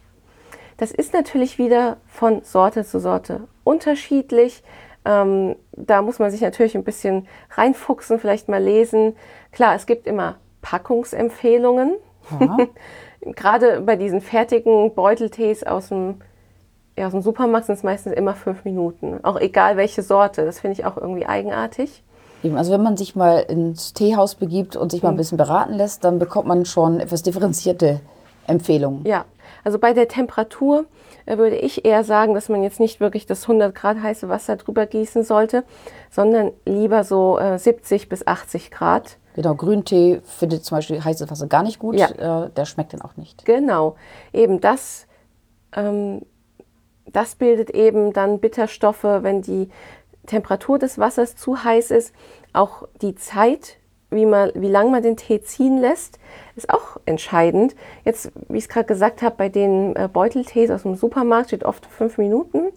das 0.76 0.92
ist 0.92 1.12
natürlich 1.12 1.58
wieder 1.58 1.98
von 2.06 2.42
Sorte 2.42 2.84
zu 2.84 3.00
Sorte 3.00 3.48
unterschiedlich. 3.64 4.62
Ähm, 5.04 5.56
da 5.72 6.02
muss 6.02 6.18
man 6.18 6.30
sich 6.30 6.40
natürlich 6.40 6.76
ein 6.76 6.84
bisschen 6.84 7.26
reinfuchsen, 7.50 8.18
vielleicht 8.18 8.48
mal 8.48 8.62
lesen. 8.62 9.16
Klar, 9.52 9.74
es 9.74 9.86
gibt 9.86 10.06
immer 10.06 10.36
Packungsempfehlungen. 10.62 11.96
Gerade 13.20 13.80
bei 13.80 13.96
diesen 13.96 14.20
fertigen 14.20 14.94
Beuteltees 14.94 15.64
aus 15.64 15.88
dem, 15.88 16.16
ja, 16.96 17.06
aus 17.06 17.12
dem 17.12 17.22
Supermarkt 17.22 17.66
sind 17.66 17.74
es 17.76 17.82
meistens 17.82 18.12
immer 18.14 18.34
fünf 18.34 18.64
Minuten. 18.64 19.20
Auch 19.22 19.38
egal 19.38 19.76
welche 19.76 20.02
Sorte. 20.02 20.44
Das 20.44 20.60
finde 20.60 20.80
ich 20.80 20.84
auch 20.86 20.96
irgendwie 20.96 21.26
eigenartig. 21.26 22.02
Also 22.54 22.72
wenn 22.72 22.82
man 22.82 22.96
sich 22.96 23.14
mal 23.14 23.40
ins 23.40 23.92
Teehaus 23.92 24.34
begibt 24.34 24.74
und 24.74 24.90
sich 24.90 25.02
mal 25.02 25.10
ein 25.10 25.14
mhm. 25.14 25.18
bisschen 25.18 25.38
beraten 25.38 25.74
lässt, 25.74 26.04
dann 26.04 26.18
bekommt 26.18 26.48
man 26.48 26.64
schon 26.64 27.00
etwas 27.00 27.22
differenzierte 27.22 28.00
Empfehlungen. 28.46 29.04
Ja, 29.04 29.26
also 29.62 29.78
bei 29.78 29.92
der 29.92 30.08
Temperatur 30.08 30.86
äh, 31.30 31.38
würde 31.38 31.56
ich 31.56 31.84
eher 31.84 32.02
sagen, 32.02 32.34
dass 32.34 32.48
man 32.48 32.62
jetzt 32.62 32.80
nicht 32.80 33.00
wirklich 33.00 33.26
das 33.26 33.42
100 33.42 33.74
Grad 33.74 34.02
heiße 34.02 34.28
Wasser 34.28 34.56
drüber 34.56 34.86
gießen 34.86 35.22
sollte, 35.22 35.64
sondern 36.10 36.52
lieber 36.66 37.04
so 37.04 37.38
äh, 37.38 37.58
70 37.58 38.08
bis 38.08 38.26
80 38.26 38.70
Grad. 38.70 39.16
Genau, 39.34 39.54
Grüntee 39.54 40.20
findet 40.24 40.64
zum 40.64 40.78
Beispiel 40.78 41.02
heißes 41.02 41.30
Wasser 41.30 41.46
gar 41.46 41.62
nicht 41.62 41.78
gut. 41.78 41.94
Ja. 41.94 42.46
Äh, 42.46 42.50
der 42.50 42.64
schmeckt 42.64 42.92
dann 42.92 43.02
auch 43.02 43.16
nicht. 43.16 43.44
Genau, 43.44 43.96
eben 44.32 44.60
das, 44.60 45.06
ähm, 45.74 46.22
das 47.06 47.36
bildet 47.36 47.70
eben 47.70 48.12
dann 48.12 48.40
Bitterstoffe, 48.40 49.04
wenn 49.04 49.40
die 49.42 49.68
Temperatur 50.26 50.78
des 50.78 50.98
Wassers 50.98 51.36
zu 51.36 51.62
heiß 51.62 51.92
ist. 51.92 52.12
Auch 52.52 52.88
die 53.02 53.14
Zeit, 53.14 53.76
wie, 54.10 54.26
man, 54.26 54.50
wie 54.54 54.68
lange 54.68 54.90
man 54.90 55.02
den 55.02 55.16
Tee 55.16 55.40
ziehen 55.40 55.78
lässt, 55.78 56.18
ist 56.56 56.70
auch 56.70 56.98
entscheidend. 57.06 57.74
Jetzt, 58.04 58.32
wie 58.48 58.58
ich 58.58 58.64
es 58.64 58.68
gerade 58.68 58.86
gesagt 58.86 59.22
habe, 59.22 59.36
bei 59.36 59.48
den 59.48 59.94
äh, 59.96 60.08
Beuteltees 60.12 60.70
aus 60.70 60.82
dem 60.82 60.96
Supermarkt 60.96 61.48
steht 61.48 61.64
oft 61.64 61.86
fünf 61.86 62.18
Minuten. 62.18 62.68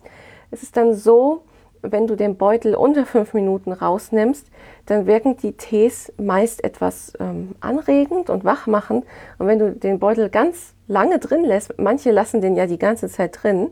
Es 0.51 0.63
ist 0.63 0.77
dann 0.77 0.93
so, 0.93 1.43
wenn 1.81 2.07
du 2.07 2.15
den 2.15 2.38
Beutel 2.38 2.75
unter 2.75 3.05
fünf 3.05 3.34
Minuten 3.34 3.73
rausnimmst, 3.73 4.47
dann 4.86 5.05
wirken 5.05 5.38
die 5.38 5.53
Tees 5.53 6.13
meist 6.17 6.63
etwas 6.63 7.13
ähm, 7.19 7.55
anregend 7.59 8.29
und 8.29 8.45
wachmachend. 8.45 9.05
Und 9.38 9.47
wenn 9.47 9.59
du 9.59 9.71
den 9.71 9.99
Beutel 9.99 10.29
ganz 10.29 10.73
lange 10.88 11.19
drin 11.19 11.43
lässt, 11.43 11.77
manche 11.77 12.11
lassen 12.11 12.41
den 12.41 12.55
ja 12.55 12.67
die 12.67 12.79
ganze 12.79 13.09
Zeit 13.09 13.43
drin, 13.43 13.69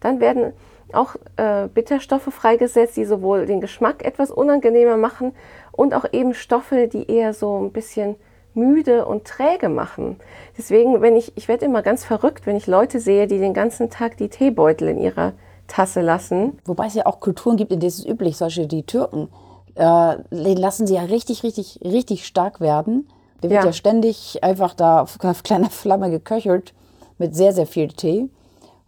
dann 0.00 0.20
werden 0.20 0.52
auch 0.92 1.16
äh, 1.36 1.68
Bitterstoffe 1.72 2.32
freigesetzt, 2.32 2.96
die 2.96 3.04
sowohl 3.04 3.46
den 3.46 3.60
Geschmack 3.60 4.04
etwas 4.04 4.30
unangenehmer 4.30 4.96
machen 4.96 5.32
und 5.76 5.94
auch 5.94 6.04
eben 6.12 6.34
Stoffe, 6.34 6.88
die 6.88 7.10
eher 7.10 7.34
so 7.34 7.58
ein 7.58 7.72
bisschen 7.72 8.16
müde 8.54 9.06
und 9.06 9.24
träge 9.24 9.68
machen. 9.68 10.16
Deswegen, 10.56 11.02
wenn 11.02 11.16
ich, 11.16 11.36
ich 11.36 11.48
werde 11.48 11.64
immer 11.64 11.82
ganz 11.82 12.04
verrückt, 12.04 12.46
wenn 12.46 12.56
ich 12.56 12.66
Leute 12.66 13.00
sehe, 13.00 13.26
die 13.26 13.38
den 13.38 13.54
ganzen 13.54 13.90
Tag 13.90 14.16
die 14.16 14.28
Teebeutel 14.28 14.88
in 14.88 14.98
ihrer 14.98 15.32
Tasse 15.66 16.00
lassen. 16.00 16.58
Wobei 16.64 16.86
es 16.86 16.94
ja 16.94 17.06
auch 17.06 17.20
Kulturen 17.20 17.56
gibt, 17.56 17.72
in 17.72 17.80
denen 17.80 17.88
es 17.88 17.98
ist 17.98 18.08
üblich, 18.08 18.36
solche 18.36 18.66
die 18.66 18.84
Türken, 18.84 19.28
äh, 19.74 20.16
den 20.30 20.56
lassen 20.56 20.86
sie 20.86 20.94
ja 20.94 21.02
richtig, 21.02 21.42
richtig, 21.42 21.80
richtig 21.82 22.26
stark 22.26 22.60
werden. 22.60 23.08
Der 23.42 23.50
wird 23.50 23.64
ja, 23.64 23.72
ständig 23.72 24.42
einfach 24.42 24.74
da 24.74 25.02
auf 25.02 25.18
kleiner 25.42 25.70
Flamme 25.70 26.10
geköchelt 26.10 26.74
mit 27.18 27.34
sehr, 27.34 27.52
sehr 27.52 27.66
viel 27.66 27.88
Tee. 27.88 28.30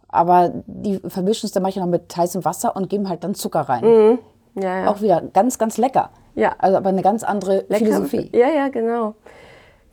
Aber 0.07 0.51
die 0.65 0.99
vermischen 1.07 1.47
es 1.47 1.51
dann 1.51 1.63
manchmal 1.63 1.85
noch 1.85 1.91
mit 1.91 2.15
heißem 2.15 2.45
Wasser 2.45 2.75
und 2.75 2.89
geben 2.89 3.09
halt 3.09 3.23
dann 3.23 3.35
Zucker 3.35 3.61
rein. 3.61 3.83
Mhm. 3.83 4.19
Ja, 4.59 4.83
ja. 4.83 4.91
Auch 4.91 5.01
wieder 5.01 5.21
ganz, 5.33 5.57
ganz 5.57 5.77
lecker. 5.77 6.09
Ja. 6.35 6.55
Also 6.57 6.77
aber 6.77 6.89
eine 6.89 7.01
ganz 7.01 7.23
andere 7.23 7.65
lecker. 7.69 7.85
Philosophie. 7.85 8.29
Ja, 8.33 8.49
ja, 8.49 8.69
genau. 8.69 9.15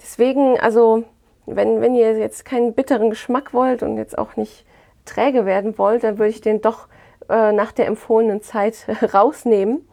Deswegen, 0.01 0.59
also 0.61 1.05
wenn, 1.47 1.81
wenn 1.81 1.95
ihr 1.95 2.17
jetzt 2.19 2.45
keinen 2.45 2.75
bitteren 2.75 3.11
Geschmack 3.11 3.53
wollt 3.53 3.83
und 3.83 3.97
jetzt 3.97 4.17
auch 4.17 4.37
nicht 4.37 4.65
träge 5.05 5.47
werden 5.47 5.77
wollt, 5.79 6.05
dann 6.05 6.19
würde 6.19 6.31
ich 6.31 6.41
den 6.41 6.61
doch 6.61 6.89
äh, 7.29 7.53
nach 7.53 7.73
der 7.73 7.87
empfohlenen 7.87 8.43
Zeit 8.43 8.87
rausnehmen. 9.15 9.87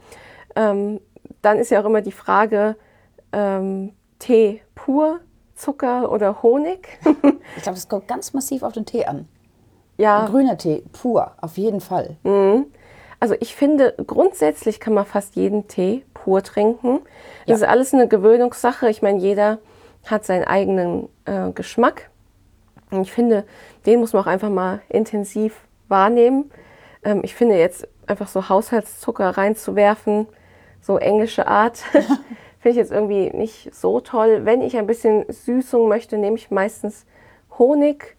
Ähm, 0.55 0.99
dann 1.41 1.57
ist 1.57 1.71
ja 1.71 1.81
auch 1.81 1.85
immer 1.85 2.01
die 2.01 2.11
Frage, 2.11 2.75
ähm, 3.31 3.93
Tee 4.19 4.61
pur, 4.75 5.19
Zucker 5.55 6.11
oder 6.11 6.43
Honig. 6.43 6.99
ich 7.55 7.63
glaube, 7.63 7.75
das 7.75 7.87
kommt 7.87 8.07
ganz 8.07 8.33
massiv 8.33 8.63
auf 8.63 8.73
den 8.73 8.85
Tee 8.85 9.05
an. 9.05 9.27
Ja. 9.97 10.21
Ein 10.21 10.31
grüner 10.31 10.57
Tee, 10.57 10.83
pur, 10.91 11.31
auf 11.41 11.57
jeden 11.57 11.81
Fall. 11.81 12.17
Mhm. 12.23 12.65
Also 13.21 13.35
ich 13.39 13.55
finde, 13.55 13.93
grundsätzlich 14.07 14.79
kann 14.79 14.95
man 14.95 15.05
fast 15.05 15.35
jeden 15.35 15.67
Tee 15.67 16.03
pur 16.15 16.41
trinken. 16.41 17.01
Das 17.45 17.61
ja. 17.61 17.67
ist 17.67 17.71
alles 17.71 17.93
eine 17.93 18.07
Gewöhnungssache. 18.07 18.89
Ich 18.89 19.03
meine, 19.03 19.19
jeder 19.19 19.59
hat 20.07 20.25
seinen 20.25 20.43
eigenen 20.43 21.07
äh, 21.25 21.51
Geschmack. 21.51 22.09
Und 22.89 23.03
ich 23.03 23.11
finde, 23.11 23.45
den 23.85 23.99
muss 23.99 24.13
man 24.13 24.23
auch 24.23 24.27
einfach 24.27 24.49
mal 24.49 24.81
intensiv 24.89 25.61
wahrnehmen. 25.87 26.49
Ähm, 27.03 27.21
ich 27.23 27.35
finde 27.35 27.59
jetzt 27.59 27.87
einfach 28.07 28.27
so 28.27 28.49
Haushaltszucker 28.49 29.29
reinzuwerfen, 29.37 30.27
so 30.81 30.97
englische 30.97 31.45
Art, 31.45 31.77
finde 32.59 32.69
ich 32.71 32.75
jetzt 32.75 32.91
irgendwie 32.91 33.29
nicht 33.29 33.73
so 33.75 33.99
toll. 33.99 34.45
Wenn 34.45 34.63
ich 34.63 34.77
ein 34.77 34.87
bisschen 34.87 35.25
Süßung 35.29 35.87
möchte, 35.87 36.17
nehme 36.17 36.37
ich 36.37 36.49
meistens 36.49 37.05
Honig. 37.59 38.17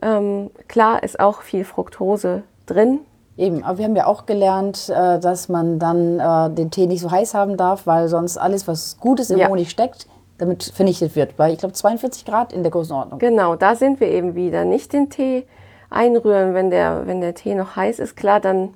Ähm, 0.00 0.52
klar 0.68 1.02
ist 1.02 1.18
auch 1.18 1.42
viel 1.42 1.64
Fructose 1.64 2.44
drin. 2.66 3.00
Eben, 3.36 3.64
aber 3.64 3.78
wir 3.78 3.84
haben 3.84 3.96
ja 3.96 4.06
auch 4.06 4.26
gelernt, 4.26 4.88
äh, 4.88 5.18
dass 5.18 5.48
man 5.48 5.78
dann 5.78 6.20
äh, 6.20 6.54
den 6.54 6.70
Tee 6.70 6.86
nicht 6.86 7.00
so 7.00 7.10
heiß 7.10 7.34
haben 7.34 7.56
darf, 7.56 7.86
weil 7.86 8.08
sonst 8.08 8.36
alles, 8.36 8.68
was 8.68 8.98
Gutes 8.98 9.30
im 9.30 9.38
ja. 9.38 9.48
Honig 9.48 9.70
steckt, 9.70 10.06
damit 10.38 10.62
vernichtet 10.64 11.16
wird. 11.16 11.36
Bei, 11.36 11.52
ich 11.52 11.58
glaube, 11.58 11.74
42 11.74 12.24
Grad 12.24 12.52
in 12.52 12.62
der 12.62 12.70
Größenordnung. 12.70 13.18
Genau, 13.18 13.56
da 13.56 13.74
sind 13.74 13.98
wir 13.98 14.08
eben 14.08 14.36
wieder. 14.36 14.64
Nicht 14.64 14.92
den 14.92 15.10
Tee 15.10 15.46
einrühren, 15.90 16.54
wenn 16.54 16.70
der, 16.70 17.06
wenn 17.06 17.20
der 17.20 17.34
Tee 17.34 17.54
noch 17.54 17.74
heiß 17.74 17.98
ist. 17.98 18.16
Klar, 18.16 18.38
dann 18.38 18.74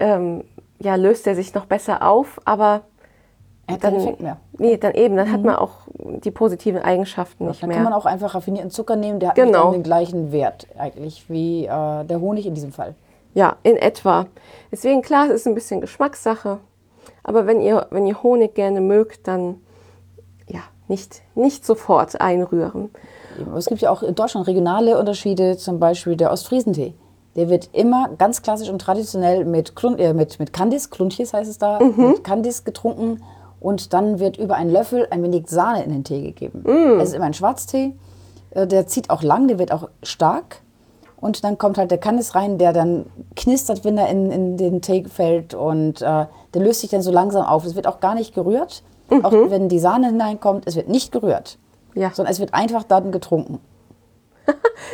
ähm, 0.00 0.44
ja, 0.80 0.96
löst 0.96 1.26
er 1.26 1.36
sich 1.36 1.54
noch 1.54 1.66
besser 1.66 2.06
auf, 2.06 2.40
aber 2.44 2.82
er 3.66 3.74
hat 3.74 3.84
dann, 3.84 3.92
keinen 3.92 4.02
Effekt 4.02 4.20
mehr. 4.20 4.36
Nee, 4.58 4.76
dann 4.78 4.94
eben, 4.94 5.16
dann 5.16 5.28
mhm. 5.28 5.32
hat 5.32 5.42
man 5.42 5.56
auch 5.56 5.72
die 5.96 6.30
positiven 6.32 6.82
Eigenschaften 6.82 7.46
nicht 7.46 7.62
dann 7.62 7.68
mehr. 7.68 7.76
Dann 7.76 7.84
kann 7.84 7.92
man 7.92 8.00
auch 8.00 8.06
einfach 8.06 8.34
raffinierten 8.34 8.70
Zucker 8.70 8.96
nehmen, 8.96 9.20
der 9.20 9.30
hat 9.30 9.36
genau. 9.36 9.70
den 9.70 9.84
gleichen 9.84 10.32
Wert 10.32 10.66
eigentlich 10.76 11.30
wie 11.30 11.66
äh, 11.66 12.04
der 12.04 12.20
Honig 12.20 12.46
in 12.46 12.54
diesem 12.54 12.72
Fall. 12.72 12.94
Ja, 13.34 13.56
in 13.62 13.76
etwa. 13.76 14.26
Deswegen, 14.72 15.02
klar, 15.02 15.26
es 15.26 15.32
ist 15.32 15.46
ein 15.46 15.54
bisschen 15.54 15.80
Geschmackssache. 15.80 16.58
Aber 17.22 17.46
wenn 17.46 17.60
ihr, 17.60 17.86
wenn 17.90 18.06
ihr 18.06 18.22
Honig 18.22 18.54
gerne 18.54 18.80
mögt, 18.80 19.28
dann 19.28 19.60
nicht, 20.90 21.22
nicht 21.34 21.64
sofort 21.64 22.20
einrühren. 22.20 22.90
Es 23.56 23.66
gibt 23.66 23.80
ja 23.80 23.90
auch 23.90 24.02
in 24.02 24.14
Deutschland 24.14 24.46
regionale 24.46 24.98
Unterschiede, 24.98 25.56
zum 25.56 25.78
Beispiel 25.78 26.16
der 26.16 26.30
Ostfriesentee. 26.30 26.92
Der 27.36 27.48
wird 27.48 27.70
immer 27.72 28.10
ganz 28.18 28.42
klassisch 28.42 28.68
und 28.68 28.80
traditionell 28.80 29.44
mit, 29.46 29.76
Klun 29.76 29.98
äh, 29.98 30.12
mit, 30.12 30.38
mit 30.40 30.52
Kandis, 30.52 30.90
Kluntjes 30.90 31.32
heißt 31.32 31.48
es 31.48 31.58
da, 31.58 31.78
mhm. 31.80 32.08
mit 32.10 32.24
Kandis 32.24 32.64
getrunken 32.64 33.22
und 33.60 33.92
dann 33.94 34.18
wird 34.18 34.36
über 34.36 34.56
einen 34.56 34.70
Löffel 34.70 35.06
ein 35.10 35.22
wenig 35.22 35.48
Sahne 35.48 35.84
in 35.84 35.92
den 35.92 36.02
Tee 36.02 36.22
gegeben. 36.22 36.64
Mm. 36.64 36.98
Es 36.98 37.10
ist 37.10 37.14
immer 37.14 37.26
ein 37.26 37.34
Schwarztee, 37.34 37.94
äh, 38.50 38.66
der 38.66 38.86
zieht 38.88 39.10
auch 39.10 39.22
lang, 39.22 39.46
der 39.46 39.58
wird 39.58 39.70
auch 39.70 39.88
stark. 40.02 40.62
Und 41.20 41.44
dann 41.44 41.58
kommt 41.58 41.76
halt 41.76 41.90
der 41.90 41.98
Kandis 41.98 42.34
rein, 42.34 42.56
der 42.56 42.72
dann 42.72 43.06
knistert, 43.36 43.84
wenn 43.84 43.98
er 43.98 44.08
in, 44.08 44.30
in 44.30 44.56
den 44.56 44.80
Tee 44.80 45.04
fällt 45.04 45.54
und 45.54 46.00
äh, 46.00 46.26
der 46.54 46.62
löst 46.62 46.80
sich 46.80 46.90
dann 46.90 47.02
so 47.02 47.12
langsam 47.12 47.44
auf. 47.44 47.64
Es 47.64 47.74
wird 47.74 47.86
auch 47.86 48.00
gar 48.00 48.14
nicht 48.14 48.34
gerührt. 48.34 48.82
Mhm. 49.10 49.24
Auch 49.24 49.32
wenn 49.32 49.68
die 49.68 49.78
Sahne 49.78 50.06
hineinkommt, 50.06 50.66
es 50.66 50.76
wird 50.76 50.88
nicht 50.88 51.12
gerührt. 51.12 51.58
Ja. 51.94 52.10
Sondern 52.14 52.32
es 52.32 52.40
wird 52.40 52.54
einfach 52.54 52.84
dann 52.84 53.12
getrunken. 53.12 53.60
ja, 54.46 54.52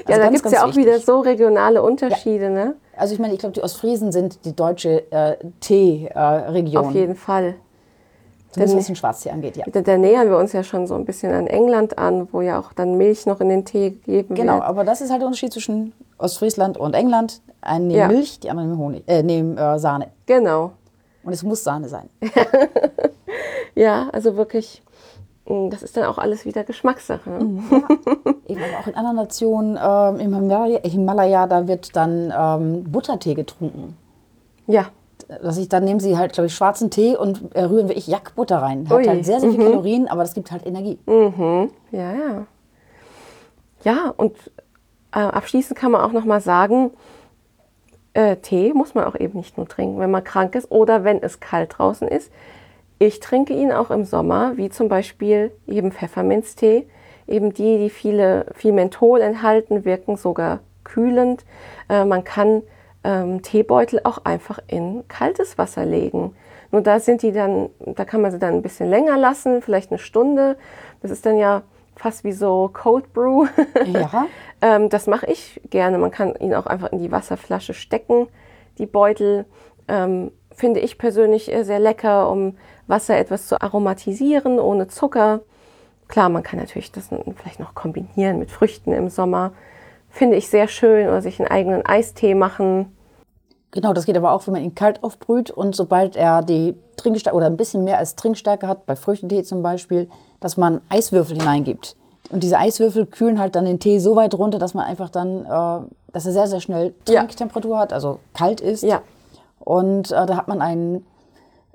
also 0.09 0.23
da 0.23 0.29
gibt 0.31 0.47
es 0.47 0.53
ja 0.53 0.63
auch 0.63 0.69
wichtig. 0.69 0.87
wieder 0.87 0.99
so 0.99 1.21
regionale 1.21 1.83
Unterschiede, 1.83 2.45
ja. 2.45 2.51
ne? 2.51 2.75
Also 2.97 3.13
ich 3.13 3.21
meine, 3.21 3.35
ich 3.35 3.41
glaube, 3.41 3.53
die 3.53 3.63
Ostfriesen 3.63 4.11
sind 4.11 4.45
die 4.47 4.57
deutsche 4.57 5.11
äh, 5.13 5.37
Tee-Region. 5.61 6.85
Äh, 6.85 6.89
Auf 6.89 6.95
jeden 6.95 7.15
Fall. 7.15 7.55
Zumindest 8.57 8.91
was 8.91 8.99
Schwarztee 8.99 9.31
angeht, 9.31 9.57
ja. 9.57 9.65
Da, 9.71 9.83
da, 9.83 9.99
nähern 9.99 10.29
wir 10.29 10.39
uns 10.39 10.53
ja 10.53 10.65
schon 10.65 10.87
so 10.87 10.95
ein 10.95 11.05
bisschen 11.05 11.33
an 11.33 11.47
England 11.47 11.99
an, 11.99 12.29
wo 12.33 12.41
ja 12.41 12.59
auch 12.59 12.73
dann 12.73 12.97
Milch 12.97 13.27
noch 13.27 13.41
in 13.41 13.49
den 13.49 13.65
Tee 13.65 13.91
gegeben 13.91 14.35
genau, 14.35 14.55
wird. 14.55 14.63
Genau, 14.63 14.63
aber 14.63 14.85
das 14.85 15.01
ist 15.01 15.11
halt 15.11 15.21
der 15.21 15.27
Unterschied 15.27 15.53
zwischen 15.53 15.93
Ostfriesland 16.19 16.79
und 16.79 16.95
England. 16.95 17.43
Einen 17.61 17.89
nehmen 17.89 17.99
ja. 17.99 18.09
Milch, 18.09 18.41
die 18.41 18.51
anderen 18.51 18.71
nehmen, 18.71 18.81
Honig, 18.81 19.05
äh, 19.07 19.23
nehmen 19.23 19.59
äh, 19.59 19.79
Sahne. 19.79 20.09
Genau. 20.27 20.73
Und 21.23 21.33
es 21.33 21.43
muss 21.43 21.65
Sahne 21.65 21.89
sein. 21.89 22.09
ja, 23.75 24.09
also 24.13 24.37
wirklich, 24.37 24.83
mm, 25.47 25.71
das 25.71 25.83
ist 25.83 25.97
dann 25.97 26.05
auch 26.05 26.19
alles 26.19 26.45
wieder 26.45 26.65
Geschmackssache. 26.65 27.29
Mhm, 27.29 27.65
ja. 27.71 27.89
Eben 28.47 28.63
auch 28.81 28.87
in 28.87 28.95
anderen 28.95 29.17
Nationen, 29.17 29.79
ähm, 29.83 30.21
im 30.21 30.35
Himalaya, 30.35 30.81
Himalaya, 30.83 31.47
da 31.47 31.67
wird 31.69 31.95
dann 31.97 32.33
ähm, 32.37 32.85
Buttertee 32.85 33.35
getrunken. 33.35 33.97
Ja 34.67 34.87
dass 35.29 35.59
ich 35.59 35.69
dann 35.69 35.85
nehmen 35.85 36.01
sie 36.01 36.17
halt, 36.17 36.33
glaube 36.33 36.47
ich, 36.47 36.55
schwarzen 36.55 36.91
Tee 36.91 37.17
und 37.17 37.55
äh, 37.55 37.63
rühren 37.63 37.89
wirklich 37.89 38.07
Jackbutter 38.07 38.59
rein. 38.59 38.89
Hat 38.89 38.99
Ui. 38.99 39.05
halt 39.07 39.25
sehr, 39.25 39.41
sehr 39.41 39.51
viel 39.51 39.61
mhm. 39.61 39.71
Kalorien, 39.71 40.09
aber 40.09 40.23
das 40.23 40.35
gibt 40.35 40.51
halt 40.53 40.67
Energie. 40.67 40.99
Mhm. 41.07 41.71
Ja, 41.91 42.13
ja. 42.13 42.47
Ja, 43.85 44.15
und 44.17 44.37
äh, 45.13 45.19
abschließend 45.19 45.79
kann 45.79 45.93
man 45.93 46.01
auch 46.01 46.13
noch 46.13 46.25
mal 46.25 46.41
sagen, 46.41 46.91
äh, 48.15 48.37
Tee 48.37 48.73
muss 48.73 48.95
man 48.95 49.05
auch 49.05 49.15
eben 49.15 49.39
nicht 49.39 49.57
nur 49.57 49.69
trinken, 49.69 49.99
wenn 49.99 50.11
man 50.11 50.25
krank 50.25 50.55
ist 50.55 50.71
oder 50.71 51.05
wenn 51.05 51.23
es 51.23 51.41
kalt 51.41 51.79
draußen 51.79 52.09
ist. 52.09 52.33
Ich 52.99 53.21
trinke 53.21 53.53
ihn 53.53 53.73
auch 53.73 53.91
im 53.91 54.05
Sommer, 54.05 54.57
wie 54.57 54.71
zum 54.71 54.89
Beispiel 54.89 55.53
eben 55.67 55.93
Pfefferminztee. 55.93 56.87
Eben 57.29 57.53
die, 57.53 57.79
die 57.79 57.91
viele, 57.91 58.47
viel 58.55 58.73
Menthol 58.73 59.21
enthalten, 59.21 59.85
wirken 59.85 60.17
sogar 60.17 60.61
kühlend. 60.85 61.45
Äh, 61.89 62.05
man 62.05 62.25
kann 62.25 62.63
ähm, 63.07 63.41
Teebeutel 63.41 64.01
auch 64.03 64.25
einfach 64.25 64.59
in 64.67 65.07
kaltes 65.07 65.57
Wasser 65.59 65.87
legen. 65.87 66.35
Nur 66.73 66.83
da 66.83 66.99
sind 66.99 67.23
die 67.23 67.31
dann, 67.31 67.71
da 67.79 68.05
kann 68.05 68.21
man 68.21 68.33
sie 68.33 68.41
dann 68.41 68.55
ein 68.55 68.63
bisschen 68.63 68.91
länger 68.91 69.17
lassen, 69.17 69.63
vielleicht 69.63 69.93
eine 69.93 69.99
Stunde. 69.99 70.57
Das 71.01 71.13
ist 71.13 71.25
dann 71.25 71.39
ja 71.39 71.63
fast 71.95 72.25
wie 72.25 72.33
so 72.33 72.69
Cold 72.73 73.13
Brew. 73.13 73.47
Ja. 73.87 74.27
ähm, 74.61 74.89
das 74.89 75.07
mache 75.07 75.27
ich 75.27 75.61
gerne. 75.71 75.99
Man 75.99 76.11
kann 76.11 76.35
ihn 76.35 76.55
auch 76.55 76.67
einfach 76.67 76.91
in 76.91 76.99
die 76.99 77.13
Wasserflasche 77.13 77.75
stecken, 77.75 78.27
die 78.79 78.87
Beutel. 78.87 79.47
Ähm, 79.87 80.33
finde 80.53 80.81
ich 80.81 80.99
persönlich 80.99 81.53
sehr 81.63 81.79
lecker, 81.79 82.29
um 82.29 82.57
Wasser 82.89 83.17
etwas 83.17 83.47
zu 83.47 83.61
aromatisieren, 83.61 84.59
ohne 84.59 84.89
Zucker. 84.89 85.43
Klar, 86.09 86.29
man 86.29 86.43
kann 86.43 86.59
natürlich 86.59 86.91
das 86.91 87.11
vielleicht 87.37 87.61
noch 87.61 87.75
kombinieren 87.75 88.39
mit 88.39 88.51
Früchten 88.51 88.93
im 88.93 89.09
Sommer. 89.09 89.53
Finde 90.11 90.37
ich 90.37 90.49
sehr 90.49 90.67
schön. 90.67 91.09
Oder 91.09 91.23
sich 91.23 91.39
einen 91.39 91.51
eigenen 91.51 91.87
Eistee 91.87 92.35
machen. 92.35 92.96
Genau, 93.73 93.93
das 93.93 94.07
geht 94.07 94.17
aber 94.17 94.33
auch, 94.33 94.47
wenn 94.47 94.55
man 94.55 94.63
ihn 94.63 94.75
kalt 94.75 95.03
aufbrüht 95.03 95.51
und 95.51 95.77
sobald 95.77 96.17
er 96.17 96.43
die 96.43 96.75
Trinkstärke 96.97 97.37
oder 97.37 97.47
ein 97.47 97.57
bisschen 97.57 97.85
mehr 97.85 97.99
als 97.99 98.17
Trinkstärke 98.17 98.67
hat, 98.67 98.87
bei 98.87 98.97
Früchtentee 98.97 99.43
zum 99.43 99.63
Beispiel, 99.63 100.09
dass 100.41 100.57
man 100.57 100.81
Eiswürfel 100.89 101.37
hineingibt. 101.37 101.97
Und 102.31 102.43
diese 102.43 102.59
Eiswürfel 102.59 103.07
kühlen 103.07 103.39
halt 103.39 103.55
dann 103.55 103.65
den 103.65 103.79
Tee 103.79 103.99
so 103.99 104.17
weit 104.17 104.35
runter, 104.35 104.59
dass 104.59 104.75
man 104.75 104.85
einfach 104.85 105.11
dann, 105.11 105.45
äh, 105.45 105.87
dass 106.13 106.27
er 106.27 106.33
sehr, 106.33 106.47
sehr 106.47 106.61
schnell 106.61 106.95
Trinktemperatur 107.05 107.77
ja. 107.77 107.81
hat, 107.81 107.93
also 107.93 108.19
kalt 108.35 108.61
ist. 108.61 108.83
Ja. 108.83 109.03
Und 109.61 110.11
äh, 110.11 110.27
da 110.27 110.37
hat 110.37 110.49
man 110.49 110.61
einen 110.61 111.05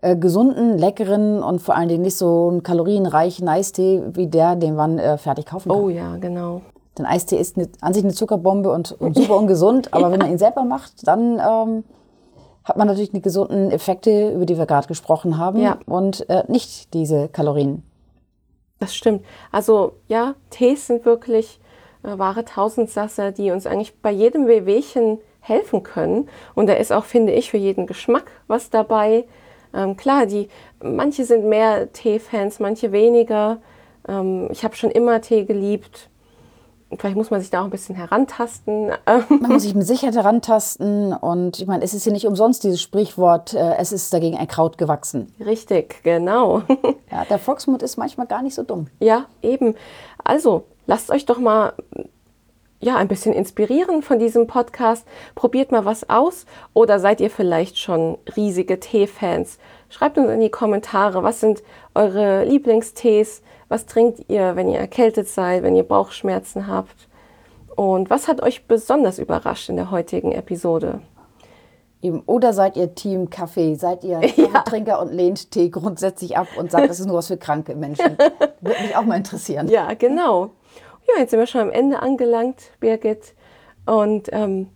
äh, 0.02 0.16
gesunden, 0.16 0.78
leckeren 0.78 1.44
und 1.44 1.62
vor 1.62 1.76
allen 1.76 1.88
Dingen 1.88 2.02
nicht 2.02 2.18
so 2.18 2.50
einen 2.50 2.64
kalorienreichen 2.64 3.48
Eistee 3.48 4.02
wie 4.14 4.28
der, 4.28 4.56
den 4.56 4.76
man 4.76 4.98
äh, 4.98 5.18
fertig 5.18 5.46
kaufen 5.46 5.70
kann. 5.70 5.80
Oh 5.80 5.90
ja, 5.90 6.18
genau. 6.18 6.62
Denn 6.98 7.06
Eistee 7.06 7.38
ist 7.38 7.58
eine, 7.58 7.70
an 7.82 7.94
sich 7.94 8.04
eine 8.04 8.14
Zuckerbombe 8.14 8.72
und, 8.72 8.92
und 8.92 9.16
super 9.16 9.38
ungesund, 9.38 9.90
aber 9.94 10.08
ja. 10.08 10.12
wenn 10.12 10.20
man 10.20 10.32
ihn 10.32 10.38
selber 10.38 10.64
macht, 10.64 11.08
dann 11.08 11.40
ähm, 11.40 11.84
hat 12.64 12.78
man 12.78 12.88
natürlich 12.88 13.12
die 13.12 13.22
gesunden 13.22 13.72
Effekte, 13.72 14.32
über 14.32 14.46
die 14.46 14.58
wir 14.58 14.66
gerade 14.66 14.88
gesprochen 14.88 15.38
haben 15.38 15.62
ja. 15.62 15.78
und 15.86 16.30
äh, 16.30 16.44
nicht 16.48 16.94
diese 16.94 17.28
Kalorien. 17.30 17.84
Das 18.80 18.96
stimmt. 18.96 19.24
Also 19.52 19.94
ja, 20.08 20.36
Tees 20.50 20.88
sind 20.88 21.06
wirklich 21.06 21.60
äh, 22.04 22.18
wahre 22.18 22.46
Tausendsasser, 22.46 23.32
die 23.32 23.52
uns 23.52 23.66
eigentlich 23.66 24.00
bei 24.02 24.12
jedem 24.12 24.48
Wehwehchen 24.48 25.20
helfen 25.40 25.84
können. 25.84 26.30
Und 26.56 26.68
da 26.68 26.74
ist 26.74 26.92
auch, 26.92 27.06
finde 27.06 27.34
ich, 27.34 27.52
für 27.52 27.58
jeden 27.58 27.88
Geschmack 27.88 28.26
was 28.48 28.70
dabei. 28.70 29.26
Ähm, 29.74 29.98
klar, 29.98 30.26
die, 30.26 30.50
manche 30.84 31.26
sind 31.26 31.46
mehr 31.46 31.92
Tee-Fans, 31.94 32.60
manche 32.60 32.92
weniger. 32.92 33.60
Ähm, 34.08 34.50
ich 34.52 34.64
habe 34.64 34.76
schon 34.76 34.92
immer 34.92 35.22
Tee 35.22 35.46
geliebt 35.46 36.10
vielleicht 36.98 37.16
muss 37.16 37.32
man 37.32 37.42
sich 37.42 37.50
da 37.50 37.62
auch 37.62 37.66
ein 37.66 37.70
bisschen 37.70 37.96
herantasten. 37.96 38.92
Man 39.06 39.52
muss 39.52 39.64
sich 39.64 39.76
mit 39.76 39.86
Sicherheit 39.86 40.16
herantasten 40.16 41.14
und 41.14 41.60
ich 41.60 41.68
meine, 41.68 41.84
es 41.84 41.94
ist 41.94 42.06
ja 42.06 42.12
nicht 42.12 42.28
umsonst 42.28 42.64
dieses 42.64 42.82
Sprichwort, 42.82 43.54
äh, 43.54 43.76
es 43.78 43.92
ist 43.92 44.14
dagegen 44.14 44.38
ein 44.38 44.48
Kraut 44.48 44.78
gewachsen. 44.78 45.34
Richtig, 45.40 46.04
genau. 46.04 46.64
Ja, 47.12 47.26
der 47.26 47.40
Volksmund 47.40 47.84
ist 47.84 47.98
manchmal 47.98 48.26
gar 48.26 48.42
nicht 48.42 48.56
so 48.56 48.64
dumm. 48.64 48.88
Ja, 49.02 49.26
eben. 49.42 49.76
Also, 50.24 50.64
lasst 50.88 51.12
euch 51.12 51.26
doch 51.26 51.40
mal 51.40 51.74
ja, 52.82 52.96
ein 52.96 53.08
bisschen 53.08 53.34
inspirieren 53.34 54.02
von 54.02 54.18
diesem 54.20 54.48
Podcast. 54.48 55.08
Probiert 55.36 55.72
mal 55.72 55.86
was 55.86 56.10
aus 56.10 56.46
oder 56.74 57.00
seid 57.00 57.22
ihr 57.22 57.30
vielleicht 57.30 57.78
schon 57.78 58.18
riesige 58.36 58.80
Tee-Fans? 58.80 59.60
Schreibt 59.90 60.18
uns 60.18 60.30
in 60.30 60.40
die 60.40 60.50
Kommentare, 60.50 61.22
was 61.22 61.40
sind 61.40 61.64
eure 61.94 62.44
Lieblingstees? 62.46 63.44
Was 63.72 63.86
trinkt 63.86 64.26
ihr, 64.28 64.58
wenn 64.58 64.68
ihr 64.68 64.80
erkältet 64.80 65.30
seid, 65.30 65.64
wenn 65.64 65.78
ihr 65.78 65.84
Bauchschmerzen 65.84 66.68
habt? 66.68 67.08
Und 67.78 68.10
was 68.10 68.28
hat 68.28 68.44
euch 68.44 68.68
besonders 68.68 69.18
überrascht 69.18 69.70
in 69.70 69.78
der 69.78 69.92
heutigen 69.92 70.34
Episode? 70.34 71.00
Oder 72.26 72.52
seid 72.52 72.76
ihr 72.76 72.96
Team 72.96 73.30
Kaffee? 73.30 73.76
Seid 73.76 74.04
ihr 74.04 74.20
ja. 74.36 75.00
und 75.00 75.14
lehnt 75.14 75.52
Tee 75.52 75.70
grundsätzlich 75.70 76.36
ab 76.36 76.48
und 76.58 76.70
sagt, 76.70 76.90
das 76.90 77.00
ist 77.00 77.06
nur 77.06 77.16
was 77.16 77.28
für 77.28 77.38
kranke 77.38 77.74
Menschen? 77.74 78.18
Würde 78.60 78.82
mich 78.82 78.94
auch 78.94 79.06
mal 79.06 79.16
interessieren. 79.16 79.70
Ja, 79.70 79.94
genau. 79.94 80.50
Ja, 81.08 81.22
jetzt 81.22 81.32
sind 81.32 81.40
wir 81.40 81.48
schon 81.48 81.62
am 81.62 81.72
Ende 81.72 82.02
angelangt, 82.02 82.74
Birgit. 82.82 83.36
Und 83.86 84.28
ähm, 84.34 84.68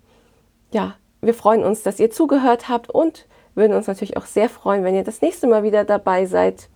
ja, 0.72 0.96
wir 1.20 1.34
freuen 1.34 1.66
uns, 1.66 1.84
dass 1.84 2.00
ihr 2.00 2.12
zugehört 2.12 2.70
habt 2.70 2.92
und 2.92 3.26
würden 3.56 3.76
uns 3.76 3.88
natürlich 3.88 4.16
auch 4.16 4.26
sehr 4.26 4.48
freuen, 4.48 4.86
wenn 4.86 4.96
ihr 4.96 5.04
das 5.04 5.22
nächste 5.22 5.48
Mal 5.48 5.64
wieder 5.64 5.84
dabei 5.84 6.28
seid. 6.28 6.70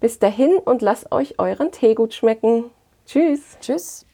Bis 0.00 0.18
dahin 0.18 0.58
und 0.64 0.82
lasst 0.82 1.12
euch 1.12 1.38
euren 1.38 1.72
Tee 1.72 1.94
gut 1.94 2.14
schmecken. 2.14 2.70
Tschüss. 3.06 3.58
Tschüss. 3.60 4.06